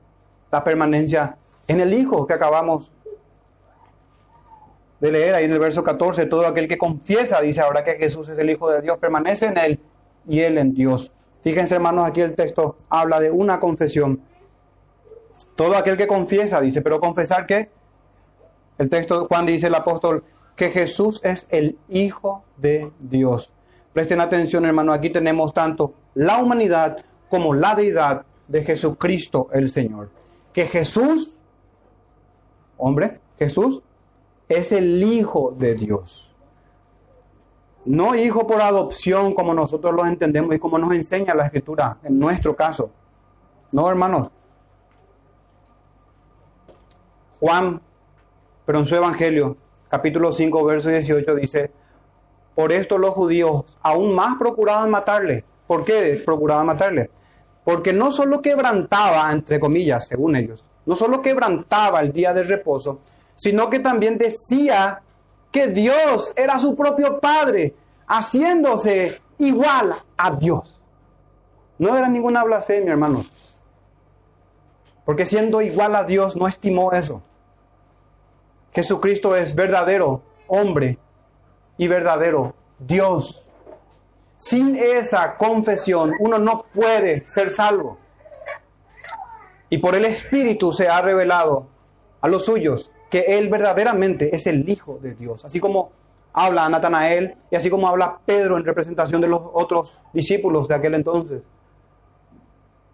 la 0.54 0.62
permanencia 0.62 1.36
en 1.66 1.80
el 1.80 1.92
Hijo 1.92 2.28
que 2.28 2.34
acabamos 2.34 2.92
de 5.00 5.10
leer 5.10 5.34
ahí 5.34 5.46
en 5.46 5.50
el 5.50 5.58
verso 5.58 5.82
14, 5.82 6.26
todo 6.26 6.46
aquel 6.46 6.68
que 6.68 6.78
confiesa, 6.78 7.40
dice 7.40 7.60
ahora 7.60 7.82
que 7.82 7.94
Jesús 7.94 8.28
es 8.28 8.38
el 8.38 8.50
Hijo 8.50 8.70
de 8.70 8.80
Dios, 8.80 8.96
permanece 8.98 9.46
en 9.46 9.58
Él 9.58 9.80
y 10.24 10.42
Él 10.42 10.56
en 10.58 10.72
Dios. 10.72 11.10
Fíjense 11.42 11.74
hermanos, 11.74 12.06
aquí 12.06 12.20
el 12.20 12.36
texto 12.36 12.76
habla 12.88 13.18
de 13.18 13.32
una 13.32 13.58
confesión. 13.58 14.20
Todo 15.56 15.76
aquel 15.76 15.96
que 15.96 16.06
confiesa, 16.06 16.60
dice, 16.60 16.82
pero 16.82 17.00
confesar 17.00 17.46
que 17.46 17.68
el 18.78 18.88
texto, 18.88 19.26
Juan 19.26 19.46
dice 19.46 19.66
el 19.66 19.74
apóstol, 19.74 20.22
que 20.54 20.70
Jesús 20.70 21.20
es 21.24 21.48
el 21.50 21.76
Hijo 21.88 22.44
de 22.58 22.92
Dios. 23.00 23.52
Presten 23.92 24.20
atención, 24.20 24.64
hermano, 24.64 24.92
aquí 24.92 25.10
tenemos 25.10 25.52
tanto 25.52 25.94
la 26.14 26.38
humanidad 26.38 26.98
como 27.28 27.54
la 27.54 27.74
deidad 27.74 28.24
de 28.46 28.62
Jesucristo 28.62 29.48
el 29.52 29.68
Señor. 29.68 30.10
Que 30.54 30.64
Jesús, 30.66 31.36
hombre, 32.78 33.20
Jesús 33.38 33.82
es 34.48 34.72
el 34.72 35.02
Hijo 35.02 35.54
de 35.54 35.74
Dios. 35.74 36.34
No 37.84 38.14
hijo 38.14 38.46
por 38.46 38.62
adopción 38.62 39.34
como 39.34 39.52
nosotros 39.52 39.94
lo 39.94 40.06
entendemos 40.06 40.54
y 40.54 40.58
como 40.58 40.78
nos 40.78 40.92
enseña 40.92 41.34
la 41.34 41.44
Escritura 41.44 41.98
en 42.02 42.18
nuestro 42.18 42.56
caso. 42.56 42.90
No, 43.72 43.90
hermanos. 43.90 44.30
Juan, 47.40 47.82
pero 48.64 48.78
en 48.78 48.86
su 48.86 48.94
Evangelio, 48.94 49.56
capítulo 49.88 50.32
5, 50.32 50.64
verso 50.64 50.88
18, 50.88 51.34
dice, 51.34 51.70
por 52.54 52.72
esto 52.72 52.96
los 52.96 53.10
judíos 53.10 53.64
aún 53.82 54.14
más 54.14 54.36
procuraban 54.38 54.90
matarle. 54.90 55.44
¿Por 55.66 55.84
qué 55.84 56.22
procuraban 56.24 56.66
matarle? 56.66 57.10
Porque 57.64 57.92
no 57.92 58.12
solo 58.12 58.42
quebrantaba, 58.42 59.32
entre 59.32 59.58
comillas, 59.58 60.06
según 60.06 60.36
ellos, 60.36 60.64
no 60.86 60.96
solo 60.96 61.22
quebrantaba 61.22 62.00
el 62.00 62.12
día 62.12 62.34
de 62.34 62.42
reposo, 62.42 63.00
sino 63.36 63.70
que 63.70 63.80
también 63.80 64.18
decía 64.18 65.00
que 65.50 65.68
Dios 65.68 66.32
era 66.36 66.58
su 66.58 66.76
propio 66.76 67.20
Padre, 67.20 67.74
haciéndose 68.06 69.20
igual 69.38 69.94
a 70.16 70.30
Dios. 70.32 70.82
No 71.78 71.96
era 71.96 72.08
ninguna 72.08 72.44
blasfemia, 72.44 72.92
hermanos. 72.92 73.26
Porque 75.04 75.26
siendo 75.26 75.60
igual 75.60 75.96
a 75.96 76.04
Dios 76.04 76.36
no 76.36 76.48
estimó 76.48 76.92
eso. 76.92 77.22
Jesucristo 78.72 79.36
es 79.36 79.54
verdadero 79.54 80.22
hombre 80.48 80.98
y 81.76 81.88
verdadero 81.88 82.54
Dios. 82.78 83.43
Sin 84.46 84.76
esa 84.76 85.38
confesión 85.38 86.12
uno 86.20 86.38
no 86.38 86.66
puede 86.74 87.26
ser 87.26 87.48
salvo. 87.48 87.96
Y 89.70 89.78
por 89.78 89.94
el 89.94 90.04
Espíritu 90.04 90.70
se 90.70 90.86
ha 90.86 91.00
revelado 91.00 91.66
a 92.20 92.28
los 92.28 92.44
suyos 92.44 92.90
que 93.08 93.38
Él 93.38 93.48
verdaderamente 93.48 94.36
es 94.36 94.46
el 94.46 94.68
Hijo 94.68 94.98
de 95.00 95.14
Dios. 95.14 95.46
Así 95.46 95.60
como 95.60 95.92
habla 96.34 96.68
Natanael 96.68 97.36
y 97.50 97.56
así 97.56 97.70
como 97.70 97.88
habla 97.88 98.18
Pedro 98.26 98.58
en 98.58 98.66
representación 98.66 99.22
de 99.22 99.28
los 99.28 99.40
otros 99.54 99.98
discípulos 100.12 100.68
de 100.68 100.74
aquel 100.74 100.92
entonces. 100.92 101.40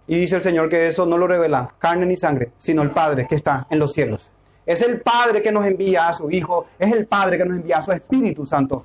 Y 0.06 0.20
dice 0.20 0.36
el 0.36 0.42
Señor 0.42 0.68
que 0.68 0.86
eso 0.86 1.04
no 1.04 1.18
lo 1.18 1.26
revela 1.26 1.74
carne 1.80 2.06
ni 2.06 2.16
sangre, 2.16 2.52
sino 2.58 2.82
el 2.82 2.92
Padre 2.92 3.26
que 3.28 3.34
está 3.34 3.66
en 3.70 3.80
los 3.80 3.92
cielos. 3.92 4.30
Es 4.64 4.82
el 4.82 5.00
Padre 5.00 5.42
que 5.42 5.50
nos 5.50 5.66
envía 5.66 6.06
a 6.06 6.12
su 6.12 6.30
Hijo, 6.30 6.66
es 6.78 6.92
el 6.92 7.06
Padre 7.06 7.38
que 7.38 7.44
nos 7.44 7.56
envía 7.56 7.78
a 7.78 7.82
su 7.82 7.90
Espíritu 7.90 8.46
Santo. 8.46 8.84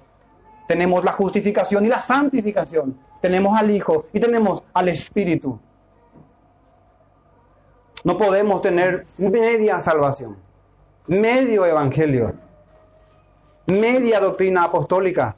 Tenemos 0.68 1.03
la 1.03 1.11
justificación 1.11 1.86
y 1.86 1.88
la 1.88 2.01
santificación. 2.01 2.97
Tenemos 3.22 3.57
al 3.57 3.72
Hijo 3.72 4.07
y 4.13 4.20
tenemos 4.20 4.63
al 4.74 4.89
Espíritu. 4.89 5.59
No 8.03 8.18
podemos 8.18 8.61
tener 8.61 9.03
media 9.18 9.80
salvación, 9.80 10.38
medio 11.07 11.66
evangelio, 11.66 12.34
media 13.68 14.20
doctrina 14.20 14.63
apostólica. 14.66 15.36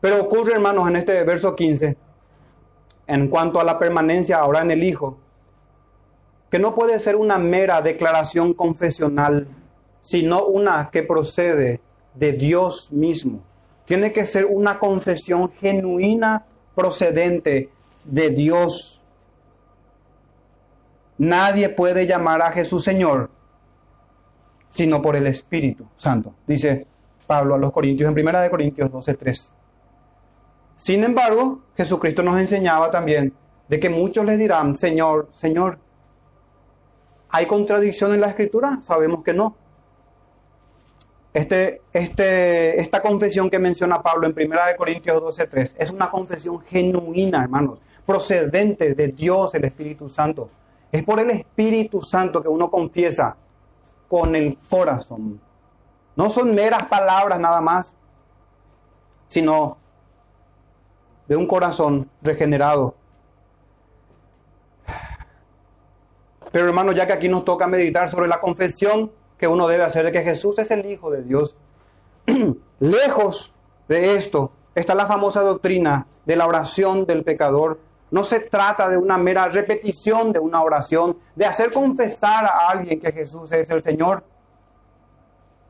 Pero 0.00 0.22
ocurre, 0.22 0.54
hermanos, 0.54 0.88
en 0.88 0.96
este 0.96 1.22
verso 1.24 1.54
15, 1.54 1.96
en 3.06 3.28
cuanto 3.28 3.60
a 3.60 3.64
la 3.64 3.78
permanencia 3.78 4.38
ahora 4.38 4.62
en 4.62 4.70
el 4.70 4.82
Hijo, 4.82 5.18
que 6.50 6.58
no 6.58 6.74
puede 6.74 6.98
ser 7.00 7.16
una 7.16 7.38
mera 7.38 7.82
declaración 7.82 8.54
confesional, 8.54 9.46
sino 10.00 10.46
una 10.46 10.88
que 10.90 11.02
procede 11.02 11.80
de 12.14 12.32
Dios 12.32 12.92
mismo. 12.92 13.42
Tiene 13.84 14.12
que 14.12 14.26
ser 14.26 14.46
una 14.46 14.78
confesión 14.78 15.50
genuina 15.52 16.44
procedente 16.74 17.70
de 18.04 18.30
Dios. 18.30 19.02
Nadie 21.16 21.68
puede 21.68 22.06
llamar 22.06 22.42
a 22.42 22.52
Jesús 22.52 22.84
Señor 22.84 23.30
sino 24.70 25.00
por 25.00 25.16
el 25.16 25.26
Espíritu 25.26 25.86
Santo, 25.96 26.34
dice 26.46 26.86
Pablo 27.26 27.54
a 27.54 27.58
los 27.58 27.72
Corintios 27.72 28.08
en 28.08 28.18
1 28.18 28.40
de 28.40 28.50
Corintios 28.50 28.90
12:3. 28.90 29.52
Sin 30.76 31.04
embargo, 31.04 31.62
Jesucristo 31.76 32.22
nos 32.22 32.38
enseñaba 32.38 32.90
también 32.90 33.34
de 33.68 33.80
que 33.80 33.90
muchos 33.90 34.24
le 34.24 34.36
dirán, 34.36 34.76
Señor, 34.76 35.28
Señor, 35.32 35.78
¿hay 37.30 37.46
contradicción 37.46 38.14
en 38.14 38.20
la 38.20 38.28
Escritura? 38.28 38.78
Sabemos 38.82 39.22
que 39.22 39.34
no. 39.34 39.56
Este, 41.38 41.82
este, 41.92 42.80
esta 42.80 43.00
confesión 43.00 43.48
que 43.48 43.60
menciona 43.60 44.02
Pablo 44.02 44.26
en 44.26 44.32
1 44.32 44.58
Corintios 44.76 45.22
12:3 45.22 45.76
es 45.78 45.90
una 45.92 46.10
confesión 46.10 46.60
genuina, 46.62 47.44
hermanos, 47.44 47.78
procedente 48.04 48.92
de 48.94 49.06
Dios, 49.06 49.54
el 49.54 49.64
Espíritu 49.64 50.08
Santo. 50.08 50.48
Es 50.90 51.04
por 51.04 51.20
el 51.20 51.30
Espíritu 51.30 52.02
Santo 52.02 52.42
que 52.42 52.48
uno 52.48 52.68
confiesa 52.68 53.36
con 54.08 54.34
el 54.34 54.58
corazón. 54.68 55.40
No 56.16 56.28
son 56.28 56.56
meras 56.56 56.86
palabras 56.86 57.38
nada 57.38 57.60
más, 57.60 57.94
sino 59.28 59.76
de 61.28 61.36
un 61.36 61.46
corazón 61.46 62.10
regenerado. 62.20 62.96
Pero 66.50 66.66
hermanos, 66.66 66.96
ya 66.96 67.06
que 67.06 67.12
aquí 67.12 67.28
nos 67.28 67.44
toca 67.44 67.68
meditar 67.68 68.10
sobre 68.10 68.26
la 68.26 68.40
confesión 68.40 69.12
que 69.38 69.48
uno 69.48 69.68
debe 69.68 69.84
hacer 69.84 70.04
de 70.04 70.12
que 70.12 70.22
Jesús 70.22 70.58
es 70.58 70.70
el 70.70 70.84
Hijo 70.86 71.10
de 71.10 71.22
Dios, 71.22 71.56
lejos 72.80 73.54
de 73.88 74.16
esto 74.16 74.52
está 74.74 74.94
la 74.94 75.06
famosa 75.06 75.40
doctrina 75.40 76.06
de 76.24 76.36
la 76.36 76.46
oración 76.46 77.06
del 77.06 77.24
pecador. 77.24 77.80
No 78.10 78.24
se 78.24 78.40
trata 78.40 78.88
de 78.88 78.96
una 78.96 79.18
mera 79.18 79.48
repetición 79.48 80.32
de 80.32 80.38
una 80.38 80.62
oración, 80.62 81.18
de 81.34 81.46
hacer 81.46 81.72
confesar 81.72 82.44
a 82.44 82.68
alguien 82.68 83.00
que 83.00 83.12
Jesús 83.12 83.52
es 83.52 83.68
el 83.70 83.82
Señor. 83.82 84.24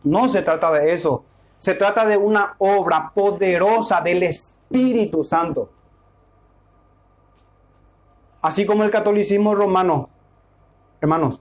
No 0.04 0.28
se 0.28 0.42
trata 0.42 0.70
de 0.72 0.92
eso. 0.92 1.24
Se 1.58 1.74
trata 1.74 2.04
de 2.04 2.16
una 2.16 2.54
obra 2.58 3.10
poderosa 3.14 4.00
del 4.00 4.22
Espíritu 4.22 5.24
Santo. 5.24 5.70
Así 8.40 8.64
como 8.64 8.84
el 8.84 8.90
catolicismo 8.90 9.54
romano, 9.54 10.08
hermanos, 11.00 11.40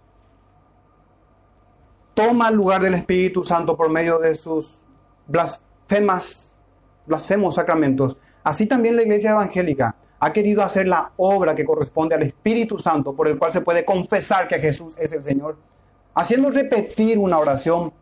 toma 2.18 2.50
el 2.50 2.56
lugar 2.56 2.82
del 2.82 2.96
Espíritu 2.96 3.44
Santo 3.44 3.78
por 3.78 3.92
medio 3.92 4.18
de 4.18 4.34
sus 4.34 4.82
blasfemas, 5.28 6.50
blasfemos 7.06 7.54
sacramentos. 7.54 8.20
Así 8.44 8.66
también 8.66 8.96
la 8.96 9.04
iglesia 9.04 9.32
evangélica 9.34 9.96
ha 10.20 10.34
querido 10.34 10.64
hacer 10.64 10.88
la 10.88 11.12
obra 11.18 11.54
que 11.54 11.64
corresponde 11.64 12.16
al 12.16 12.24
Espíritu 12.24 12.80
Santo 12.80 13.16
por 13.16 13.28
el 13.28 13.38
cual 13.38 13.52
se 13.52 13.62
puede 13.62 13.86
confesar 13.86 14.48
que 14.48 14.58
Jesús 14.58 14.96
es 14.98 15.14
el 15.14 15.24
Señor. 15.24 15.58
Haciendo 16.16 16.50
repetir 16.50 17.20
una 17.20 17.38
oración. 17.38 17.94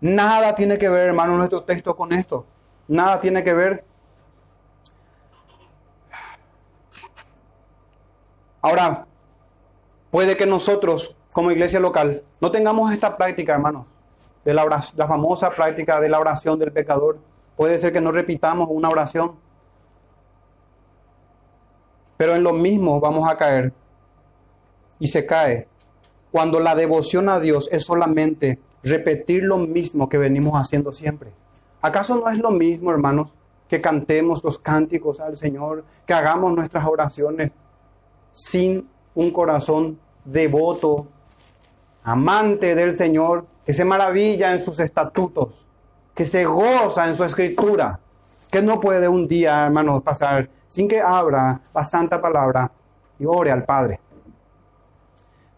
Nada 0.00 0.54
tiene 0.54 0.78
que 0.78 0.88
ver, 0.88 1.08
hermano, 1.08 1.36
nuestro 1.36 1.64
texto 1.64 1.96
con 1.96 2.12
esto. 2.12 2.46
Nada 2.86 3.18
tiene 3.18 3.42
que 3.42 3.54
ver. 3.54 3.84
Ahora, 8.62 9.04
puede 10.12 10.36
que 10.36 10.46
nosotros, 10.46 11.16
como 11.38 11.52
iglesia 11.52 11.78
local, 11.78 12.20
no 12.40 12.50
tengamos 12.50 12.92
esta 12.92 13.16
práctica, 13.16 13.52
hermano, 13.52 13.86
de 14.44 14.52
la, 14.52 14.64
la 14.96 15.06
famosa 15.06 15.50
práctica 15.50 16.00
de 16.00 16.08
la 16.08 16.18
oración 16.18 16.58
del 16.58 16.72
pecador. 16.72 17.20
Puede 17.54 17.78
ser 17.78 17.92
que 17.92 18.00
no 18.00 18.10
repitamos 18.10 18.68
una 18.68 18.90
oración 18.90 19.36
pero 22.16 22.34
en 22.34 22.42
lo 22.42 22.52
mismo 22.52 22.98
vamos 22.98 23.30
a 23.30 23.36
caer. 23.36 23.72
Y 24.98 25.06
se 25.06 25.26
cae 25.26 25.68
cuando 26.32 26.58
la 26.58 26.74
devoción 26.74 27.28
a 27.28 27.38
Dios 27.38 27.68
es 27.70 27.84
solamente 27.84 28.58
repetir 28.82 29.44
lo 29.44 29.58
mismo 29.58 30.08
que 30.08 30.18
venimos 30.18 30.54
haciendo 30.54 30.90
siempre. 30.90 31.30
¿Acaso 31.80 32.16
no 32.16 32.28
es 32.30 32.38
lo 32.38 32.50
mismo, 32.50 32.90
hermanos, 32.90 33.32
que 33.68 33.80
cantemos 33.80 34.42
los 34.42 34.58
cánticos 34.58 35.20
al 35.20 35.36
Señor, 35.36 35.84
que 36.04 36.14
hagamos 36.14 36.52
nuestras 36.52 36.84
oraciones 36.84 37.52
sin 38.32 38.90
un 39.14 39.30
corazón 39.30 40.00
devoto, 40.24 41.06
amante 42.08 42.74
del 42.74 42.96
Señor, 42.96 43.46
que 43.66 43.74
se 43.74 43.84
maravilla 43.84 44.52
en 44.52 44.64
sus 44.64 44.80
estatutos, 44.80 45.66
que 46.14 46.24
se 46.24 46.46
goza 46.46 47.06
en 47.06 47.14
su 47.14 47.22
escritura, 47.22 48.00
que 48.50 48.62
no 48.62 48.80
puede 48.80 49.06
un 49.08 49.28
día, 49.28 49.66
hermanos, 49.66 50.02
pasar 50.02 50.48
sin 50.68 50.88
que 50.88 51.02
abra 51.02 51.60
la 51.74 51.84
santa 51.84 52.18
palabra 52.18 52.70
y 53.18 53.26
ore 53.26 53.50
al 53.50 53.64
Padre. 53.64 54.00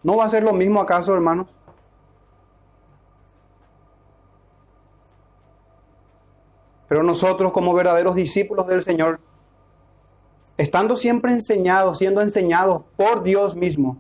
¿No 0.03 0.17
va 0.17 0.25
a 0.25 0.29
ser 0.29 0.43
lo 0.43 0.53
mismo 0.53 0.81
acaso, 0.81 1.15
hermanos? 1.15 1.47
Pero 6.89 7.05
nosotros 7.05 7.53
como 7.53 7.73
verdaderos 7.75 8.17
discípulos 8.17 8.67
del 8.67 8.83
Señor, 8.83 9.21
estando 10.57 10.97
siempre 10.97 11.33
enseñados, 11.33 11.99
siendo 11.99 12.21
enseñados 12.23 12.83
por 12.97 13.23
Dios 13.23 13.55
mismo, 13.55 13.99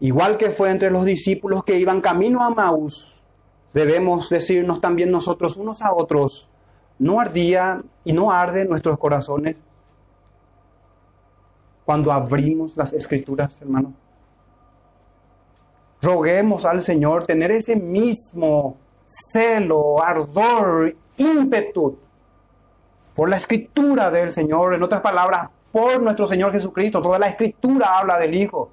igual 0.00 0.36
que 0.36 0.50
fue 0.50 0.70
entre 0.70 0.90
los 0.90 1.04
discípulos 1.04 1.64
que 1.64 1.78
iban 1.78 2.00
camino 2.00 2.42
a 2.42 2.50
Maús, 2.50 3.22
debemos 3.72 4.28
decirnos 4.28 4.80
también 4.80 5.10
nosotros 5.10 5.56
unos 5.56 5.82
a 5.82 5.92
otros, 5.92 6.48
no 6.98 7.20
ardía 7.20 7.82
y 8.04 8.12
no 8.12 8.30
arde 8.30 8.64
nuestros 8.64 8.98
corazones. 8.98 9.56
cuando 11.84 12.12
abrimos 12.12 12.76
las 12.76 12.92
escrituras, 12.92 13.60
hermanos. 13.60 13.92
Roguemos 16.00 16.64
al 16.64 16.82
Señor 16.82 17.26
tener 17.26 17.50
ese 17.50 17.74
mismo 17.74 18.76
celo, 19.06 20.00
ardor, 20.00 20.94
ímpetu 21.16 21.98
por 23.12 23.28
la 23.28 23.38
escritura 23.38 24.08
del 24.08 24.32
Señor. 24.32 24.74
En 24.74 24.84
otras 24.84 25.00
palabras, 25.00 25.48
por 25.72 26.00
nuestro 26.00 26.28
Señor 26.28 26.52
Jesucristo. 26.52 27.02
Toda 27.02 27.18
la 27.18 27.28
escritura 27.28 27.98
habla 27.98 28.18
del 28.18 28.34
Hijo. 28.34 28.70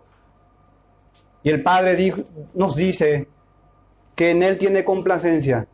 Y 1.48 1.50
el 1.50 1.64
Padre 1.64 2.14
nos 2.56 2.76
dice 2.76 3.30
que 4.18 4.32
en 4.32 4.44
Él 4.44 4.58
tiene 4.58 4.84
complacencia, 4.84 5.66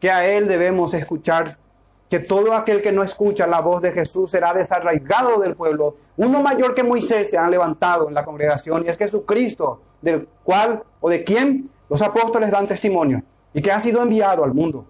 que 0.00 0.10
a 0.10 0.26
Él 0.26 0.48
debemos 0.48 0.92
escuchar, 0.92 1.56
que 2.08 2.18
todo 2.18 2.52
aquel 2.52 2.82
que 2.82 2.90
no 2.90 3.04
escucha 3.04 3.46
la 3.46 3.60
voz 3.60 3.80
de 3.80 3.92
Jesús 3.92 4.32
será 4.32 4.52
desarraigado 4.52 5.38
del 5.38 5.54
pueblo. 5.54 5.94
Uno 6.16 6.42
mayor 6.42 6.74
que 6.74 6.82
Moisés 6.82 7.30
se 7.30 7.38
ha 7.38 7.48
levantado 7.48 8.08
en 8.08 8.14
la 8.14 8.24
congregación 8.24 8.84
y 8.84 8.88
es 8.88 8.98
Jesucristo, 8.98 9.80
del 10.02 10.26
cual 10.42 10.82
o 11.00 11.08
de 11.08 11.22
quien 11.22 11.70
los 11.88 12.02
apóstoles 12.02 12.50
dan 12.50 12.66
testimonio 12.66 13.22
y 13.54 13.62
que 13.62 13.70
ha 13.70 13.78
sido 13.78 14.02
enviado 14.02 14.42
al 14.42 14.52
mundo. 14.52 14.84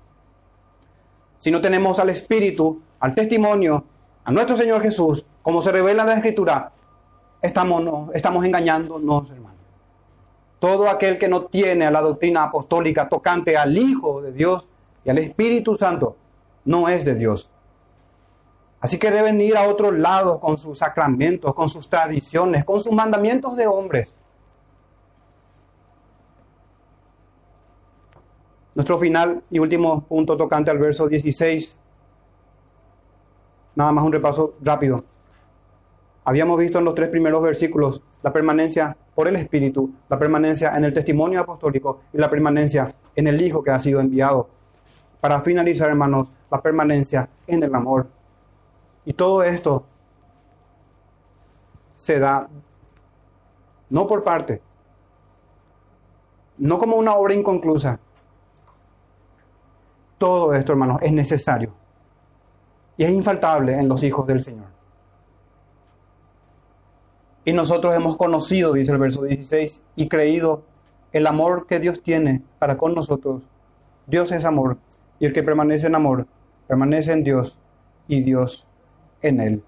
Si 1.37 1.51
no 1.51 1.61
tenemos 1.61 1.99
al 1.99 2.09
Espíritu, 2.09 2.81
al 2.99 3.15
testimonio, 3.15 3.85
a 4.25 4.33
nuestro 4.33 4.57
Señor 4.57 4.81
Jesús, 4.81 5.27
como 5.43 5.61
se 5.61 5.71
revela 5.71 6.01
en 6.01 6.09
la 6.09 6.15
Escritura, 6.15 6.73
estamos, 7.43 7.85
no, 7.85 8.09
estamos 8.15 8.43
engañándonos. 8.43 9.29
Todo 10.61 10.89
aquel 10.89 11.19
que 11.19 11.29
no 11.29 11.47
tiene 11.47 11.87
a 11.87 11.91
la 11.91 12.03
doctrina 12.03 12.45
apostólica 12.45 13.09
tocante 13.09 13.57
al 13.57 13.77
Hijo 13.77 14.23
de 14.23 14.33
Dios 14.33 14.69
y 15.05 15.11
al 15.11 15.19
Espíritu 15.19 15.75
Santo, 15.75 16.17
no 16.65 16.89
es 16.89 17.05
de 17.05 17.15
Dios. 17.17 17.51
Así 18.81 18.99
que 18.99 19.11
deben 19.11 19.41
ir 19.41 19.57
a 19.57 19.69
otro 19.69 19.91
lado 19.91 20.39
con 20.39 20.57
sus 20.59 20.79
sacramentos, 20.79 21.55
con 21.55 21.69
sus 21.69 21.89
tradiciones, 21.89 22.65
con 22.65 22.81
sus 22.81 22.93
mandamientos 22.93 23.57
de 23.57 23.67
hombres. 23.67 24.15
Nuestro 28.75 28.99
final 28.99 29.43
y 29.51 29.59
último 29.59 30.03
punto 30.03 30.37
tocante 30.37 30.71
al 30.71 30.79
verso 30.79 31.09
16. 31.09 31.77
Nada 33.75 33.93
más 33.93 34.05
un 34.05 34.13
repaso 34.13 34.55
rápido. 34.61 35.05
Habíamos 36.25 36.59
visto 36.59 36.79
en 36.79 36.85
los 36.85 36.95
tres 36.95 37.09
primeros 37.09 37.43
versículos 37.43 38.03
la 38.23 38.33
permanencia 38.33 38.97
por 39.21 39.29
el 39.29 39.37
Espíritu, 39.37 39.93
la 40.09 40.19
permanencia 40.19 40.75
en 40.75 40.83
el 40.83 40.95
testimonio 40.95 41.41
apostólico 41.41 42.05
y 42.11 42.17
la 42.17 42.31
permanencia 42.31 42.91
en 43.15 43.27
el 43.27 43.39
Hijo 43.43 43.63
que 43.63 43.71
ha 43.71 43.79
sido 43.79 44.01
enviado. 44.01 44.49
Para 45.21 45.43
finalizar, 45.43 45.91
hermanos, 45.91 46.33
la 46.51 46.63
permanencia 46.63 47.29
en 47.47 47.63
el 47.63 47.75
amor. 47.75 48.07
Y 49.05 49.13
todo 49.13 49.43
esto 49.43 49.85
se 51.99 52.19
da 52.19 52.49
no 53.91 54.07
por 54.07 54.25
parte, 54.25 54.63
no 56.57 56.79
como 56.79 56.97
una 56.97 57.13
obra 57.13 57.35
inconclusa. 57.35 58.01
Todo 60.17 60.55
esto, 60.55 60.73
hermanos, 60.73 60.97
es 61.03 61.13
necesario 61.13 61.75
y 62.97 63.05
es 63.05 63.11
infaltable 63.11 63.75
en 63.75 63.87
los 63.87 64.03
hijos 64.03 64.27
del 64.27 64.43
Señor. 64.43 64.80
Y 67.45 67.53
nosotros 67.53 67.95
hemos 67.95 68.17
conocido, 68.17 68.73
dice 68.73 68.93
el 68.93 68.99
verso 68.99 69.23
16, 69.23 69.83
y 69.97 70.09
creído 70.09 70.63
el 71.13 71.27
amor 71.27 71.67
que 71.67 71.81
Dios 71.81 72.03
tiene 72.03 72.43
para 72.59 72.77
con 72.77 72.95
nosotros. 72.95 73.43
Dios 74.07 74.31
es 74.33 74.45
amor, 74.45 74.77
y 75.19 75.27
el 75.27 75.33
que 75.33 75.43
permanece 75.43 75.87
en 75.87 75.95
amor, 75.95 76.27
permanece 76.67 77.13
en 77.13 77.25
Dios, 77.25 77.59
y 78.09 78.23
Dios 78.23 78.67
en 79.23 79.41
él. 79.41 79.65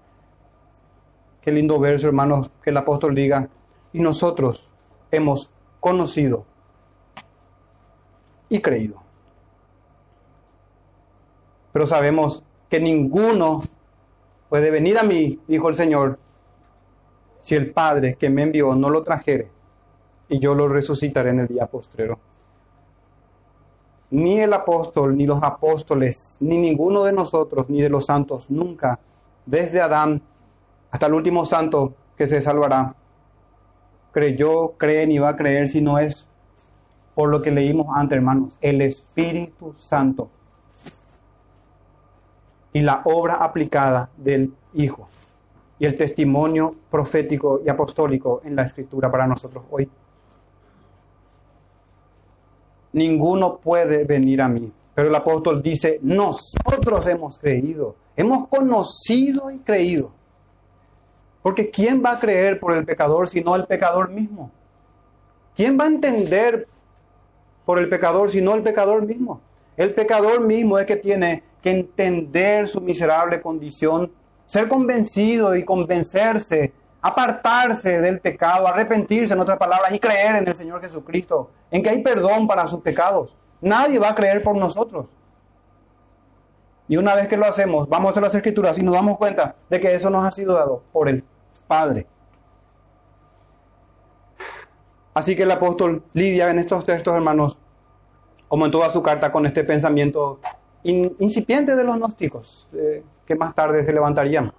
Qué 1.41 1.51
lindo 1.51 1.79
verso, 1.79 2.07
hermanos, 2.07 2.51
que 2.63 2.69
el 2.69 2.77
apóstol 2.77 3.15
diga, 3.15 3.49
y 3.91 3.99
nosotros 3.99 4.71
hemos 5.11 5.49
conocido 5.79 6.45
y 8.49 8.59
creído. 8.59 9.01
Pero 11.71 11.87
sabemos 11.87 12.43
que 12.69 12.79
ninguno 12.79 13.63
puede 14.49 14.71
venir 14.71 14.97
a 14.97 15.03
mí, 15.03 15.39
dijo 15.47 15.69
el 15.69 15.75
Señor, 15.75 16.19
si 17.43 17.55
el 17.55 17.71
Padre 17.71 18.15
que 18.15 18.29
me 18.29 18.43
envió 18.43 18.73
no 18.73 18.89
lo 18.89 19.03
trajere, 19.03 19.51
y 20.29 20.39
yo 20.39 20.55
lo 20.55 20.67
resucitaré 20.69 21.31
en 21.31 21.41
el 21.41 21.47
día 21.47 21.67
postrero. 21.67 22.17
Ni 24.11 24.39
el 24.39 24.53
apóstol, 24.53 25.17
ni 25.17 25.27
los 25.27 25.43
apóstoles, 25.43 26.37
ni 26.39 26.57
ninguno 26.57 27.03
de 27.03 27.11
nosotros, 27.11 27.69
ni 27.69 27.81
de 27.81 27.89
los 27.89 28.05
santos, 28.05 28.49
nunca, 28.49 28.99
desde 29.45 29.81
Adán 29.81 30.21
hasta 30.89 31.07
el 31.07 31.13
último 31.13 31.45
santo 31.45 31.93
que 32.15 32.27
se 32.27 32.41
salvará, 32.41 32.95
creyó, 34.11 34.73
cree 34.77 35.05
ni 35.05 35.17
va 35.17 35.29
a 35.29 35.35
creer 35.35 35.67
si 35.67 35.81
no 35.81 35.99
es 35.99 36.27
por 37.15 37.29
lo 37.29 37.41
que 37.41 37.51
leímos 37.51 37.87
antes, 37.93 38.15
hermanos, 38.15 38.57
el 38.61 38.81
Espíritu 38.81 39.73
Santo 39.77 40.29
y 42.71 42.81
la 42.81 43.01
obra 43.03 43.35
aplicada 43.35 44.09
del 44.17 44.53
Hijo 44.73 45.07
y 45.83 45.85
el 45.85 45.97
testimonio 45.97 46.73
profético 46.89 47.59
y 47.65 47.67
apostólico 47.67 48.39
en 48.45 48.55
la 48.55 48.63
escritura 48.63 49.11
para 49.11 49.27
nosotros 49.27 49.65
hoy. 49.69 49.89
Ninguno 52.93 53.57
puede 53.57 54.05
venir 54.05 54.41
a 54.41 54.47
mí. 54.47 54.71
Pero 54.95 55.09
el 55.09 55.15
apóstol 55.15 55.61
dice, 55.61 55.99
nosotros 56.01 57.05
hemos 57.07 57.37
creído, 57.37 57.97
hemos 58.15 58.47
conocido 58.47 59.51
y 59.51 59.59
creído. 59.59 60.13
Porque 61.41 61.69
¿quién 61.69 62.01
va 62.01 62.13
a 62.13 62.19
creer 62.19 62.61
por 62.61 62.73
el 62.73 62.85
pecador 62.85 63.27
sino 63.27 63.53
el 63.53 63.65
pecador 63.65 64.09
mismo? 64.09 64.51
¿Quién 65.53 65.77
va 65.77 65.83
a 65.83 65.87
entender 65.87 66.65
por 67.65 67.77
el 67.77 67.89
pecador 67.89 68.31
sino 68.31 68.55
el 68.55 68.63
pecador 68.63 69.05
mismo? 69.05 69.41
El 69.75 69.93
pecador 69.93 70.39
mismo 70.39 70.79
es 70.79 70.85
que 70.85 70.95
tiene 70.95 71.43
que 71.61 71.71
entender 71.71 72.69
su 72.69 72.79
miserable 72.79 73.41
condición 73.41 74.22
ser 74.53 74.67
convencido 74.67 75.55
y 75.55 75.65
convencerse, 75.65 76.73
apartarse 77.01 77.99
del 77.99 78.19
pecado, 78.19 78.67
arrepentirse 78.67 79.33
en 79.33 79.39
otras 79.39 79.57
palabras 79.57 79.91
y 79.91 79.99
creer 79.99 80.35
en 80.35 80.47
el 80.47 80.53
Señor 80.53 80.79
Jesucristo, 80.79 81.49
en 81.71 81.81
que 81.81 81.89
hay 81.89 82.03
perdón 82.03 82.45
para 82.45 82.67
sus 82.67 82.81
pecados. 82.81 83.35
Nadie 83.61 83.97
va 83.97 84.09
a 84.09 84.15
creer 84.15 84.43
por 84.43 84.55
nosotros. 84.55 85.07
Y 86.87 86.97
una 86.97 87.15
vez 87.15 87.27
que 87.27 87.35
lo 87.35 87.47
hacemos, 87.47 87.89
vamos 87.89 88.15
a 88.15 88.21
las 88.21 88.35
escrituras 88.35 88.77
y 88.77 88.83
nos 88.83 88.93
damos 88.93 89.17
cuenta 89.17 89.55
de 89.71 89.79
que 89.79 89.95
eso 89.95 90.11
nos 90.11 90.23
ha 90.23 90.29
sido 90.29 90.53
dado 90.53 90.83
por 90.91 91.09
el 91.09 91.23
Padre. 91.65 92.05
Así 95.15 95.35
que 95.35 95.43
el 95.43 95.51
apóstol 95.51 96.03
Lidia 96.13 96.51
en 96.51 96.59
estos 96.59 96.85
textos, 96.85 97.15
hermanos, 97.15 97.57
como 98.47 98.67
en 98.67 98.71
toda 98.71 98.91
su 98.91 99.01
carta, 99.01 99.31
con 99.31 99.47
este 99.47 99.63
pensamiento 99.63 100.39
incipiente 100.83 101.75
de 101.75 101.83
los 101.83 101.97
gnósticos, 101.97 102.67
eh, 102.73 103.03
que 103.25 103.35
más 103.35 103.55
tarde 103.55 103.83
se 103.83 103.93
levantarían. 103.93 104.53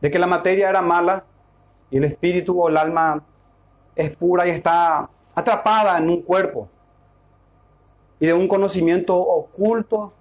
De 0.00 0.10
que 0.10 0.18
la 0.18 0.26
materia 0.26 0.68
era 0.68 0.82
mala 0.82 1.24
y 1.90 1.98
el 1.98 2.04
espíritu 2.04 2.60
o 2.60 2.68
el 2.68 2.76
alma 2.76 3.22
es 3.94 4.14
pura 4.16 4.46
y 4.46 4.50
está 4.50 5.08
atrapada 5.34 5.98
en 5.98 6.10
un 6.10 6.22
cuerpo. 6.22 6.68
Y 8.18 8.26
de 8.26 8.34
un 8.34 8.48
conocimiento 8.48 9.16
oculto 9.16 10.12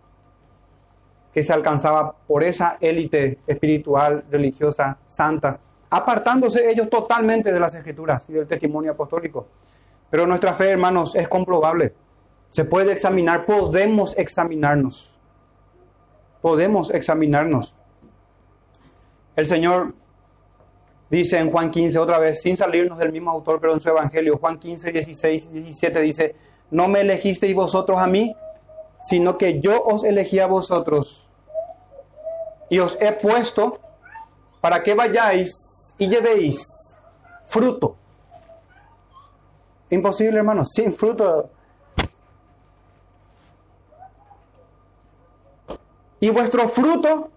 que 1.34 1.44
se 1.44 1.54
alcanzaba 1.54 2.16
por 2.28 2.44
esa 2.44 2.78
élite 2.80 3.40
espiritual, 3.46 4.24
religiosa, 4.30 4.98
santa, 5.06 5.60
apartándose 5.90 6.70
ellos 6.70 6.90
totalmente 6.90 7.52
de 7.52 7.60
las 7.60 7.76
escrituras 7.76 8.30
y 8.30 8.34
del 8.34 8.48
testimonio 8.48 8.94
apostólico. 8.94 9.48
Pero 10.10 10.26
nuestra 10.26 10.54
fe, 10.54 10.72
hermanos, 10.72 11.14
es 11.16 11.28
comprobable. 11.28 11.94
Se 12.50 12.64
puede 12.64 12.94
examinar, 12.94 13.46
podemos 13.46 14.18
examinarnos 14.18 15.15
podemos 16.46 16.92
examinarnos. 16.92 17.74
El 19.36 19.48
Señor 19.48 19.96
dice 21.10 21.40
en 21.40 21.50
Juan 21.50 21.72
15, 21.72 21.98
otra 21.98 22.20
vez, 22.20 22.40
sin 22.40 22.56
salirnos 22.56 23.00
del 23.00 23.12
mismo 23.12 23.32
autor, 23.32 23.60
pero 23.60 23.74
en 23.74 23.80
su 23.80 23.90
Evangelio, 23.90 24.38
Juan 24.38 24.60
15, 24.60 24.92
16, 24.92 25.52
17 25.52 26.02
dice, 26.02 26.36
no 26.70 26.88
me 26.88 27.02
elegisteis 27.02 27.56
vosotros 27.56 27.98
a 28.00 28.06
mí, 28.06 28.36
sino 29.02 29.40
que 29.40 29.60
yo 29.60 29.82
os 29.86 30.04
elegí 30.04 30.38
a 30.38 30.46
vosotros 30.46 31.32
y 32.70 32.78
os 32.78 32.96
he 33.02 33.12
puesto 33.14 33.80
para 34.62 34.84
que 34.84 34.94
vayáis 34.94 35.96
y 35.98 36.10
llevéis 36.10 36.96
fruto. 37.44 37.98
Imposible, 39.90 40.38
hermano, 40.38 40.64
sin 40.64 40.94
fruto 40.94 41.50
y 46.26 46.32
vuestro 46.32 46.68
fruto 46.68 47.30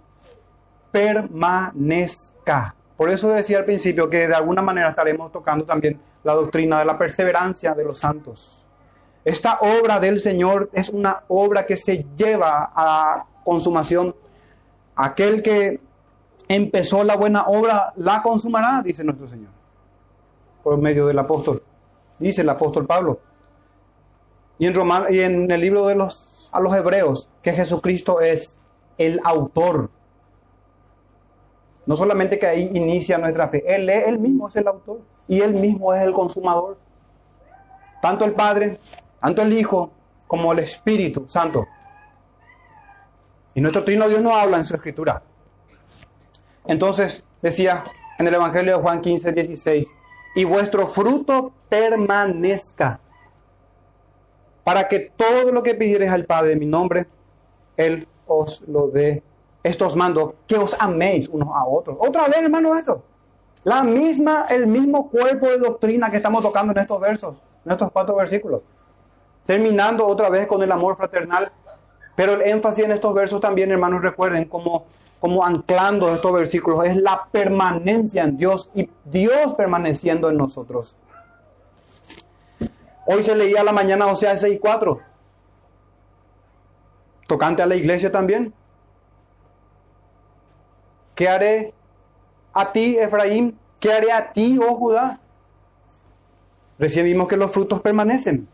permanezca. 0.91 2.74
Por 2.97 3.11
eso 3.11 3.28
decía 3.28 3.59
al 3.59 3.66
principio 3.66 4.09
que 4.09 4.26
de 4.26 4.34
alguna 4.34 4.62
manera 4.62 4.89
estaremos 4.89 5.30
tocando 5.30 5.66
también 5.66 6.01
la 6.24 6.32
doctrina 6.32 6.78
de 6.78 6.86
la 6.86 6.97
perseverancia 6.97 7.74
de 7.74 7.84
los 7.84 7.99
santos. 7.99 8.66
Esta 9.26 9.59
obra 9.59 10.01
del 10.01 10.20
Señor 10.20 10.70
es 10.72 10.89
una 10.89 11.22
obra 11.28 11.66
que 11.66 11.76
se 11.76 12.07
lleva 12.16 12.70
a 12.74 13.26
consumación. 13.45 14.16
Aquel 14.97 15.43
que 15.43 15.80
empezó 16.49 17.05
la 17.05 17.16
buena 17.16 17.45
obra, 17.45 17.93
la 17.97 18.22
consumará, 18.22 18.80
dice 18.82 19.05
nuestro 19.05 19.28
Señor, 19.28 19.51
por 20.64 20.78
medio 20.78 21.09
del 21.09 21.18
apóstol, 21.18 21.62
dice 22.18 22.41
el 22.41 22.49
apóstol 22.49 22.86
Pablo. 22.86 23.20
Y 24.59 24.66
en, 24.66 24.74
y 25.11 25.20
en 25.20 25.51
el 25.51 25.61
libro 25.61 25.86
de 25.89 25.95
los, 25.95 26.49
a 26.53 26.59
los 26.59 26.74
hebreos, 26.74 27.28
que 27.43 27.53
Jesucristo 27.53 28.22
es 28.22 28.58
el 28.99 29.20
autor. 29.24 29.90
No 31.86 31.96
solamente 31.96 32.38
que 32.38 32.46
ahí 32.46 32.70
inicia 32.74 33.16
nuestra 33.16 33.49
fe, 33.49 33.64
Él, 33.66 33.88
él 33.88 34.18
mismo 34.18 34.49
es 34.49 34.57
el 34.57 34.68
autor 34.68 35.01
y 35.26 35.40
Él 35.40 35.55
mismo 35.55 35.94
es 35.94 36.03
el 36.03 36.12
consumador. 36.12 36.76
Tanto 38.03 38.24
el 38.24 38.32
Padre, 38.32 38.78
tanto 39.20 39.42
el 39.42 39.53
Hijo, 39.53 39.90
como 40.26 40.53
el 40.53 40.59
Espíritu 40.59 41.24
Santo. 41.28 41.66
Y 43.55 43.61
nuestro 43.61 43.82
Trino 43.82 44.09
Dios 44.09 44.20
no 44.20 44.36
habla 44.36 44.59
en 44.59 44.64
su 44.64 44.74
escritura. 44.74 45.22
Entonces, 46.66 47.24
decía 47.40 47.82
en 48.18 48.26
el 48.26 48.34
Evangelio 48.34 48.76
de 48.76 48.82
Juan 48.82 49.01
15, 49.01 49.32
16, 49.32 49.88
y 50.34 50.44
vuestro 50.44 50.86
fruto 50.86 51.53
permanezca, 51.68 53.01
para 54.64 54.86
que 54.86 55.01
todo 55.01 55.51
lo 55.51 55.62
que 55.62 55.74
pidiereis 55.74 56.11
al 56.11 56.26
Padre 56.26 56.53
en 56.53 56.59
mi 56.59 56.66
nombre, 56.66 57.07
Él 57.76 58.07
os 58.29 58.62
lo 58.68 58.89
dé. 58.89 59.22
Estos 59.62 59.97
mando, 59.97 60.37
que 60.47 60.57
os 60.57 60.76
améis 60.79 61.29
unos 61.29 61.49
a 61.55 61.66
otros. 61.66 61.97
Otra 62.01 62.29
vez, 62.29 62.39
hermano, 62.39 62.76
esto. 62.76 63.03
La 63.64 63.83
misma, 63.83 64.47
el 64.49 64.66
mismo 64.66 65.11
cuerpo 65.11 65.47
de 65.47 65.59
doctrina 65.59 66.11
que 66.11 66.18
estamos 66.18 66.43
tocando 66.43 66.72
en 66.72 66.79
estos 66.79 67.01
versos, 67.01 67.37
en 67.64 67.72
estos 67.72 67.91
cuatro 67.91 68.14
versículos. 68.16 68.62
Terminando 69.45 70.07
otra 70.07 70.29
vez 70.29 70.47
con 70.47 70.62
el 70.62 70.70
amor 70.70 70.97
fraternal. 70.97 71.51
Pero 72.14 72.35
el 72.35 72.43
énfasis 72.43 72.85
en 72.85 72.93
estos 72.93 73.14
versos 73.14 73.41
también, 73.41 73.70
hermanos, 73.70 74.03
recuerden, 74.03 74.47
como, 74.47 74.87
como 75.20 75.45
anclando 75.45 76.12
estos 76.12 76.33
versículos, 76.33 76.85
es 76.85 76.97
la 76.97 77.29
permanencia 77.31 78.24
en 78.24 78.37
Dios 78.37 78.70
y 78.74 78.91
Dios 79.05 79.55
permaneciendo 79.55 80.29
en 80.29 80.37
nosotros. 80.37 80.97
Hoy 83.07 83.22
se 83.22 83.35
leía 83.35 83.62
a 83.62 83.64
la 83.64 83.72
mañana 83.72 84.07
o 84.07 84.16
sea, 84.16 84.37
6 84.37 84.57
y 84.57 84.59
4. 84.59 85.01
Tocante 87.29 87.62
a 87.62 87.66
la 87.66 87.76
iglesia 87.76 88.11
también. 88.11 88.53
¿Qué 91.14 91.29
haré 91.29 91.72
a 92.53 92.72
ti, 92.72 92.99
Efraín? 92.99 93.57
¿Qué 93.79 93.93
haré 93.93 94.11
a 94.11 94.33
ti, 94.33 94.59
oh 94.59 94.74
Judá? 94.74 95.20
Recién 96.81 97.05
vimos 97.05 97.29
que 97.29 97.37
los 97.37 97.53
frutos 97.53 97.81
permanecen 97.81 98.49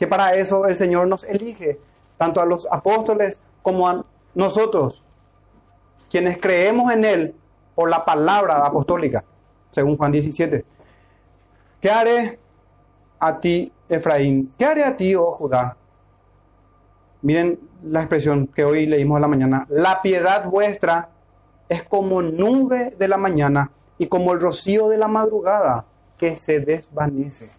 que 0.00 0.06
para 0.06 0.34
eso 0.34 0.66
el 0.66 0.74
Señor 0.76 1.06
nos 1.08 1.24
elige, 1.24 1.78
tanto 2.16 2.40
a 2.40 2.46
los 2.46 2.66
apóstoles 2.72 3.38
como 3.60 3.86
a 3.86 4.02
nosotros, 4.34 5.06
quienes 6.10 6.38
creemos 6.38 6.90
en 6.90 7.04
Él 7.04 7.34
por 7.74 7.90
la 7.90 8.02
palabra 8.02 8.64
apostólica, 8.64 9.22
según 9.70 9.98
Juan 9.98 10.10
17. 10.10 10.64
¿Qué 11.82 11.90
haré 11.90 12.38
a 13.18 13.38
ti, 13.40 13.70
Efraín? 13.90 14.50
¿Qué 14.56 14.64
haré 14.64 14.84
a 14.84 14.96
ti, 14.96 15.14
oh 15.14 15.32
Judá? 15.32 15.76
Miren 17.20 17.60
la 17.84 18.00
expresión 18.00 18.46
que 18.46 18.64
hoy 18.64 18.86
leímos 18.86 19.16
en 19.16 19.22
la 19.22 19.28
mañana. 19.28 19.66
La 19.68 20.02
piedad 20.02 20.44
vuestra 20.48 21.10
es 21.68 21.82
como 21.84 22.22
nube 22.22 22.90
de 22.98 23.08
la 23.08 23.16
mañana 23.16 23.70
y 23.98 24.06
como 24.06 24.32
el 24.32 24.40
rocío 24.40 24.88
de 24.88 24.98
la 24.98 25.08
madrugada 25.08 25.84
que 26.18 26.36
se 26.36 26.60
desvanece. 26.60 27.50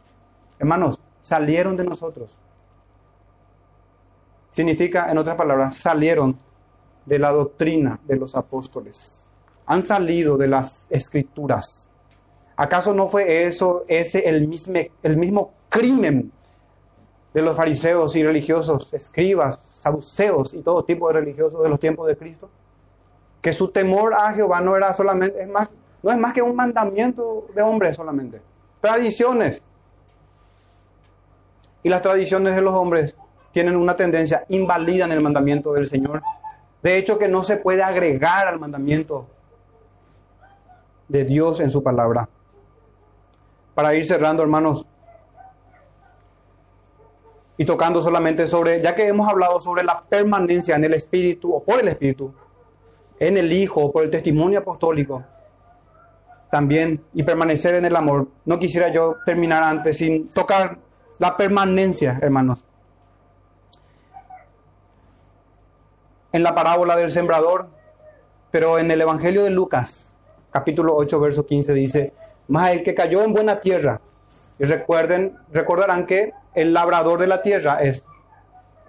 Hermanos, 0.60 1.02
salieron 1.22 1.78
de 1.78 1.84
nosotros. 1.84 2.32
Significa, 4.50 5.10
en 5.10 5.18
otras 5.18 5.36
palabras, 5.36 5.78
salieron 5.78 6.38
de 7.06 7.20
la 7.20 7.32
doctrina 7.32 8.00
de 8.06 8.18
los 8.18 8.36
apóstoles. 8.36 9.26
Han 9.66 9.82
salido 9.82 10.38
de 10.38 10.48
las 10.48 10.82
escrituras. 10.90 11.90
¿Acaso 12.56 12.94
no 12.94 13.08
fue 13.08 13.46
eso, 13.46 13.84
ese 13.88 14.28
el 14.28 14.48
mismo, 14.48 14.80
el 15.02 15.18
mismo 15.18 15.54
crimen 15.70 16.32
de 17.34 17.42
los 17.42 17.56
fariseos 17.56 18.16
y 18.16 18.24
religiosos, 18.24 18.94
escribas, 18.94 19.60
saduceos 19.82 20.54
y 20.54 20.62
todo 20.62 20.84
tipo 20.84 21.08
de 21.08 21.14
religiosos 21.14 21.62
de 21.62 21.70
los 21.70 21.80
tiempos 21.80 22.08
de 22.08 22.16
Cristo? 22.16 22.50
Que 23.42 23.52
su 23.52 23.70
temor 23.70 24.14
a 24.14 24.34
Jehová 24.34 24.62
no 24.62 24.78
era 24.78 24.94
solamente, 24.94 25.42
es 25.42 25.50
más, 25.50 25.70
no 26.02 26.12
es 26.12 26.18
más 26.18 26.32
que 26.32 26.42
un 26.42 26.56
mandamiento 26.56 27.48
de 27.54 27.62
hombres 27.62 27.96
solamente. 27.96 28.42
Tradiciones, 28.80 29.62
y 31.84 31.90
las 31.90 32.02
tradiciones 32.02 32.56
de 32.56 32.62
los 32.62 32.74
hombres 32.74 33.16
tienen 33.52 33.76
una 33.76 33.96
tendencia, 33.96 34.46
invalida 34.50 35.06
en 35.06 35.12
el 35.12 35.22
mandamiento 35.22 35.74
del 35.74 35.88
Señor. 35.88 36.22
De 36.82 36.98
hecho, 36.98 37.18
que 37.18 37.28
no 37.28 37.44
se 37.44 37.58
puede 37.58 37.84
agregar 37.84 38.48
al 38.48 38.60
mandamiento 38.60 39.28
de 41.08 41.26
Dios 41.26 41.60
en 41.60 41.70
su 41.70 41.84
palabra. 41.84 42.30
Para 43.76 43.94
ir 43.94 44.06
cerrando, 44.06 44.44
hermanos, 44.44 44.86
y 47.62 47.66
tocando 47.66 48.02
solamente 48.02 48.48
sobre, 48.48 48.82
ya 48.82 48.96
que 48.96 49.06
hemos 49.06 49.30
hablado 49.30 49.62
sobre 49.62 49.84
la 49.84 50.04
permanencia 50.04 50.76
en 50.76 50.84
el 50.84 50.96
Espíritu 50.96 51.54
o 51.54 51.64
por 51.64 51.80
el 51.80 51.90
Espíritu, 51.90 52.34
en 53.20 53.38
el 53.38 53.54
Hijo 53.54 53.92
por 53.92 54.04
el 54.04 54.10
testimonio 54.10 54.62
apostólico, 54.62 55.24
también, 56.50 57.04
y 57.14 57.22
permanecer 57.22 57.76
en 57.76 57.86
el 57.86 57.96
amor, 57.96 58.30
no 58.46 58.58
quisiera 58.58 58.88
yo 58.88 59.18
terminar 59.28 59.62
antes 59.62 59.98
sin 60.00 60.32
tocar 60.32 60.80
la 61.20 61.38
permanencia, 61.38 62.18
hermanos. 62.20 62.66
En 66.32 66.42
la 66.42 66.56
parábola 66.56 66.96
del 66.96 67.12
sembrador, 67.12 67.70
pero 68.50 68.80
en 68.80 68.90
el 68.90 69.02
Evangelio 69.02 69.44
de 69.44 69.52
Lucas, 69.52 70.16
capítulo 70.50 70.96
8, 70.96 71.20
verso 71.20 71.46
15, 71.46 71.76
dice, 71.76 72.14
más 72.48 72.72
el 72.72 72.82
que 72.82 72.96
cayó 72.96 73.22
en 73.22 73.34
buena 73.34 73.60
tierra. 73.60 74.02
Y 74.58 74.64
recuerden, 74.64 75.38
recordarán 75.52 76.08
que 76.08 76.34
el 76.54 76.74
labrador 76.74 77.20
de 77.20 77.28
la 77.28 77.42
tierra 77.42 77.82
es 77.82 78.04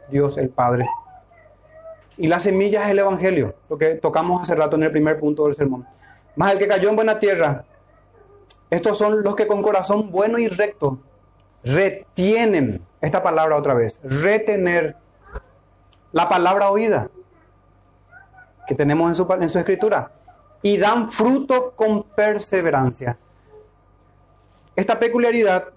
Dios 0.09 0.39
el 0.39 0.49
Padre. 0.49 0.89
Y 2.17 2.27
la 2.27 2.41
semilla 2.41 2.85
es 2.85 2.91
el 2.91 2.99
Evangelio, 2.99 3.55
lo 3.69 3.79
que 3.79 3.95
tocamos 3.95 4.43
hace 4.43 4.55
rato 4.55 4.77
en 4.77 4.83
el 4.83 4.91
primer 4.91 5.19
punto 5.19 5.47
del 5.47 5.55
sermón. 5.55 5.87
Más 6.37 6.53
el 6.53 6.59
que 6.59 6.69
cayó 6.69 6.91
en 6.91 6.97
buena 6.97 7.19
tierra. 7.19 7.65
Estos 8.71 8.99
son 8.99 9.23
los 9.23 9.35
que 9.35 9.47
con 9.47 9.63
corazón 9.63 10.11
bueno 10.11 10.39
y 10.39 10.49
recto 10.49 10.99
retienen, 11.65 12.85
esta 13.01 13.23
palabra 13.23 13.57
otra 13.57 13.75
vez, 13.75 14.01
retener 14.03 14.97
la 16.13 16.29
palabra 16.29 16.71
oída 16.71 17.09
que 18.67 18.75
tenemos 18.75 19.09
en 19.09 19.15
su, 19.15 19.33
en 19.33 19.49
su 19.49 19.59
escritura 19.59 20.13
y 20.63 20.79
dan 20.79 21.11
fruto 21.11 21.73
con 21.73 22.05
perseverancia. 22.05 23.19
Esta 24.75 24.99
peculiaridad 24.99 25.69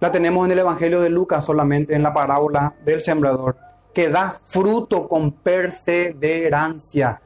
la 0.00 0.12
tenemos 0.12 0.44
en 0.44 0.52
el 0.52 0.58
Evangelio 0.58 1.00
de 1.00 1.10
Lucas 1.10 1.44
solamente 1.44 1.94
en 1.94 2.02
la 2.02 2.12
parábola 2.12 2.74
del 2.84 3.00
sembrador, 3.00 3.56
que 3.94 4.08
da 4.10 4.30
fruto 4.30 5.08
con 5.08 5.32
perseverancia. 5.32 7.20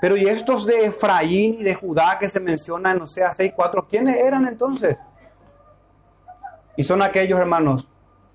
Pero 0.00 0.16
¿y 0.16 0.26
estos 0.26 0.66
de 0.66 0.86
Efraín 0.86 1.56
y 1.60 1.62
de 1.62 1.74
Judá 1.74 2.18
que 2.18 2.28
se 2.28 2.40
mencionan 2.40 2.96
en 2.96 3.02
Oseas 3.02 3.38
6.4? 3.38 3.86
¿Quiénes 3.88 4.16
eran 4.16 4.46
entonces? 4.46 4.98
Y 6.76 6.84
son 6.84 7.02
aquellos 7.02 7.38
hermanos 7.38 7.88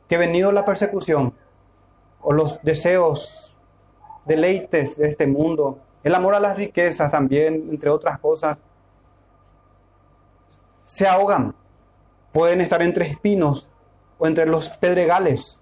que 0.08 0.18
venido 0.18 0.52
la 0.52 0.66
persecución 0.66 1.34
o 2.22 2.34
los 2.34 2.62
deseos, 2.64 3.56
deleites 4.26 4.98
de 4.98 5.08
este 5.08 5.28
mundo, 5.28 5.80
el 6.04 6.14
amor 6.14 6.36
a 6.36 6.40
las 6.40 6.58
riquezas 6.58 7.10
también, 7.12 7.68
entre 7.70 7.90
otras 7.90 8.20
cosas, 8.20 8.58
se 10.84 11.08
ahogan. 11.08 11.56
Pueden 12.32 12.62
estar 12.62 12.82
entre 12.82 13.08
espinos 13.08 13.70
o 14.18 14.28
entre 14.28 14.46
los 14.46 14.70
pedregales, 14.70 15.60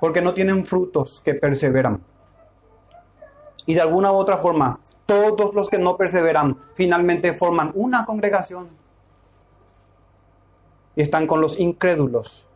porque 0.00 0.22
no 0.22 0.34
tienen 0.34 0.66
frutos 0.66 1.20
que 1.24 1.34
perseveran. 1.34 2.02
Y 3.66 3.74
de 3.74 3.80
alguna 3.80 4.12
u 4.12 4.16
otra 4.16 4.38
forma, 4.38 4.80
todos 5.06 5.54
los 5.54 5.68
que 5.68 5.78
no 5.78 5.96
perseveran 5.96 6.56
finalmente 6.74 7.32
forman 7.32 7.72
una 7.74 8.04
congregación 8.04 8.68
y 10.96 11.02
están 11.02 11.26
con 11.26 11.40
los 11.40 11.58
incrédulos. 11.58 12.46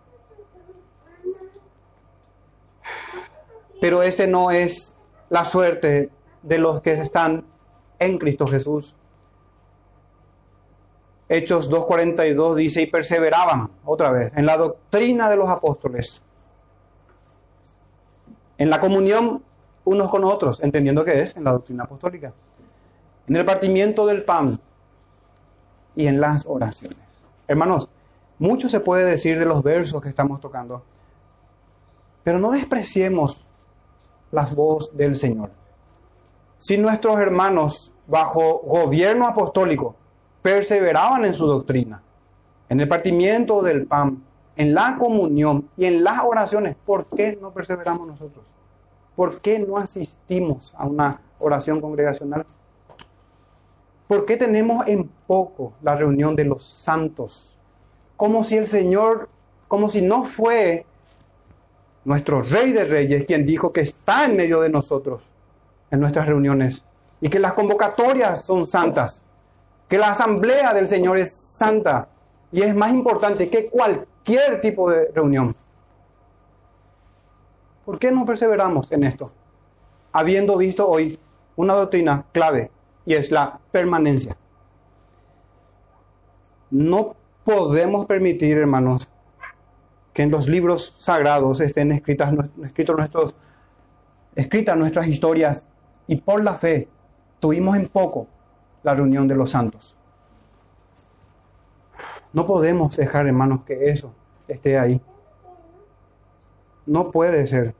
Pero 3.80 4.02
ese 4.02 4.26
no 4.26 4.50
es 4.50 4.94
la 5.28 5.44
suerte 5.44 6.11
de 6.42 6.59
los 6.59 6.80
que 6.80 6.92
están 6.92 7.44
en 7.98 8.18
Cristo 8.18 8.46
Jesús. 8.46 8.94
Hechos 11.29 11.70
2.42 11.70 12.55
dice, 12.55 12.83
y 12.83 12.87
perseveraban 12.87 13.70
otra 13.85 14.11
vez 14.11 14.37
en 14.37 14.47
la 14.47 14.57
doctrina 14.57 15.31
de 15.31 15.37
los 15.37 15.49
apóstoles, 15.49 16.20
en 18.59 18.70
la 18.70 18.79
comunión 18.81 19.43
unos 19.85 20.11
con 20.11 20.25
otros, 20.25 20.62
entendiendo 20.62 21.05
que 21.05 21.20
es 21.20 21.37
en 21.37 21.45
la 21.45 21.53
doctrina 21.53 21.85
apostólica, 21.85 22.33
en 23.27 23.37
el 23.37 23.45
partimiento 23.45 24.07
del 24.07 24.25
pan 24.25 24.61
y 25.95 26.07
en 26.07 26.20
las 26.20 26.47
oraciones. 26.47 26.99
Hermanos, 27.49 27.89
mucho 28.39 28.68
se 28.68 28.81
puede 28.81 29.05
decir 29.05 29.39
de 29.39 29.45
los 29.45 29.62
versos 29.62 30.03
que 30.03 30.09
estamos 30.09 30.41
tocando, 30.41 30.83
pero 32.22 32.39
no 32.39 32.51
despreciemos 32.51 33.47
las 34.31 34.55
voz 34.55 34.97
del 34.97 35.16
Señor. 35.16 35.51
Si 36.59 36.77
nuestros 36.77 37.18
hermanos 37.18 37.93
bajo 38.07 38.61
gobierno 38.64 39.27
apostólico, 39.27 39.97
perseveraban 40.45 41.24
en 41.24 41.32
su 41.32 41.47
doctrina, 41.47 42.03
en 42.68 42.78
el 42.78 42.86
partimiento 42.86 43.62
del 43.62 43.86
pan, 43.86 44.22
en 44.57 44.74
la 44.74 44.99
comunión 44.99 45.70
y 45.74 45.86
en 45.86 46.05
las 46.05 46.20
oraciones. 46.22 46.76
¿Por 46.84 47.07
qué 47.07 47.38
no 47.40 47.51
perseveramos 47.55 48.07
nosotros? 48.07 48.45
¿Por 49.16 49.40
qué 49.40 49.59
no 49.59 49.78
asistimos 49.78 50.74
a 50.76 50.84
una 50.84 51.22
oración 51.38 51.80
congregacional? 51.80 52.45
¿Por 54.07 54.26
qué 54.26 54.36
tenemos 54.36 54.86
en 54.86 55.09
poco 55.26 55.72
la 55.80 55.97
reunión 55.97 56.36
de 56.36 56.45
los 56.45 56.62
santos? 56.62 57.57
Como 58.14 58.45
si 58.45 58.59
el 58.59 58.66
Señor, 58.66 59.30
como 59.66 59.88
si 59.88 60.03
no 60.03 60.24
fue 60.24 60.84
nuestro 62.05 62.42
Rey 62.42 62.72
de 62.72 62.84
Reyes 62.84 63.24
quien 63.24 63.47
dijo 63.47 63.72
que 63.72 63.80
está 63.80 64.26
en 64.26 64.36
medio 64.36 64.61
de 64.61 64.68
nosotros 64.68 65.24
en 65.90 66.01
nuestras 66.01 66.26
reuniones 66.26 66.84
y 67.22 67.30
que 67.30 67.40
las 67.40 67.55
convocatorias 67.55 68.45
son 68.45 68.66
santas, 68.66 69.24
que 69.89 69.99
la 69.99 70.11
asamblea 70.11 70.72
del 70.72 70.89
Señor 70.89 71.18
es 71.18 71.32
santa 71.32 72.09
y 72.51 72.62
es 72.62 72.74
más 72.74 72.93
importante 72.93 73.51
que 73.51 73.68
cualquier 73.68 74.61
tipo 74.61 74.91
de 74.91 75.11
reunión. 75.12 75.55
¿Por 77.85 77.99
qué 77.99 78.11
no 78.11 78.24
perseveramos 78.24 78.91
en 78.93 79.05
esto? 79.05 79.32
Habiendo 80.12 80.57
visto 80.57 80.89
hoy 80.89 81.18
una 81.57 81.74
doctrina 81.74 82.24
clave 82.32 82.70
y 83.05 83.14
es 83.14 83.30
la 83.30 83.61
permanencia. 83.70 84.37
No 86.70 87.14
podemos 87.45 88.07
permitir, 88.07 88.57
hermanos, 88.57 89.09
que 90.12 90.22
en 90.22 90.30
los 90.30 90.49
libros 90.49 90.97
sagrados 90.99 91.61
estén 91.61 91.93
escritas, 91.93 92.32
escritas 94.37 94.76
nuestras 94.76 95.07
historias 95.09 95.66
y 96.07 96.16
por 96.16 96.43
la 96.43 96.55
fe 96.55 96.89
tuvimos 97.41 97.76
en 97.76 97.89
poco 97.89 98.28
la 98.85 98.95
reunión 98.95 99.26
de 99.26 99.35
los 99.35 99.51
santos. 99.51 99.97
No 102.32 102.47
podemos 102.47 102.97
dejar, 102.97 103.26
hermanos, 103.26 103.62
que 103.64 103.91
eso 103.91 104.12
esté 104.47 104.78
ahí. 104.78 105.01
No 106.87 107.11
puede 107.11 107.47
ser. 107.47 107.74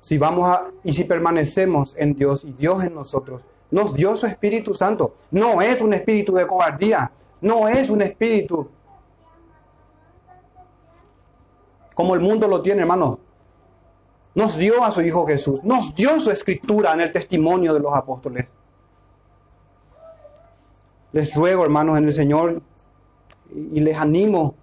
Si 0.00 0.16
vamos 0.16 0.48
a 0.48 0.64
y 0.82 0.92
si 0.92 1.04
permanecemos 1.04 1.94
en 1.98 2.14
Dios 2.14 2.44
y 2.44 2.52
Dios 2.52 2.82
en 2.82 2.94
nosotros, 2.94 3.44
nos 3.70 3.94
dio 3.94 4.16
su 4.16 4.26
Espíritu 4.26 4.74
Santo. 4.74 5.14
No 5.30 5.60
es 5.60 5.80
un 5.80 5.92
espíritu 5.92 6.34
de 6.34 6.46
cobardía, 6.46 7.10
no 7.40 7.68
es 7.68 7.90
un 7.90 8.02
espíritu 8.02 8.70
como 11.94 12.14
el 12.14 12.20
mundo 12.20 12.48
lo 12.48 12.60
tiene, 12.60 12.82
hermanos. 12.82 13.18
Nos 14.34 14.56
dio 14.56 14.84
a 14.84 14.90
su 14.90 15.00
Hijo 15.00 15.26
Jesús, 15.26 15.62
nos 15.62 15.94
dio 15.94 16.20
su 16.20 16.30
escritura 16.30 16.92
en 16.92 17.00
el 17.00 17.12
testimonio 17.12 17.72
de 17.72 17.80
los 17.80 17.94
apóstoles. 17.94 18.46
Les 21.14 21.32
ruego, 21.32 21.62
hermanos, 21.62 21.96
en 21.96 22.08
el 22.08 22.12
Señor, 22.12 22.60
y 23.48 23.78
les 23.78 23.96
animo, 23.96 24.56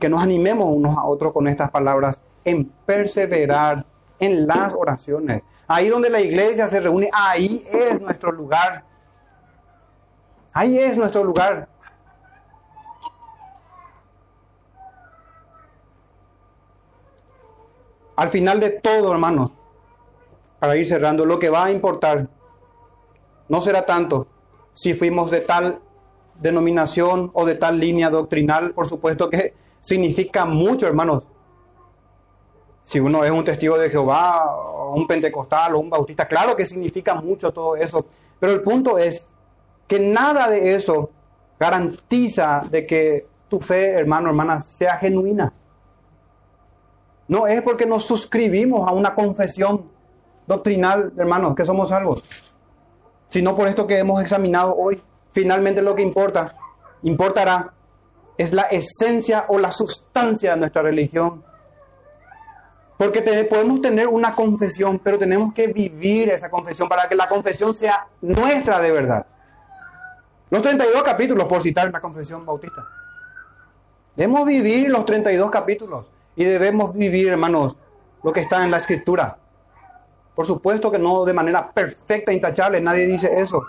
que 0.00 0.08
nos 0.08 0.22
animemos 0.22 0.72
unos 0.72 0.96
a 0.96 1.04
otros 1.04 1.34
con 1.34 1.46
estas 1.46 1.70
palabras, 1.70 2.22
en 2.46 2.64
perseverar 2.86 3.84
en 4.18 4.46
las 4.46 4.72
oraciones. 4.72 5.42
Ahí 5.68 5.90
donde 5.90 6.08
la 6.08 6.22
iglesia 6.22 6.66
se 6.68 6.80
reúne, 6.80 7.10
ahí 7.12 7.62
es 7.70 8.00
nuestro 8.00 8.32
lugar. 8.32 8.84
Ahí 10.54 10.78
es 10.78 10.96
nuestro 10.96 11.22
lugar. 11.22 11.68
Al 18.16 18.30
final 18.30 18.60
de 18.60 18.70
todo, 18.70 19.12
hermanos, 19.12 19.52
para 20.58 20.74
ir 20.74 20.88
cerrando, 20.88 21.26
lo 21.26 21.38
que 21.38 21.50
va 21.50 21.66
a 21.66 21.70
importar 21.70 22.28
no 23.46 23.60
será 23.60 23.84
tanto 23.84 24.28
si 24.74 24.92
fuimos 24.92 25.30
de 25.30 25.40
tal 25.40 25.78
denominación 26.40 27.30
o 27.32 27.46
de 27.46 27.54
tal 27.54 27.78
línea 27.78 28.10
doctrinal, 28.10 28.74
por 28.74 28.88
supuesto 28.88 29.30
que 29.30 29.54
significa 29.80 30.44
mucho, 30.44 30.86
hermanos. 30.86 31.24
Si 32.82 33.00
uno 33.00 33.24
es 33.24 33.30
un 33.30 33.44
testigo 33.44 33.78
de 33.78 33.88
Jehová, 33.88 34.90
un 34.94 35.06
pentecostal 35.06 35.74
o 35.74 35.78
un 35.78 35.88
bautista, 35.88 36.28
claro 36.28 36.54
que 36.54 36.66
significa 36.66 37.14
mucho 37.14 37.52
todo 37.52 37.76
eso, 37.76 38.04
pero 38.38 38.52
el 38.52 38.60
punto 38.60 38.98
es 38.98 39.26
que 39.86 39.98
nada 39.98 40.48
de 40.50 40.74
eso 40.74 41.10
garantiza 41.58 42.64
de 42.68 42.84
que 42.84 43.26
tu 43.48 43.60
fe, 43.60 43.92
hermano, 43.92 44.28
hermana, 44.28 44.60
sea 44.60 44.96
genuina. 44.96 45.52
No 47.28 47.46
es 47.46 47.62
porque 47.62 47.86
nos 47.86 48.04
suscribimos 48.04 48.86
a 48.86 48.92
una 48.92 49.14
confesión 49.14 49.88
doctrinal, 50.46 51.12
hermanos, 51.16 51.54
que 51.54 51.64
somos 51.64 51.88
salvos, 51.88 52.22
sino 53.28 53.54
por 53.54 53.68
esto 53.68 53.86
que 53.86 53.98
hemos 53.98 54.20
examinado 54.22 54.74
hoy. 54.76 55.02
Finalmente 55.30 55.82
lo 55.82 55.94
que 55.94 56.02
importa, 56.02 56.56
importará, 57.02 57.72
es 58.36 58.52
la 58.52 58.62
esencia 58.62 59.46
o 59.48 59.58
la 59.58 59.72
sustancia 59.72 60.52
de 60.52 60.56
nuestra 60.56 60.82
religión. 60.82 61.44
Porque 62.96 63.22
podemos 63.48 63.80
tener 63.80 64.06
una 64.06 64.34
confesión, 64.34 65.00
pero 65.00 65.18
tenemos 65.18 65.52
que 65.52 65.66
vivir 65.66 66.30
esa 66.30 66.48
confesión 66.48 66.88
para 66.88 67.08
que 67.08 67.14
la 67.14 67.28
confesión 67.28 67.74
sea 67.74 68.06
nuestra 68.20 68.80
de 68.80 68.92
verdad. 68.92 69.26
Los 70.50 70.62
32 70.62 71.02
capítulos, 71.02 71.46
por 71.46 71.62
citar 71.62 71.90
la 71.92 72.00
confesión 72.00 72.46
bautista. 72.46 72.86
Debemos 74.14 74.46
vivir 74.46 74.90
los 74.90 75.04
32 75.04 75.50
capítulos. 75.50 76.10
Y 76.36 76.44
debemos 76.44 76.94
vivir, 76.94 77.28
hermanos, 77.28 77.76
lo 78.22 78.32
que 78.32 78.40
está 78.40 78.64
en 78.64 78.70
la 78.70 78.78
escritura. 78.78 79.38
Por 80.34 80.46
supuesto 80.46 80.90
que 80.90 80.98
no 80.98 81.24
de 81.24 81.32
manera 81.32 81.70
perfecta, 81.70 82.32
intachable, 82.32 82.80
nadie 82.80 83.06
dice 83.06 83.40
eso. 83.40 83.64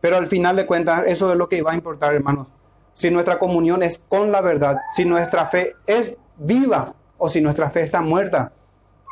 Pero 0.00 0.16
al 0.16 0.26
final 0.26 0.56
de 0.56 0.66
cuentas, 0.66 1.04
eso 1.06 1.30
es 1.32 1.38
lo 1.38 1.48
que 1.48 1.62
va 1.62 1.72
a 1.72 1.74
importar, 1.74 2.14
hermanos. 2.14 2.48
Si 2.94 3.10
nuestra 3.10 3.38
comunión 3.38 3.82
es 3.82 3.98
con 3.98 4.32
la 4.32 4.40
verdad, 4.40 4.78
si 4.94 5.04
nuestra 5.04 5.46
fe 5.46 5.76
es 5.86 6.16
viva 6.36 6.94
o 7.18 7.28
si 7.28 7.40
nuestra 7.40 7.70
fe 7.70 7.82
está 7.82 8.00
muerta. 8.00 8.52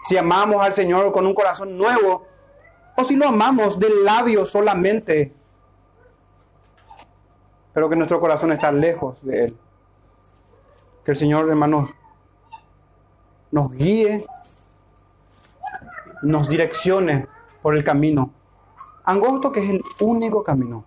Si 0.03 0.17
amamos 0.17 0.63
al 0.63 0.75
Señor 0.75 1.13
con 1.13 1.27
un 1.27 1.35
corazón 1.35 1.77
nuevo 1.77 2.27
o 2.97 3.05
si 3.05 3.17
lo 3.17 3.29
amamos 3.29 3.79
del 3.79 4.05
labio 4.05 4.45
solamente, 4.45 5.35
pero 7.73 7.89
que 7.89 7.97
nuestro 7.97 8.21
corazón 8.21 8.53
está 8.53 8.73
lejos 8.73 9.25
de 9.25 9.45
Él. 9.45 9.57
Que 11.05 11.13
el 11.13 11.17
Señor, 11.17 11.49
hermanos, 11.49 11.91
nos 13.51 13.73
guíe, 13.73 14.27
nos 16.23 16.49
direccione 16.49 17.27
por 17.63 17.77
el 17.77 17.85
camino 17.85 18.33
angosto 19.11 19.51
que 19.53 19.61
es 19.61 19.71
el 19.71 19.83
único 20.01 20.43
camino. 20.43 20.85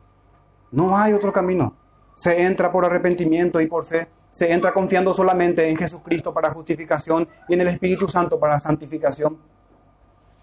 No 0.71 0.97
hay 0.97 1.13
otro 1.13 1.31
camino. 1.31 1.75
Se 2.15 2.43
entra 2.43 2.71
por 2.71 2.85
arrepentimiento 2.85 3.59
y 3.61 3.67
por 3.67 3.85
fe. 3.85 4.07
Se 4.31 4.51
entra 4.51 4.73
confiando 4.73 5.13
solamente 5.13 5.69
en 5.69 5.77
Jesucristo 5.77 6.33
para 6.33 6.51
justificación 6.51 7.27
y 7.47 7.53
en 7.53 7.61
el 7.61 7.67
Espíritu 7.67 8.07
Santo 8.07 8.39
para 8.39 8.59
santificación. 8.59 9.37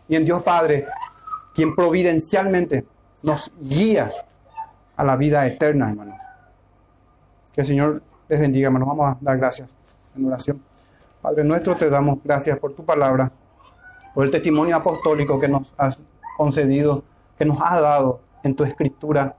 Y 0.09 0.17
en 0.17 0.25
Dios 0.25 0.43
Padre, 0.43 0.87
quien 1.55 1.75
providencialmente 1.75 2.87
nos 3.23 3.51
guía 3.61 4.13
a 4.97 5.05
la 5.05 5.17
vida 5.17 5.47
eterna, 5.47 5.89
hermanos. 5.89 6.17
Que 7.53 7.63
el 7.63 7.67
Señor 7.67 8.03
les 8.29 8.41
bendiga, 8.41 8.67
hermanos. 8.67 8.89
Vamos 8.89 9.09
a 9.09 9.19
dar 9.21 9.39
gracias 9.39 9.69
en 10.17 10.27
oración. 10.27 10.63
Padre 11.21 11.45
nuestro, 11.45 11.77
te 11.77 11.91
damos 11.91 12.19
gracias 12.25 12.59
por 12.59 12.73
tu 12.75 12.85
palabra, 12.85 13.31
por 14.15 14.25
el 14.25 14.31
testimonio 14.31 14.77
apostólico 14.77 15.39
que 15.39 15.49
nos 15.49 15.73
has 15.77 16.05
concedido, 16.37 17.05
que 17.39 17.45
nos 17.45 17.59
has 17.61 17.81
dado 17.81 18.21
en 18.43 18.55
tu 18.55 18.65
escritura, 18.65 19.37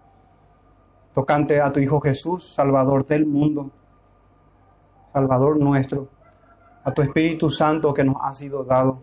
tocante 1.14 1.60
a 1.60 1.72
tu 1.72 1.80
Hijo 1.80 2.00
Jesús, 2.00 2.54
Salvador 2.54 3.06
del 3.06 3.26
mundo, 3.26 3.72
Salvador 5.12 5.58
nuestro, 5.58 6.08
a 6.84 6.92
tu 6.92 7.02
Espíritu 7.02 7.50
Santo 7.50 7.94
que 7.94 8.04
nos 8.04 8.16
ha 8.22 8.34
sido 8.34 8.64
dado. 8.64 9.02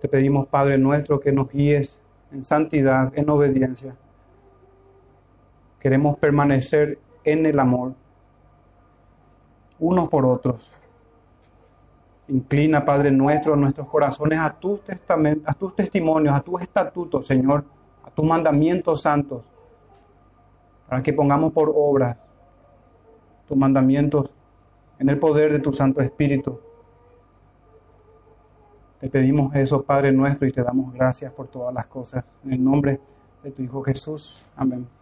Te 0.00 0.08
pedimos, 0.08 0.46
Padre 0.48 0.78
nuestro, 0.78 1.20
que 1.20 1.32
nos 1.32 1.48
guíes 1.48 2.00
en 2.30 2.44
santidad, 2.44 3.12
en 3.14 3.28
obediencia. 3.30 3.96
Queremos 5.78 6.16
permanecer 6.18 6.98
en 7.24 7.46
el 7.46 7.58
amor 7.58 7.94
unos 9.78 10.08
por 10.08 10.24
otros. 10.24 10.72
Inclina, 12.32 12.82
Padre 12.82 13.10
nuestro, 13.10 13.54
nuestros 13.56 13.86
corazones 13.88 14.38
a 14.38 14.58
tus, 14.58 14.82
a 15.44 15.52
tus 15.52 15.76
testimonios, 15.76 16.34
a 16.34 16.40
tus 16.40 16.62
estatutos, 16.62 17.26
Señor, 17.26 17.62
a 18.02 18.10
tus 18.10 18.24
mandamientos 18.24 19.02
santos, 19.02 19.44
para 20.88 21.02
que 21.02 21.12
pongamos 21.12 21.52
por 21.52 21.70
obra 21.74 22.18
tus 23.46 23.56
mandamientos 23.56 24.34
en 24.98 25.10
el 25.10 25.18
poder 25.18 25.52
de 25.52 25.58
tu 25.58 25.74
Santo 25.74 26.00
Espíritu. 26.00 26.58
Te 28.98 29.10
pedimos 29.10 29.54
eso, 29.54 29.82
Padre 29.82 30.10
nuestro, 30.10 30.48
y 30.48 30.52
te 30.52 30.62
damos 30.62 30.94
gracias 30.94 31.32
por 31.32 31.48
todas 31.48 31.74
las 31.74 31.86
cosas. 31.86 32.24
En 32.44 32.54
el 32.54 32.64
nombre 32.64 32.98
de 33.42 33.50
tu 33.50 33.62
Hijo 33.62 33.82
Jesús. 33.82 34.46
Amén. 34.56 35.01